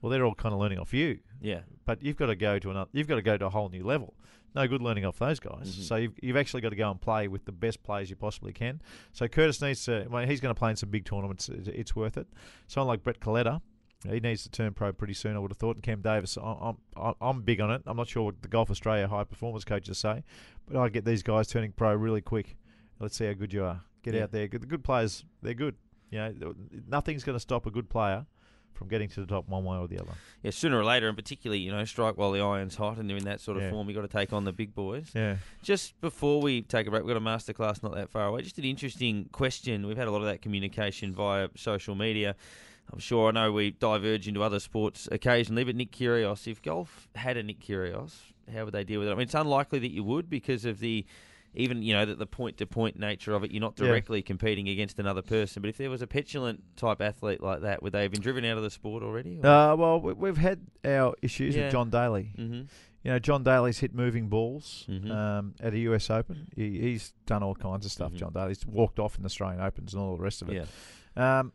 well, 0.00 0.10
they're 0.10 0.24
all 0.24 0.34
kind 0.34 0.52
of 0.52 0.60
learning 0.60 0.78
off 0.78 0.92
you. 0.94 1.18
Yeah. 1.40 1.60
But 1.84 2.02
you've 2.02 2.16
got 2.16 2.26
to 2.26 2.36
go 2.36 2.58
to 2.58 2.70
another. 2.70 2.90
You've 2.92 3.08
got 3.08 3.16
to 3.16 3.22
go 3.22 3.36
to 3.36 3.46
a 3.46 3.50
whole 3.50 3.68
new 3.68 3.84
level. 3.84 4.14
No 4.54 4.66
good 4.66 4.80
learning 4.80 5.04
off 5.04 5.18
those 5.18 5.38
guys. 5.38 5.76
Mhm. 5.76 5.82
So 5.82 5.96
you've, 5.96 6.14
you've 6.22 6.36
actually 6.36 6.62
got 6.62 6.70
to 6.70 6.76
go 6.76 6.90
and 6.90 6.98
play 7.00 7.28
with 7.28 7.44
the 7.44 7.52
best 7.52 7.82
players 7.82 8.08
you 8.08 8.16
possibly 8.16 8.52
can. 8.52 8.80
So 9.12 9.28
Curtis 9.28 9.60
needs 9.60 9.84
to. 9.84 10.06
Well, 10.08 10.26
he's 10.26 10.40
going 10.40 10.54
to 10.54 10.58
play 10.58 10.70
in 10.70 10.76
some 10.76 10.88
big 10.90 11.04
tournaments. 11.04 11.48
It- 11.48 11.68
It's 11.68 11.94
worth 11.94 12.16
it. 12.16 12.26
Someone 12.66 12.88
like 12.88 13.02
Brett 13.02 13.20
Coletta, 13.20 13.60
he 14.08 14.18
needs 14.20 14.42
to 14.44 14.50
turn 14.50 14.72
pro 14.72 14.92
pretty 14.92 15.12
soon. 15.14 15.36
I 15.36 15.40
would 15.40 15.50
have 15.50 15.58
thought. 15.58 15.76
And 15.76 15.82
Cam 15.82 16.00
Davis, 16.00 16.38
I- 16.38 16.42
I'm 16.60 16.76
I'm 16.96 17.14
I'm 17.20 17.42
big 17.42 17.60
on 17.60 17.70
it. 17.70 17.82
I'm 17.86 17.96
not 17.98 18.08
sure 18.08 18.22
what 18.24 18.40
the 18.40 18.48
Golf 18.48 18.70
Australia 18.70 19.08
high 19.08 19.24
performance 19.24 19.64
coaches 19.64 19.98
say, 19.98 20.24
but 20.66 20.78
I 20.80 20.88
get 20.88 21.04
these 21.04 21.22
guys 21.22 21.48
turning 21.48 21.72
pro 21.72 21.94
really 21.94 22.22
quick. 22.22 22.56
Let's 22.98 23.16
see 23.16 23.26
how 23.26 23.34
good 23.34 23.52
you 23.52 23.62
are. 23.64 23.82
Get 24.02 24.14
Yeah. 24.14 24.22
out 24.22 24.32
there. 24.32 24.48
The 24.48 24.58
good 24.60 24.84
players, 24.84 25.24
they're 25.42 25.52
good. 25.54 25.74
You 26.10 26.18
know, 26.18 26.54
nothing's 26.88 27.24
going 27.24 27.36
to 27.36 27.40
stop 27.40 27.66
a 27.66 27.70
good 27.70 27.90
player 27.90 28.24
from 28.76 28.88
getting 28.88 29.08
to 29.08 29.20
the 29.20 29.26
top 29.26 29.48
one 29.48 29.64
way 29.64 29.76
or 29.76 29.88
the 29.88 29.98
other. 29.98 30.12
Yeah, 30.42 30.50
sooner 30.52 30.78
or 30.78 30.84
later, 30.84 31.08
and 31.08 31.16
particularly, 31.16 31.60
you 31.62 31.72
know, 31.72 31.84
strike 31.84 32.16
while 32.16 32.30
the 32.32 32.40
iron's 32.40 32.76
hot 32.76 32.98
and 32.98 33.08
they're 33.08 33.16
in 33.16 33.24
that 33.24 33.40
sort 33.40 33.56
of 33.56 33.64
Yeah. 33.64 33.70
form, 33.70 33.88
You 33.88 33.94
have 33.96 34.04
got 34.04 34.10
to 34.10 34.18
take 34.18 34.32
on 34.32 34.44
the 34.44 34.52
big 34.52 34.74
boys. 34.74 35.10
Yeah. 35.14 35.36
Just 35.62 36.00
before 36.00 36.40
we 36.40 36.62
take 36.62 36.86
a 36.86 36.90
break, 36.90 37.02
we've 37.04 37.14
got 37.14 37.20
a 37.20 37.24
masterclass 37.24 37.82
not 37.82 37.94
that 37.94 38.10
far 38.10 38.26
away. 38.26 38.42
Just 38.42 38.58
an 38.58 38.64
interesting 38.64 39.28
question. 39.32 39.86
We've 39.86 39.96
had 39.96 40.08
a 40.08 40.10
lot 40.12 40.18
of 40.20 40.26
that 40.26 40.42
communication 40.42 41.14
via 41.14 41.48
social 41.56 41.94
media. 41.94 42.36
I'm 42.92 43.00
sure 43.00 43.28
I 43.28 43.32
know 43.32 43.50
we 43.50 43.72
diverge 43.72 44.28
into 44.28 44.42
other 44.44 44.60
sports 44.60 45.08
occasionally, 45.10 45.64
but 45.64 45.74
Nick 45.74 45.90
Kyrgios, 45.90 46.46
if 46.46 46.62
golf 46.62 47.08
had 47.16 47.36
a 47.36 47.42
Nick 47.42 47.58
Kyrgios, 47.60 48.12
how 48.52 48.64
would 48.64 48.74
they 48.74 48.84
deal 48.84 49.00
with 49.00 49.08
it? 49.08 49.12
I 49.12 49.14
mean, 49.14 49.22
it's 49.22 49.34
unlikely 49.34 49.80
that 49.80 49.90
you 49.90 50.04
would 50.04 50.30
because 50.30 50.64
of 50.64 50.78
the 50.78 51.04
even 51.56 51.82
you 51.82 51.94
know 51.94 52.04
that 52.04 52.18
the 52.18 52.26
point 52.26 52.56
to 52.58 52.66
point 52.66 52.98
nature 52.98 53.32
of 53.34 53.42
it. 53.44 53.50
You're 53.50 53.60
not 53.60 53.74
Yeah. 53.78 53.86
directly 53.86 54.22
competing 54.22 54.68
against 54.68 54.98
another 54.98 55.22
person. 55.22 55.62
But 55.62 55.68
if 55.68 55.76
there 55.78 55.90
was 55.90 56.02
a 56.02 56.06
petulant 56.06 56.62
type 56.76 57.00
athlete 57.00 57.42
like 57.42 57.62
that, 57.62 57.82
would 57.82 57.92
they 57.92 58.02
have 58.02 58.10
been 58.12 58.20
driven 58.20 58.44
out 58.44 58.56
of 58.56 58.62
the 58.62 58.70
sport 58.70 59.02
already? 59.02 59.40
Uh, 59.42 59.74
well, 59.76 60.00
we- 60.00 60.12
we've 60.12 60.36
had 60.36 60.60
our 60.84 61.14
issues 61.22 61.54
Yeah. 61.56 61.64
with 61.64 61.72
John 61.72 61.90
Daly. 61.90 62.32
Mhm. 62.36 62.68
You 63.04 63.12
know, 63.12 63.18
John 63.20 63.42
Daly's 63.44 63.78
hit 63.78 63.94
moving 63.94 64.28
balls 64.28 64.84
Mhm. 64.88 65.10
um, 65.10 65.54
at 65.60 65.72
a 65.74 65.78
US 65.80 66.10
Open. 66.10 66.48
He, 66.56 66.80
he's 66.80 67.12
done 67.24 67.42
all 67.42 67.54
kinds 67.54 67.86
of 67.86 67.92
stuff. 67.92 68.12
Mhm. 68.12 68.16
John 68.16 68.32
Daly's 68.32 68.66
walked 68.66 68.98
off 68.98 69.16
in 69.16 69.22
the 69.22 69.26
Australian 69.26 69.60
Opens 69.60 69.94
and 69.94 70.02
all 70.02 70.16
the 70.16 70.22
rest 70.22 70.42
of 70.42 70.48
it. 70.50 70.66
Yeah. 71.16 71.38
Um, 71.40 71.52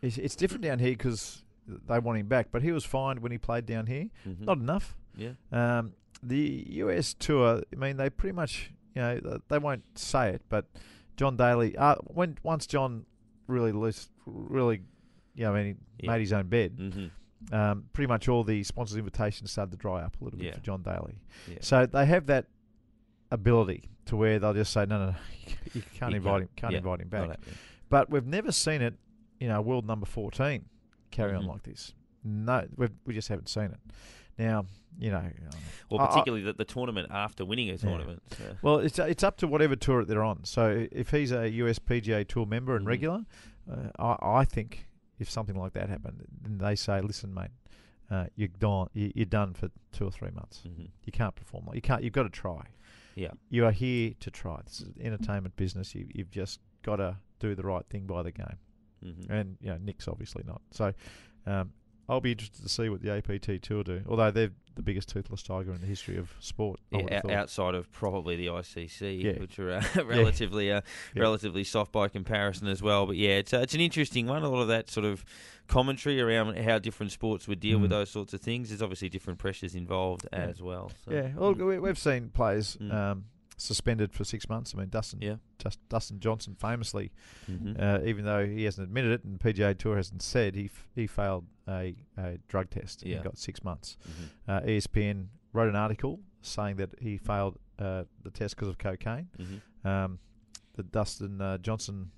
it's, 0.00 0.16
it's 0.18 0.34
different 0.36 0.62
down 0.64 0.78
here 0.78 0.92
because 0.92 1.44
they 1.66 1.98
want 1.98 2.18
him 2.18 2.26
back, 2.28 2.48
but 2.50 2.62
he 2.62 2.72
was 2.72 2.84
fined 2.84 3.20
when 3.20 3.32
he 3.32 3.36
played 3.38 3.66
down 3.66 3.86
here. 3.86 4.06
Mhm. 4.26 4.40
Not 4.40 4.58
enough. 4.58 4.96
Yeah. 5.16 5.32
Um, 5.52 5.92
the 6.22 6.64
US 6.70 7.12
tour, 7.14 7.62
I 7.70 7.76
mean, 7.76 7.96
they 7.98 8.08
pretty 8.08 8.34
much, 8.34 8.72
you 8.98 9.04
know, 9.04 9.38
they 9.48 9.58
won't 9.58 9.84
say 9.96 10.30
it, 10.30 10.42
but 10.48 10.66
John 11.16 11.36
Daly, 11.36 11.76
uh, 11.76 11.94
when 12.06 12.36
once 12.42 12.66
John 12.66 13.06
really, 13.46 13.70
loose, 13.72 14.10
really, 14.26 14.82
you 15.34 15.44
know, 15.44 15.54
I 15.54 15.62
mean, 15.62 15.78
he 15.98 16.06
Yeah. 16.06 16.12
made 16.12 16.20
his 16.20 16.32
own 16.32 16.48
bed. 16.48 16.76
Mhm. 16.76 17.10
Um, 17.52 17.84
pretty 17.92 18.08
much 18.08 18.28
all 18.28 18.42
the 18.42 18.64
sponsors' 18.64 18.96
invitations 18.98 19.52
started 19.52 19.70
to 19.70 19.76
dry 19.76 20.02
up 20.02 20.20
a 20.20 20.24
little 20.24 20.38
bit 20.38 20.46
Yeah. 20.46 20.54
for 20.54 20.60
John 20.60 20.82
Daly. 20.82 21.20
Yeah. 21.48 21.58
So 21.60 21.86
they 21.86 22.06
have 22.06 22.26
that 22.26 22.46
ability 23.30 23.88
to 24.06 24.16
where 24.16 24.38
they'll 24.38 24.54
just 24.54 24.72
say, 24.72 24.86
no, 24.86 24.98
no, 24.98 25.10
no 25.12 25.16
you 25.74 25.82
can't 25.94 26.10
You 26.12 26.16
invite 26.16 26.32
can't. 26.32 26.42
him, 26.42 26.48
can't 26.56 26.72
Yeah. 26.72 26.78
invite 26.78 27.00
him 27.00 27.08
back. 27.08 27.40
But 27.88 28.10
we've 28.10 28.26
never 28.26 28.50
seen 28.52 28.82
it, 28.82 28.94
you 29.38 29.48
know, 29.48 29.60
world 29.62 29.86
number 29.86 30.06
14 30.06 30.64
carry 31.10 31.34
on 31.34 31.44
Mhm. 31.44 31.48
like 31.48 31.62
this. 31.62 31.94
No, 32.24 32.66
we've, 32.76 32.92
we 33.06 33.14
just 33.14 33.28
haven't 33.28 33.48
seen 33.48 33.66
it. 33.66 33.80
Now, 34.38 34.66
you 34.98 35.10
know, 35.10 35.22
Well, 35.90 36.00
I- 36.00 36.04
I- 36.04 36.06
particularly 36.08 36.44
the, 36.44 36.52
the 36.52 36.64
tournament 36.64 37.08
after 37.10 37.44
winning 37.44 37.70
a 37.70 37.78
tournament. 37.78 38.22
so- 38.36 38.56
well, 38.62 38.78
it's 38.78 38.98
it's 38.98 39.22
up 39.24 39.36
to 39.38 39.46
whatever 39.46 39.76
tour 39.76 40.04
they're 40.04 40.22
on. 40.24 40.44
So 40.44 40.86
if 40.92 41.10
he's 41.10 41.32
a 41.32 41.48
US 41.50 41.78
PGA 41.78 42.24
Tour 42.26 42.46
member 42.46 42.76
and 42.76 42.84
Mhm. 42.84 42.88
regular, 42.88 43.24
uh, 43.70 43.90
I, 43.98 44.40
I 44.40 44.44
think 44.44 44.86
if 45.18 45.28
something 45.30 45.56
like 45.56 45.72
that 45.72 45.88
happened, 45.88 46.24
then 46.42 46.58
they 46.58 46.74
say, 46.76 47.00
listen, 47.00 47.32
mate, 47.34 47.50
uh, 48.10 48.26
you're 48.36 48.48
you- 48.94 49.12
You're 49.14 49.26
done 49.26 49.54
for 49.54 49.70
two 49.92 50.04
or 50.06 50.10
three 50.10 50.30
months. 50.30 50.62
Mhm. 50.66 50.88
You 51.04 51.12
can't 51.12 51.34
perform. 51.34 51.66
Like 51.66 51.74
you 51.76 51.82
can't. 51.82 52.02
You've 52.02 52.12
got 52.14 52.22
to 52.24 52.30
try. 52.30 52.66
Yeah. 53.14 53.32
You 53.50 53.66
are 53.66 53.72
here 53.72 54.14
to 54.20 54.30
try. 54.30 54.60
This 54.64 54.80
is 54.80 54.90
entertainment 55.00 55.56
business. 55.56 55.94
You, 55.94 56.06
you've 56.14 56.30
just 56.30 56.60
got 56.82 56.96
to 56.96 57.16
do 57.40 57.54
the 57.54 57.62
right 57.64 57.84
thing 57.86 58.06
by 58.06 58.22
the 58.22 58.30
game. 58.32 58.58
Mhm. 59.04 59.26
And 59.30 59.56
you 59.60 59.68
know, 59.70 59.78
Nick's 59.78 60.06
obviously 60.08 60.42
not. 60.46 60.62
So 60.70 60.92
um, 61.46 61.72
I'll 62.08 62.20
be 62.20 62.32
interested 62.32 62.62
to 62.62 62.68
see 62.68 62.88
what 62.88 63.02
the 63.02 63.12
APT 63.12 63.62
Tour 63.62 63.84
do. 63.84 64.02
Although 64.08 64.30
they're 64.30 64.50
the 64.74 64.82
biggest 64.82 65.08
toothless 65.08 65.42
tiger 65.42 65.72
in 65.74 65.80
the 65.80 65.86
history 65.86 66.16
of 66.16 66.32
sport. 66.40 66.78
Yeah, 66.90 67.00
have 67.00 67.24
o- 67.24 67.28
thought. 67.28 67.30
outside 67.36 67.74
of 67.74 67.90
probably 67.92 68.36
the 68.36 68.46
ICC, 68.46 69.22
Yeah. 69.22 69.32
which 69.40 69.58
are 69.58 69.72
uh, 69.72 69.82
relatively 70.04 70.70
uh, 70.72 70.80
Yeah. 71.14 71.22
relatively 71.22 71.64
soft 71.64 71.92
by 71.92 72.08
comparison 72.08 72.66
as 72.68 72.80
well. 72.82 73.04
But 73.06 73.16
yeah, 73.16 73.30
it's 73.38 73.52
uh, 73.52 73.58
it's 73.58 73.74
an 73.74 73.80
interesting 73.80 74.26
one. 74.26 74.42
A 74.42 74.48
lot 74.48 74.62
of 74.62 74.68
that 74.68 74.88
sort 74.88 75.04
of 75.04 75.24
commentary 75.66 76.20
around 76.20 76.56
how 76.58 76.78
different 76.78 77.12
sports 77.12 77.46
would 77.48 77.60
deal 77.60 77.78
with 77.78 77.88
Mm. 77.90 77.94
those 77.98 78.10
sorts 78.10 78.32
of 78.32 78.40
things. 78.40 78.68
There's 78.70 78.80
obviously 78.82 79.08
different 79.08 79.38
pressures 79.38 79.74
involved 79.74 80.26
as 80.32 80.62
well. 80.62 80.90
So. 81.04 81.12
Yeah, 81.12 81.30
well, 81.36 81.52
we, 81.54 81.78
we've 81.78 81.98
seen 81.98 82.30
players 82.30 82.76
Mm. 82.80 82.94
um, 82.94 83.24
suspended 83.58 84.12
for 84.14 84.24
six 84.24 84.48
months. 84.48 84.72
I 84.74 84.78
mean, 84.78 84.88
Dustin, 84.88 85.20
Yeah. 85.20 85.36
Just, 85.58 85.78
Dustin 85.90 86.20
Johnson 86.20 86.54
famously, 86.58 87.10
Mhm. 87.50 87.78
uh, 87.78 88.00
even 88.06 88.24
though 88.24 88.46
he 88.46 88.64
hasn't 88.64 88.86
admitted 88.86 89.10
it 89.12 89.24
and 89.24 89.38
PGA 89.38 89.74
Tour 89.74 89.96
hasn't 89.96 90.22
said, 90.22 90.54
he 90.54 90.66
f- 90.66 90.88
he 90.94 91.06
failed 91.06 91.44
a, 91.68 91.94
a 92.16 92.38
drug 92.48 92.70
test 92.70 93.04
Yeah. 93.04 93.16
and 93.16 93.24
got 93.24 93.36
six 93.38 93.62
months. 93.62 93.96
Mhm. 94.08 94.28
Uh, 94.48 94.60
ESPN 94.66 95.28
wrote 95.52 95.68
an 95.68 95.76
article 95.76 96.20
saying 96.40 96.76
that 96.76 96.90
he 97.00 97.18
failed 97.18 97.58
uh, 97.78 98.04
the 98.24 98.30
test 98.30 98.56
because 98.56 98.68
of 98.68 98.76
cocaine. 98.78 99.28
Mhm. 99.38 99.86
Um, 99.88 100.18
the 100.74 100.82
Dustin 100.82 101.40
uh, 101.40 101.58
Johnson 101.58 102.10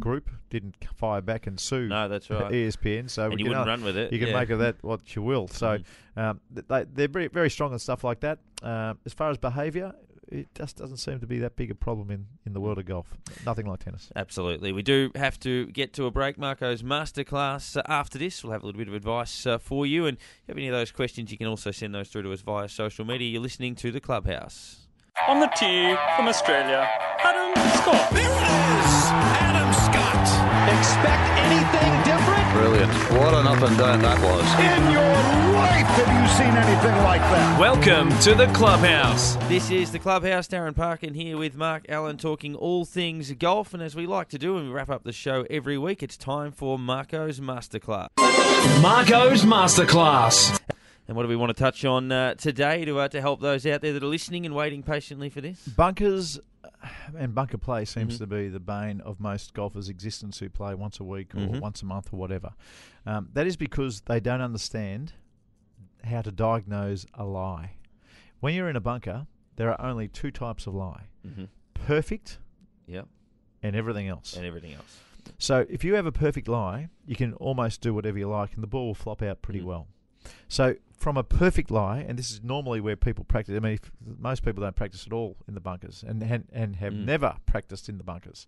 group 0.00 0.28
didn't 0.50 0.76
fire 0.94 1.20
back 1.22 1.46
and 1.46 1.58
sue 1.58 1.88
No, 1.88 2.06
that's 2.08 2.28
right. 2.28 2.52
ESPN. 2.52 3.08
So 3.08 3.24
and 3.30 3.32
you 3.38 3.46
can 3.46 3.48
wouldn't 3.50 3.66
uh, 3.66 3.70
run 3.70 3.82
with 3.84 3.96
it. 3.96 4.12
you 4.12 4.18
can 4.18 4.28
yeah. 4.28 4.40
make 4.40 4.50
of 4.50 4.58
that 4.58 4.82
what 4.82 5.14
you 5.16 5.22
will. 5.22 5.48
So 5.48 5.78
Mhm. 5.78 6.20
um, 6.20 6.40
they, 6.50 6.84
they're 6.92 7.08
very, 7.08 7.28
very 7.28 7.48
strong 7.50 7.72
on 7.72 7.78
stuff 7.78 8.04
like 8.04 8.20
that. 8.20 8.38
Um, 8.62 8.98
as 9.06 9.12
far 9.14 9.30
as 9.30 9.38
behaviour, 9.38 9.94
it 10.28 10.48
just 10.54 10.76
doesn't 10.76 10.96
seem 10.96 11.20
to 11.20 11.26
be 11.26 11.38
that 11.38 11.56
big 11.56 11.70
a 11.70 11.74
problem 11.74 12.10
in, 12.10 12.26
in 12.44 12.52
the 12.52 12.60
world 12.60 12.78
of 12.78 12.86
golf. 12.86 13.14
Nothing 13.44 13.66
like 13.66 13.84
tennis. 13.84 14.10
Absolutely. 14.16 14.72
We 14.72 14.82
do 14.82 15.10
have 15.14 15.38
to 15.40 15.66
get 15.66 15.92
to 15.94 16.06
a 16.06 16.10
break. 16.10 16.38
Marco's 16.38 16.82
masterclass. 16.82 17.76
Uh, 17.76 17.82
after 17.86 18.18
this, 18.18 18.42
we'll 18.42 18.52
have 18.52 18.62
a 18.62 18.66
little 18.66 18.78
bit 18.78 18.88
of 18.88 18.94
advice 18.94 19.46
uh, 19.46 19.58
for 19.58 19.86
you. 19.86 20.06
And 20.06 20.16
if 20.16 20.22
you 20.22 20.52
have 20.52 20.56
any 20.58 20.68
of 20.68 20.74
those 20.74 20.90
questions, 20.90 21.30
you 21.30 21.38
can 21.38 21.46
also 21.46 21.70
send 21.70 21.94
those 21.94 22.08
through 22.08 22.22
to 22.22 22.32
us 22.32 22.40
via 22.40 22.68
social 22.68 23.04
media. 23.04 23.28
You're 23.28 23.42
listening 23.42 23.74
to 23.76 23.92
The 23.92 24.00
Clubhouse. 24.00 24.86
On 25.28 25.40
the 25.40 25.46
tee 25.56 25.94
from 26.16 26.28
Australia, 26.28 26.86
Adam 27.20 27.54
Scott. 27.80 28.10
There 28.12 28.22
it 28.22 28.82
is. 28.82 29.10
Adam 29.40 29.72
Scott. 29.72 30.76
Expect 30.78 31.24
anything 31.40 32.02
different? 32.04 32.25
Brilliant. 32.56 32.90
What 33.12 33.34
an 33.34 33.46
up 33.46 33.60
and 33.60 33.76
down 33.76 34.00
that 34.00 34.18
was. 34.22 34.42
In 34.58 34.90
your 34.90 35.02
life 35.52 35.84
have 35.84 36.22
you 36.22 36.28
seen 36.38 36.56
anything 36.56 36.96
like 37.04 37.20
that? 37.20 37.60
Welcome 37.60 38.18
to 38.20 38.34
the 38.34 38.46
clubhouse. 38.54 39.36
This 39.46 39.70
is 39.70 39.92
The 39.92 39.98
Clubhouse. 39.98 40.48
Darren 40.48 40.74
Parkin 40.74 41.12
here 41.12 41.36
with 41.36 41.54
Mark 41.54 41.84
Allen 41.90 42.16
talking 42.16 42.54
all 42.54 42.86
things 42.86 43.30
golf. 43.32 43.74
And 43.74 43.82
as 43.82 43.94
we 43.94 44.06
like 44.06 44.30
to 44.30 44.38
do, 44.38 44.56
and 44.56 44.68
we 44.68 44.72
wrap 44.74 44.88
up 44.88 45.04
the 45.04 45.12
show 45.12 45.44
every 45.50 45.76
week, 45.76 46.02
it's 46.02 46.16
time 46.16 46.50
for 46.50 46.78
Marco's 46.78 47.40
Masterclass. 47.40 48.08
Marco's 48.80 49.42
Masterclass. 49.42 50.58
And 51.08 51.14
what 51.14 51.24
do 51.24 51.28
we 51.28 51.36
want 51.36 51.54
to 51.54 51.62
touch 51.62 51.84
on 51.84 52.10
uh, 52.10 52.36
today 52.36 52.86
to, 52.86 53.00
uh, 53.00 53.08
to 53.08 53.20
help 53.20 53.42
those 53.42 53.66
out 53.66 53.82
there 53.82 53.92
that 53.92 54.02
are 54.02 54.06
listening 54.06 54.46
and 54.46 54.54
waiting 54.54 54.82
patiently 54.82 55.28
for 55.28 55.42
this? 55.42 55.60
Bunkers 55.68 56.40
and 57.16 57.34
bunker 57.34 57.58
play 57.58 57.84
seems 57.84 58.16
Mhm. 58.16 58.18
to 58.18 58.26
be 58.26 58.48
the 58.48 58.60
bane 58.60 59.00
of 59.02 59.20
most 59.20 59.54
golfers' 59.54 59.88
existence 59.88 60.38
who 60.38 60.48
play 60.48 60.74
once 60.74 60.98
a 61.00 61.04
week 61.04 61.34
or 61.34 61.38
Mhm. 61.40 61.60
once 61.60 61.82
a 61.82 61.86
month 61.86 62.12
or 62.12 62.16
whatever. 62.16 62.54
Um, 63.04 63.28
that 63.34 63.46
is 63.46 63.56
because 63.56 64.00
they 64.02 64.20
don't 64.20 64.40
understand 64.40 65.12
how 66.04 66.22
to 66.22 66.30
diagnose 66.32 67.06
a 67.14 67.24
lie. 67.24 67.72
When 68.40 68.54
you're 68.54 68.68
in 68.68 68.76
a 68.76 68.80
bunker, 68.80 69.26
there 69.56 69.70
are 69.70 69.80
only 69.80 70.08
two 70.08 70.30
types 70.30 70.66
of 70.66 70.74
lie 70.74 71.08
Mm-hmm. 71.26 71.44
perfect 71.74 72.38
Yep. 72.86 73.08
and 73.62 73.74
everything 73.76 74.08
else. 74.08 74.36
And 74.36 74.44
everything 74.46 74.72
else. 74.74 75.00
So 75.38 75.66
if 75.68 75.82
you 75.84 75.94
have 75.94 76.06
a 76.06 76.12
perfect 76.12 76.46
lie, 76.48 76.88
you 77.04 77.16
can 77.16 77.32
almost 77.34 77.80
do 77.80 77.92
whatever 77.92 78.18
you 78.18 78.28
like, 78.28 78.54
and 78.54 78.62
the 78.62 78.66
ball 78.68 78.86
will 78.86 78.94
flop 78.94 79.22
out 79.22 79.42
pretty 79.42 79.60
Mm. 79.60 79.64
well. 79.64 79.88
So 80.48 80.76
from 80.96 81.16
a 81.16 81.22
perfect 81.22 81.70
lie, 81.70 81.98
and 82.06 82.18
this 82.18 82.30
is 82.30 82.42
normally 82.42 82.80
where 82.80 82.96
people 82.96 83.24
practice. 83.24 83.54
I 83.56 83.60
mean, 83.60 83.74
if, 83.74 83.90
most 84.18 84.44
people 84.44 84.62
don't 84.62 84.74
practice 84.76 85.06
at 85.06 85.12
all 85.12 85.36
in 85.46 85.54
the 85.54 85.60
bunkers, 85.60 86.04
and 86.06 86.22
and, 86.22 86.44
and 86.52 86.76
have 86.76 86.92
Mm. 86.92 87.04
never 87.04 87.36
practiced 87.46 87.88
in 87.88 87.98
the 87.98 88.04
bunkers. 88.04 88.46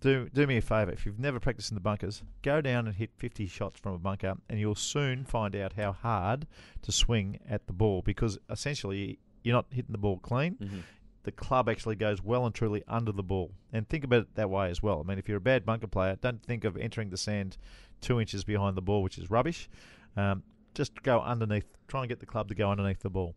Do 0.00 0.28
do 0.28 0.46
me 0.46 0.58
a 0.58 0.60
favour. 0.62 0.92
If 0.92 1.06
you've 1.06 1.18
never 1.18 1.40
practiced 1.40 1.70
in 1.70 1.74
the 1.76 1.80
bunkers, 1.80 2.22
go 2.42 2.60
down 2.60 2.86
and 2.86 2.94
hit 2.96 3.10
50 3.16 3.46
shots 3.46 3.80
from 3.80 3.94
a 3.94 3.98
bunker, 3.98 4.34
and 4.50 4.60
you'll 4.60 4.74
soon 4.74 5.24
find 5.24 5.56
out 5.56 5.72
how 5.74 5.92
hard 5.92 6.46
to 6.82 6.92
swing 6.92 7.38
at 7.48 7.66
the 7.66 7.72
ball 7.72 8.02
because 8.02 8.38
essentially 8.50 9.18
you're 9.42 9.54
not 9.54 9.66
hitting 9.70 9.92
the 9.92 9.98
ball 9.98 10.18
clean 10.18 10.56
Mm-hmm. 10.56 10.78
the 11.24 11.32
club 11.32 11.68
actually 11.70 11.96
goes 11.96 12.22
well 12.22 12.44
and 12.44 12.54
truly 12.54 12.82
under 12.86 13.12
the 13.12 13.22
ball. 13.22 13.52
And 13.72 13.88
think 13.88 14.04
about 14.04 14.22
it 14.22 14.34
that 14.34 14.50
way 14.50 14.68
as 14.68 14.82
well. 14.82 15.00
I 15.02 15.08
mean, 15.08 15.18
if 15.18 15.26
you're 15.26 15.38
a 15.38 15.40
bad 15.52 15.64
bunker 15.64 15.86
player, 15.86 16.16
don't 16.20 16.42
think 16.42 16.64
of 16.64 16.76
entering 16.76 17.08
the 17.08 17.16
sand 17.16 17.56
two 18.02 18.20
inches 18.20 18.44
behind 18.44 18.76
the 18.76 18.82
ball, 18.82 19.02
which 19.02 19.16
is 19.16 19.30
rubbish. 19.30 19.70
Um, 20.18 20.42
just 20.74 21.02
go 21.02 21.20
underneath, 21.20 21.66
try 21.88 22.00
and 22.00 22.08
get 22.08 22.20
the 22.20 22.26
club 22.26 22.48
to 22.48 22.54
go 22.54 22.70
underneath 22.70 23.00
the 23.00 23.10
ball. 23.10 23.34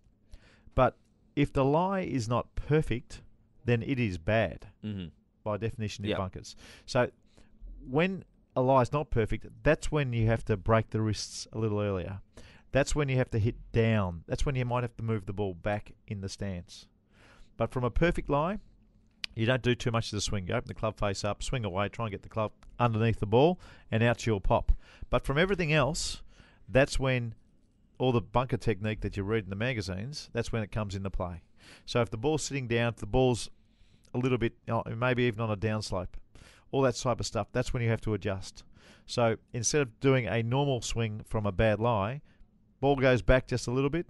But 0.76 0.98
if 1.36 1.54
the 1.54 1.66
lie 1.66 2.02
is 2.02 2.28
not 2.28 2.54
perfect, 2.56 3.22
then 3.66 3.82
it 3.84 4.00
is 4.00 4.18
bad 4.18 4.68
Mm-hmm. 4.84 5.08
by 5.44 5.58
definition 5.58 6.06
in 6.06 6.10
Yep. 6.10 6.18
bunkers. 6.18 6.56
So 6.86 7.12
when 7.88 8.24
a 8.56 8.62
lie 8.62 8.82
is 8.82 8.92
not 8.92 9.10
perfect, 9.10 9.46
that's 9.64 9.92
when 9.92 10.14
you 10.14 10.28
have 10.28 10.44
to 10.46 10.58
break 10.58 10.90
the 10.90 11.02
wrists 11.02 11.48
a 11.54 11.60
little 11.60 11.80
earlier. 11.80 12.22
That's 12.72 12.96
when 12.96 13.08
you 13.10 13.18
have 13.18 13.30
to 13.32 13.40
hit 13.40 13.56
down. 13.72 14.24
That's 14.28 14.46
when 14.46 14.56
you 14.56 14.66
might 14.66 14.84
have 14.84 14.98
to 14.98 15.04
move 15.04 15.26
the 15.26 15.34
ball 15.34 15.54
back 15.54 15.94
in 16.08 16.22
the 16.22 16.30
stance. 16.30 16.88
But 17.56 17.72
from 17.72 17.84
a 17.84 17.90
perfect 17.90 18.30
lie, 18.30 18.60
you 19.36 19.46
don't 19.46 19.62
do 19.62 19.76
too 19.76 19.92
much 19.92 20.08
of 20.08 20.12
the 20.18 20.22
swing. 20.22 20.48
You 20.48 20.56
open 20.56 20.68
the 20.68 20.74
club 20.74 20.98
face 21.00 21.24
up, 21.24 21.44
swing 21.44 21.64
away, 21.66 21.90
try 21.90 22.06
and 22.06 22.12
get 22.12 22.24
the 22.24 22.30
club 22.30 22.52
underneath 22.80 23.20
the 23.20 23.26
ball, 23.28 23.60
and 23.92 24.02
out 24.04 24.26
you'll 24.26 24.40
pop. 24.42 24.72
But 25.10 25.24
from 25.26 25.38
everything 25.38 25.72
else, 25.72 26.22
that's 26.68 27.00
when 27.00 27.34
all 27.98 28.12
the 28.12 28.22
bunker 28.22 28.58
technique 28.58 29.02
that 29.02 29.18
you 29.18 29.24
read 29.24 29.44
in 29.46 29.50
the 29.50 29.56
magazines, 29.56 30.30
that's 30.34 30.52
when 30.52 30.62
it 30.64 30.72
comes 30.72 30.96
into 30.96 31.10
play. 31.10 31.42
So 31.86 32.02
if 32.02 32.10
the 32.10 32.18
ball's 32.18 32.44
sitting 32.44 32.68
down, 32.68 32.90
if 32.94 32.98
the 32.98 33.06
ball's 33.06 33.50
a 34.14 34.18
little 34.18 34.38
bit, 34.38 34.54
maybe 34.96 35.24
even 35.24 35.42
on 35.42 35.50
a 35.52 35.58
downslope, 35.58 36.08
all 36.72 36.82
that 36.84 36.96
type 36.96 37.20
of 37.20 37.26
stuff, 37.26 37.48
that's 37.52 37.74
when 37.74 37.82
you 37.82 37.90
have 37.90 38.02
to 38.02 38.14
adjust. 38.14 38.64
So 39.06 39.38
instead 39.54 39.82
of 39.82 40.00
doing 40.00 40.28
a 40.28 40.44
normal 40.44 40.82
swing 40.82 41.22
from 41.28 41.46
a 41.46 41.52
bad 41.52 41.80
lie, 41.80 42.22
ball 42.80 42.96
goes 42.96 43.22
back 43.22 43.48
just 43.48 43.68
a 43.68 43.72
little 43.72 43.90
bit, 43.90 44.08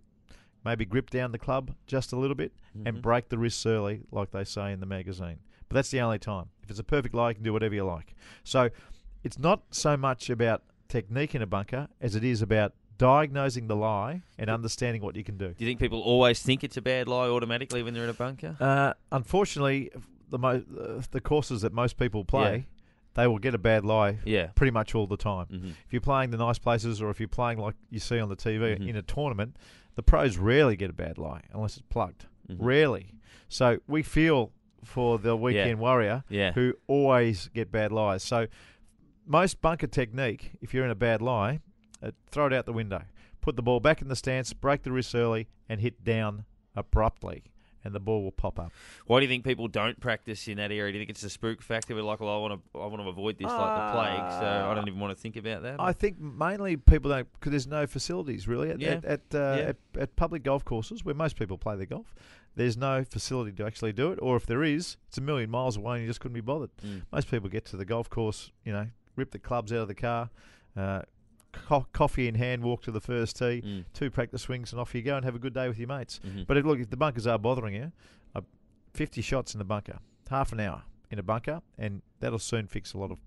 maybe 0.66 0.86
grip 0.86 1.10
down 1.10 1.32
the 1.32 1.40
club 1.40 1.76
just 1.86 2.12
a 2.12 2.18
little 2.18 2.36
bit, 2.36 2.52
and 2.74 2.98
Mhm. 2.98 3.02
break 3.02 3.30
the 3.30 3.38
wrists 3.38 3.66
early, 3.66 4.04
like 4.12 4.32
they 4.32 4.44
say 4.44 4.72
in 4.72 4.80
the 4.80 4.86
magazine. 4.86 5.40
But 5.70 5.76
that's 5.76 5.92
the 5.92 6.02
only 6.02 6.20
time. 6.20 6.50
If 6.64 6.70
it's 6.70 6.80
a 6.80 6.84
perfect 6.84 7.14
lie, 7.16 7.30
you 7.30 7.36
can 7.36 7.44
do 7.44 7.54
whatever 7.54 7.76
you 7.76 7.86
like. 7.86 8.16
So 8.44 8.70
it's 9.24 9.40
not 9.40 9.64
so 9.72 9.98
much 9.98 10.30
about 10.30 10.64
technique 10.88 11.36
in 11.36 11.42
a 11.42 11.46
bunker 11.48 11.88
as 12.02 12.16
it 12.16 12.24
is 12.24 12.42
about 12.42 12.74
diagnosing 12.98 13.68
the 13.68 13.76
lie 13.76 14.22
and 14.40 14.50
understanding 14.50 15.02
what 15.02 15.16
you 15.16 15.24
can 15.24 15.38
do. 15.38 15.50
Do 15.50 15.56
you 15.64 15.68
think 15.70 15.80
people 15.80 16.02
always 16.02 16.42
think 16.42 16.64
it's 16.64 16.78
a 16.78 16.82
bad 16.82 17.08
lie 17.08 17.28
automatically 17.28 17.84
when 17.84 17.94
they're 17.94 18.04
in 18.06 18.10
a 18.10 18.14
bunker? 18.14 18.56
Uh, 18.60 18.94
unfortunately, 19.12 19.92
the 20.30 20.40
mo- 20.40 20.64
uh, 20.80 21.02
the 21.12 21.22
courses 21.22 21.62
that 21.62 21.74
most 21.74 21.98
people 21.98 22.26
play, 22.26 22.68
they 23.14 23.28
will 23.28 23.38
get 23.40 23.54
a 23.54 23.58
bad 23.60 23.86
lie 23.86 24.18
Yeah. 24.26 24.48
pretty 24.56 24.72
much 24.72 24.96
all 24.96 25.06
the 25.08 25.18
time. 25.18 25.46
Mhm. 25.52 25.70
If 25.86 25.92
you're 25.94 26.02
playing 26.02 26.32
the 26.32 26.38
nice 26.38 26.58
places 26.60 27.02
or 27.02 27.10
if 27.10 27.20
you're 27.20 27.28
playing 27.30 27.60
like 27.60 27.76
you 27.90 28.00
see 28.00 28.20
on 28.20 28.30
the 28.30 28.36
TV 28.36 28.76
Mhm. 28.78 28.88
in 28.90 28.96
a 28.96 29.02
tournament, 29.02 29.58
the 29.96 30.04
pros 30.04 30.38
rarely 30.38 30.76
get 30.76 30.90
a 30.90 30.94
bad 30.94 31.18
lie 31.18 31.42
unless 31.54 31.78
it's 31.78 31.86
plugged. 31.90 32.26
Mhm. 32.50 32.58
Rarely. 32.60 33.14
So 33.50 33.80
we 33.88 34.02
feel 34.04 34.52
for 34.84 35.18
the 35.20 35.36
weekend 35.36 35.80
warrior 35.80 36.24
Yeah. 36.30 36.52
who 36.54 36.74
always 36.88 37.50
get 37.54 37.72
bad 37.72 37.92
lies. 37.92 38.24
So 38.24 38.48
most 39.28 39.62
bunker 39.62 39.88
technique, 39.88 40.52
if 40.62 40.74
you're 40.74 40.86
in 40.86 40.92
a 40.92 40.96
bad 40.96 41.22
lie, 41.22 41.60
uh, 42.02 42.12
throw 42.32 42.48
it 42.48 42.54
out 42.54 42.66
the 42.66 42.74
window. 42.74 43.04
Put 43.42 43.56
the 43.56 43.62
ball 43.64 43.80
back 43.80 44.02
in 44.02 44.08
the 44.08 44.16
stance, 44.16 44.54
break 44.54 44.84
the 44.84 44.92
wrist 44.92 45.14
early, 45.16 45.48
and 45.70 45.80
hit 45.80 46.04
down 46.04 46.46
abruptly, 46.76 47.44
and 47.84 47.94
the 47.96 48.00
ball 48.00 48.24
will 48.24 48.32
pop 48.32 48.60
up. 48.60 48.72
Why 49.06 49.20
do 49.20 49.26
you 49.26 49.30
think 49.30 49.46
people 49.46 49.68
don't 49.68 50.00
practice 50.00 50.48
in 50.48 50.58
that 50.58 50.72
area? 50.72 50.92
Do 50.92 50.98
you 50.98 51.02
think 51.02 51.10
it's 51.12 51.24
a 51.24 51.30
spook 51.30 51.62
factor? 51.62 51.96
We're 51.96 52.02
like, 52.04 52.20
well, 52.20 52.30
I 52.36 52.38
want 52.40 52.62
to, 52.74 52.80
I 52.80 52.86
want 52.88 53.02
to 53.02 53.08
avoid 53.08 53.38
this 53.38 53.48
like 53.48 53.58
the 53.58 53.92
plague, 53.98 54.32
so 54.42 54.68
I 54.70 54.74
don't 54.76 54.88
even 54.88 55.00
want 55.00 55.16
to 55.16 55.22
think 55.22 55.38
about 55.38 55.64
that. 55.64 55.80
I 55.80 55.94
think 55.94 56.20
mainly 56.20 56.76
people 56.78 57.10
don't 57.10 57.32
because 57.34 57.52
there's 57.52 57.68
no 57.68 57.88
facilities 57.88 58.48
really 58.48 58.70
at 58.70 58.80
Yeah. 58.82 58.90
at 58.92 59.06
at, 59.06 59.22
uh, 59.34 59.38
Yeah. 59.38 59.70
at 59.70 59.78
at 59.98 60.16
public 60.16 60.44
golf 60.44 60.66
courses 60.66 61.04
where 61.06 61.16
most 61.16 61.38
people 61.38 61.58
play 61.58 61.76
their 61.78 61.86
golf. 61.86 62.14
There's 62.56 62.76
no 62.76 63.04
facility 63.04 63.52
to 63.54 63.66
actually 63.66 63.94
do 63.94 64.12
it, 64.12 64.20
or 64.22 64.36
if 64.36 64.46
there 64.46 64.64
is, 64.64 64.98
it's 65.08 65.18
a 65.20 65.22
million 65.22 65.50
miles 65.52 65.78
away 65.78 65.98
and 65.98 66.02
you 66.04 66.10
just 66.10 66.20
couldn't 66.20 66.34
be 66.36 66.42
bothered. 66.42 66.72
Mm. 66.86 67.04
Most 67.12 67.30
people 67.30 67.50
get 67.50 67.66
to 67.66 67.78
the 67.78 67.86
golf 67.86 68.10
course, 68.10 68.52
you 68.66 68.74
know, 68.74 68.88
rip 69.18 69.32
the 69.32 69.40
clubs 69.40 69.74
out 69.74 69.80
of 69.80 69.88
the 69.90 69.96
car, 69.96 70.30
uh, 70.78 71.02
co- 71.52 71.88
coffee 71.92 72.28
in 72.28 72.36
hand, 72.36 72.62
walk 72.64 72.84
to 72.84 72.92
the 72.92 73.02
first 73.02 73.38
tee, 73.38 73.62
Mm. 73.66 73.86
two 73.94 74.10
practice 74.10 74.44
swings, 74.44 74.72
and 74.72 74.80
off 74.80 74.96
you 74.96 75.02
go 75.02 75.16
and 75.18 75.26
have 75.26 75.36
a 75.36 75.40
good 75.40 75.54
day 75.54 75.68
with 75.68 75.78
your 75.78 75.88
mates. 75.88 76.20
Mhm. 76.26 76.48
But 76.48 76.56
if, 76.58 76.66
look, 76.66 76.80
if 76.80 76.90
the 76.90 76.98
bunkers 76.98 77.28
are 77.28 77.38
bothering 77.40 77.74
you, 77.74 77.92
uh, 78.36 78.42
50 78.94 79.22
shots 79.22 79.54
in 79.54 79.60
the 79.60 79.66
bunker, 79.66 80.00
half 80.30 80.54
an 80.54 80.60
hour 80.60 80.84
in 81.10 81.20
a 81.20 81.24
bunker, 81.24 81.62
and 81.78 82.02
that'll 82.20 82.40
soon 82.40 82.68
fix 82.68 82.94
a 82.94 82.98
lot 82.98 83.12
of 83.12 83.20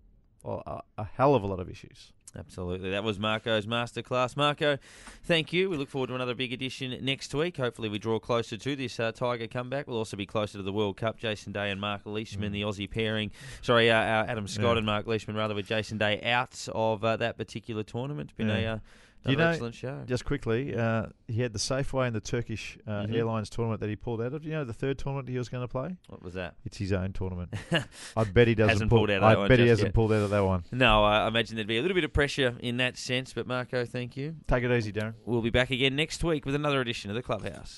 a, 0.44 0.80
a 0.98 1.04
hell 1.04 1.34
of 1.34 1.42
a 1.42 1.46
lot 1.46 1.60
of 1.60 1.68
issues. 1.70 2.12
Absolutely. 2.38 2.90
That 2.90 3.02
was 3.02 3.18
Marco's 3.18 3.66
masterclass. 3.66 4.36
Marco, 4.36 4.78
thank 5.24 5.52
you. 5.52 5.68
We 5.68 5.76
look 5.76 5.88
forward 5.88 6.06
to 6.08 6.14
another 6.14 6.34
big 6.36 6.52
edition 6.52 6.96
next 7.04 7.34
week. 7.34 7.56
Hopefully, 7.56 7.88
we 7.88 7.98
draw 7.98 8.20
closer 8.20 8.56
to 8.56 8.76
this 8.76 9.00
uh, 9.00 9.10
Tiger 9.10 9.48
comeback. 9.48 9.88
We'll 9.88 9.98
also 9.98 10.16
be 10.16 10.26
closer 10.26 10.56
to 10.58 10.62
the 10.62 10.72
World 10.72 10.96
Cup. 10.96 11.18
Jason 11.18 11.52
Day 11.52 11.70
and 11.72 11.80
Mark 11.80 12.02
Leishman, 12.04 12.52
the 12.52 12.62
Aussie 12.62 12.88
pairing. 12.88 13.32
Sorry, 13.62 13.90
uh, 13.90 13.96
uh, 13.96 14.26
Adam 14.28 14.46
Scott 14.46 14.62
Mm. 14.64 14.72
Yeah. 14.74 14.76
and 14.78 14.86
Mark 14.86 15.06
Leishman, 15.08 15.34
rather, 15.36 15.56
with 15.56 15.66
Jason 15.66 15.98
Day 15.98 16.22
out 16.22 16.68
of 16.72 17.02
uh, 17.04 17.16
that 17.16 17.36
particular 17.36 17.82
tournament. 17.82 18.36
Been 18.36 18.48
Yeah. 18.48 18.74
a. 18.74 18.80
You 19.26 19.36
know, 19.36 19.50
excellent 19.50 19.74
show. 19.74 20.02
just 20.06 20.24
quickly, 20.24 20.74
uh, 20.74 21.06
he 21.28 21.42
had 21.42 21.52
the 21.52 21.58
Safeway 21.58 22.06
in 22.06 22.14
the 22.14 22.20
Turkish 22.20 22.78
uh, 22.86 23.02
Mhm. 23.04 23.14
Airlines 23.14 23.50
tournament 23.50 23.80
that 23.80 23.88
he 23.90 23.96
pulled 23.96 24.22
out 24.22 24.32
of. 24.32 24.42
Do 24.42 24.48
you 24.48 24.54
know 24.54 24.64
the 24.64 24.72
third 24.72 24.98
tournament 24.98 25.28
he 25.28 25.36
was 25.36 25.48
going 25.50 25.62
to 25.62 25.68
play? 25.68 25.96
What 26.08 26.22
was 26.22 26.34
that? 26.34 26.54
It's 26.64 26.78
his 26.78 26.92
own 26.92 27.12
tournament. 27.12 27.52
I 28.16 28.24
bet 28.24 28.48
he 28.48 28.54
doesn't 28.54 28.70
Hasn't 28.70 28.90
pull, 28.90 29.00
pulled 29.00 29.10
out 29.10 29.22
I 29.22 29.46
bet 29.46 29.58
he 29.58 29.68
hasn't 29.68 29.88
yet. 29.88 29.94
pulled 29.94 30.12
out 30.12 30.22
of 30.22 30.30
that 30.30 30.44
one. 30.44 30.64
No, 30.72 31.04
I 31.04 31.28
imagine 31.28 31.56
there'd 31.56 31.66
be 31.68 31.76
a 31.76 31.82
little 31.82 31.94
bit 31.94 32.04
of 32.04 32.12
pressure 32.14 32.56
in 32.60 32.78
that 32.78 32.96
sense. 32.96 33.32
But 33.34 33.46
Marco, 33.46 33.84
thank 33.84 34.16
you. 34.16 34.36
Take 34.48 34.64
it 34.64 34.70
easy, 34.70 34.92
Darren. 34.92 35.14
We'll 35.26 35.42
be 35.42 35.50
back 35.50 35.70
again 35.70 35.96
next 35.96 36.24
week 36.24 36.46
with 36.46 36.54
another 36.54 36.80
edition 36.80 37.10
of 37.10 37.14
the 37.16 37.22
Clubhouse. 37.22 37.68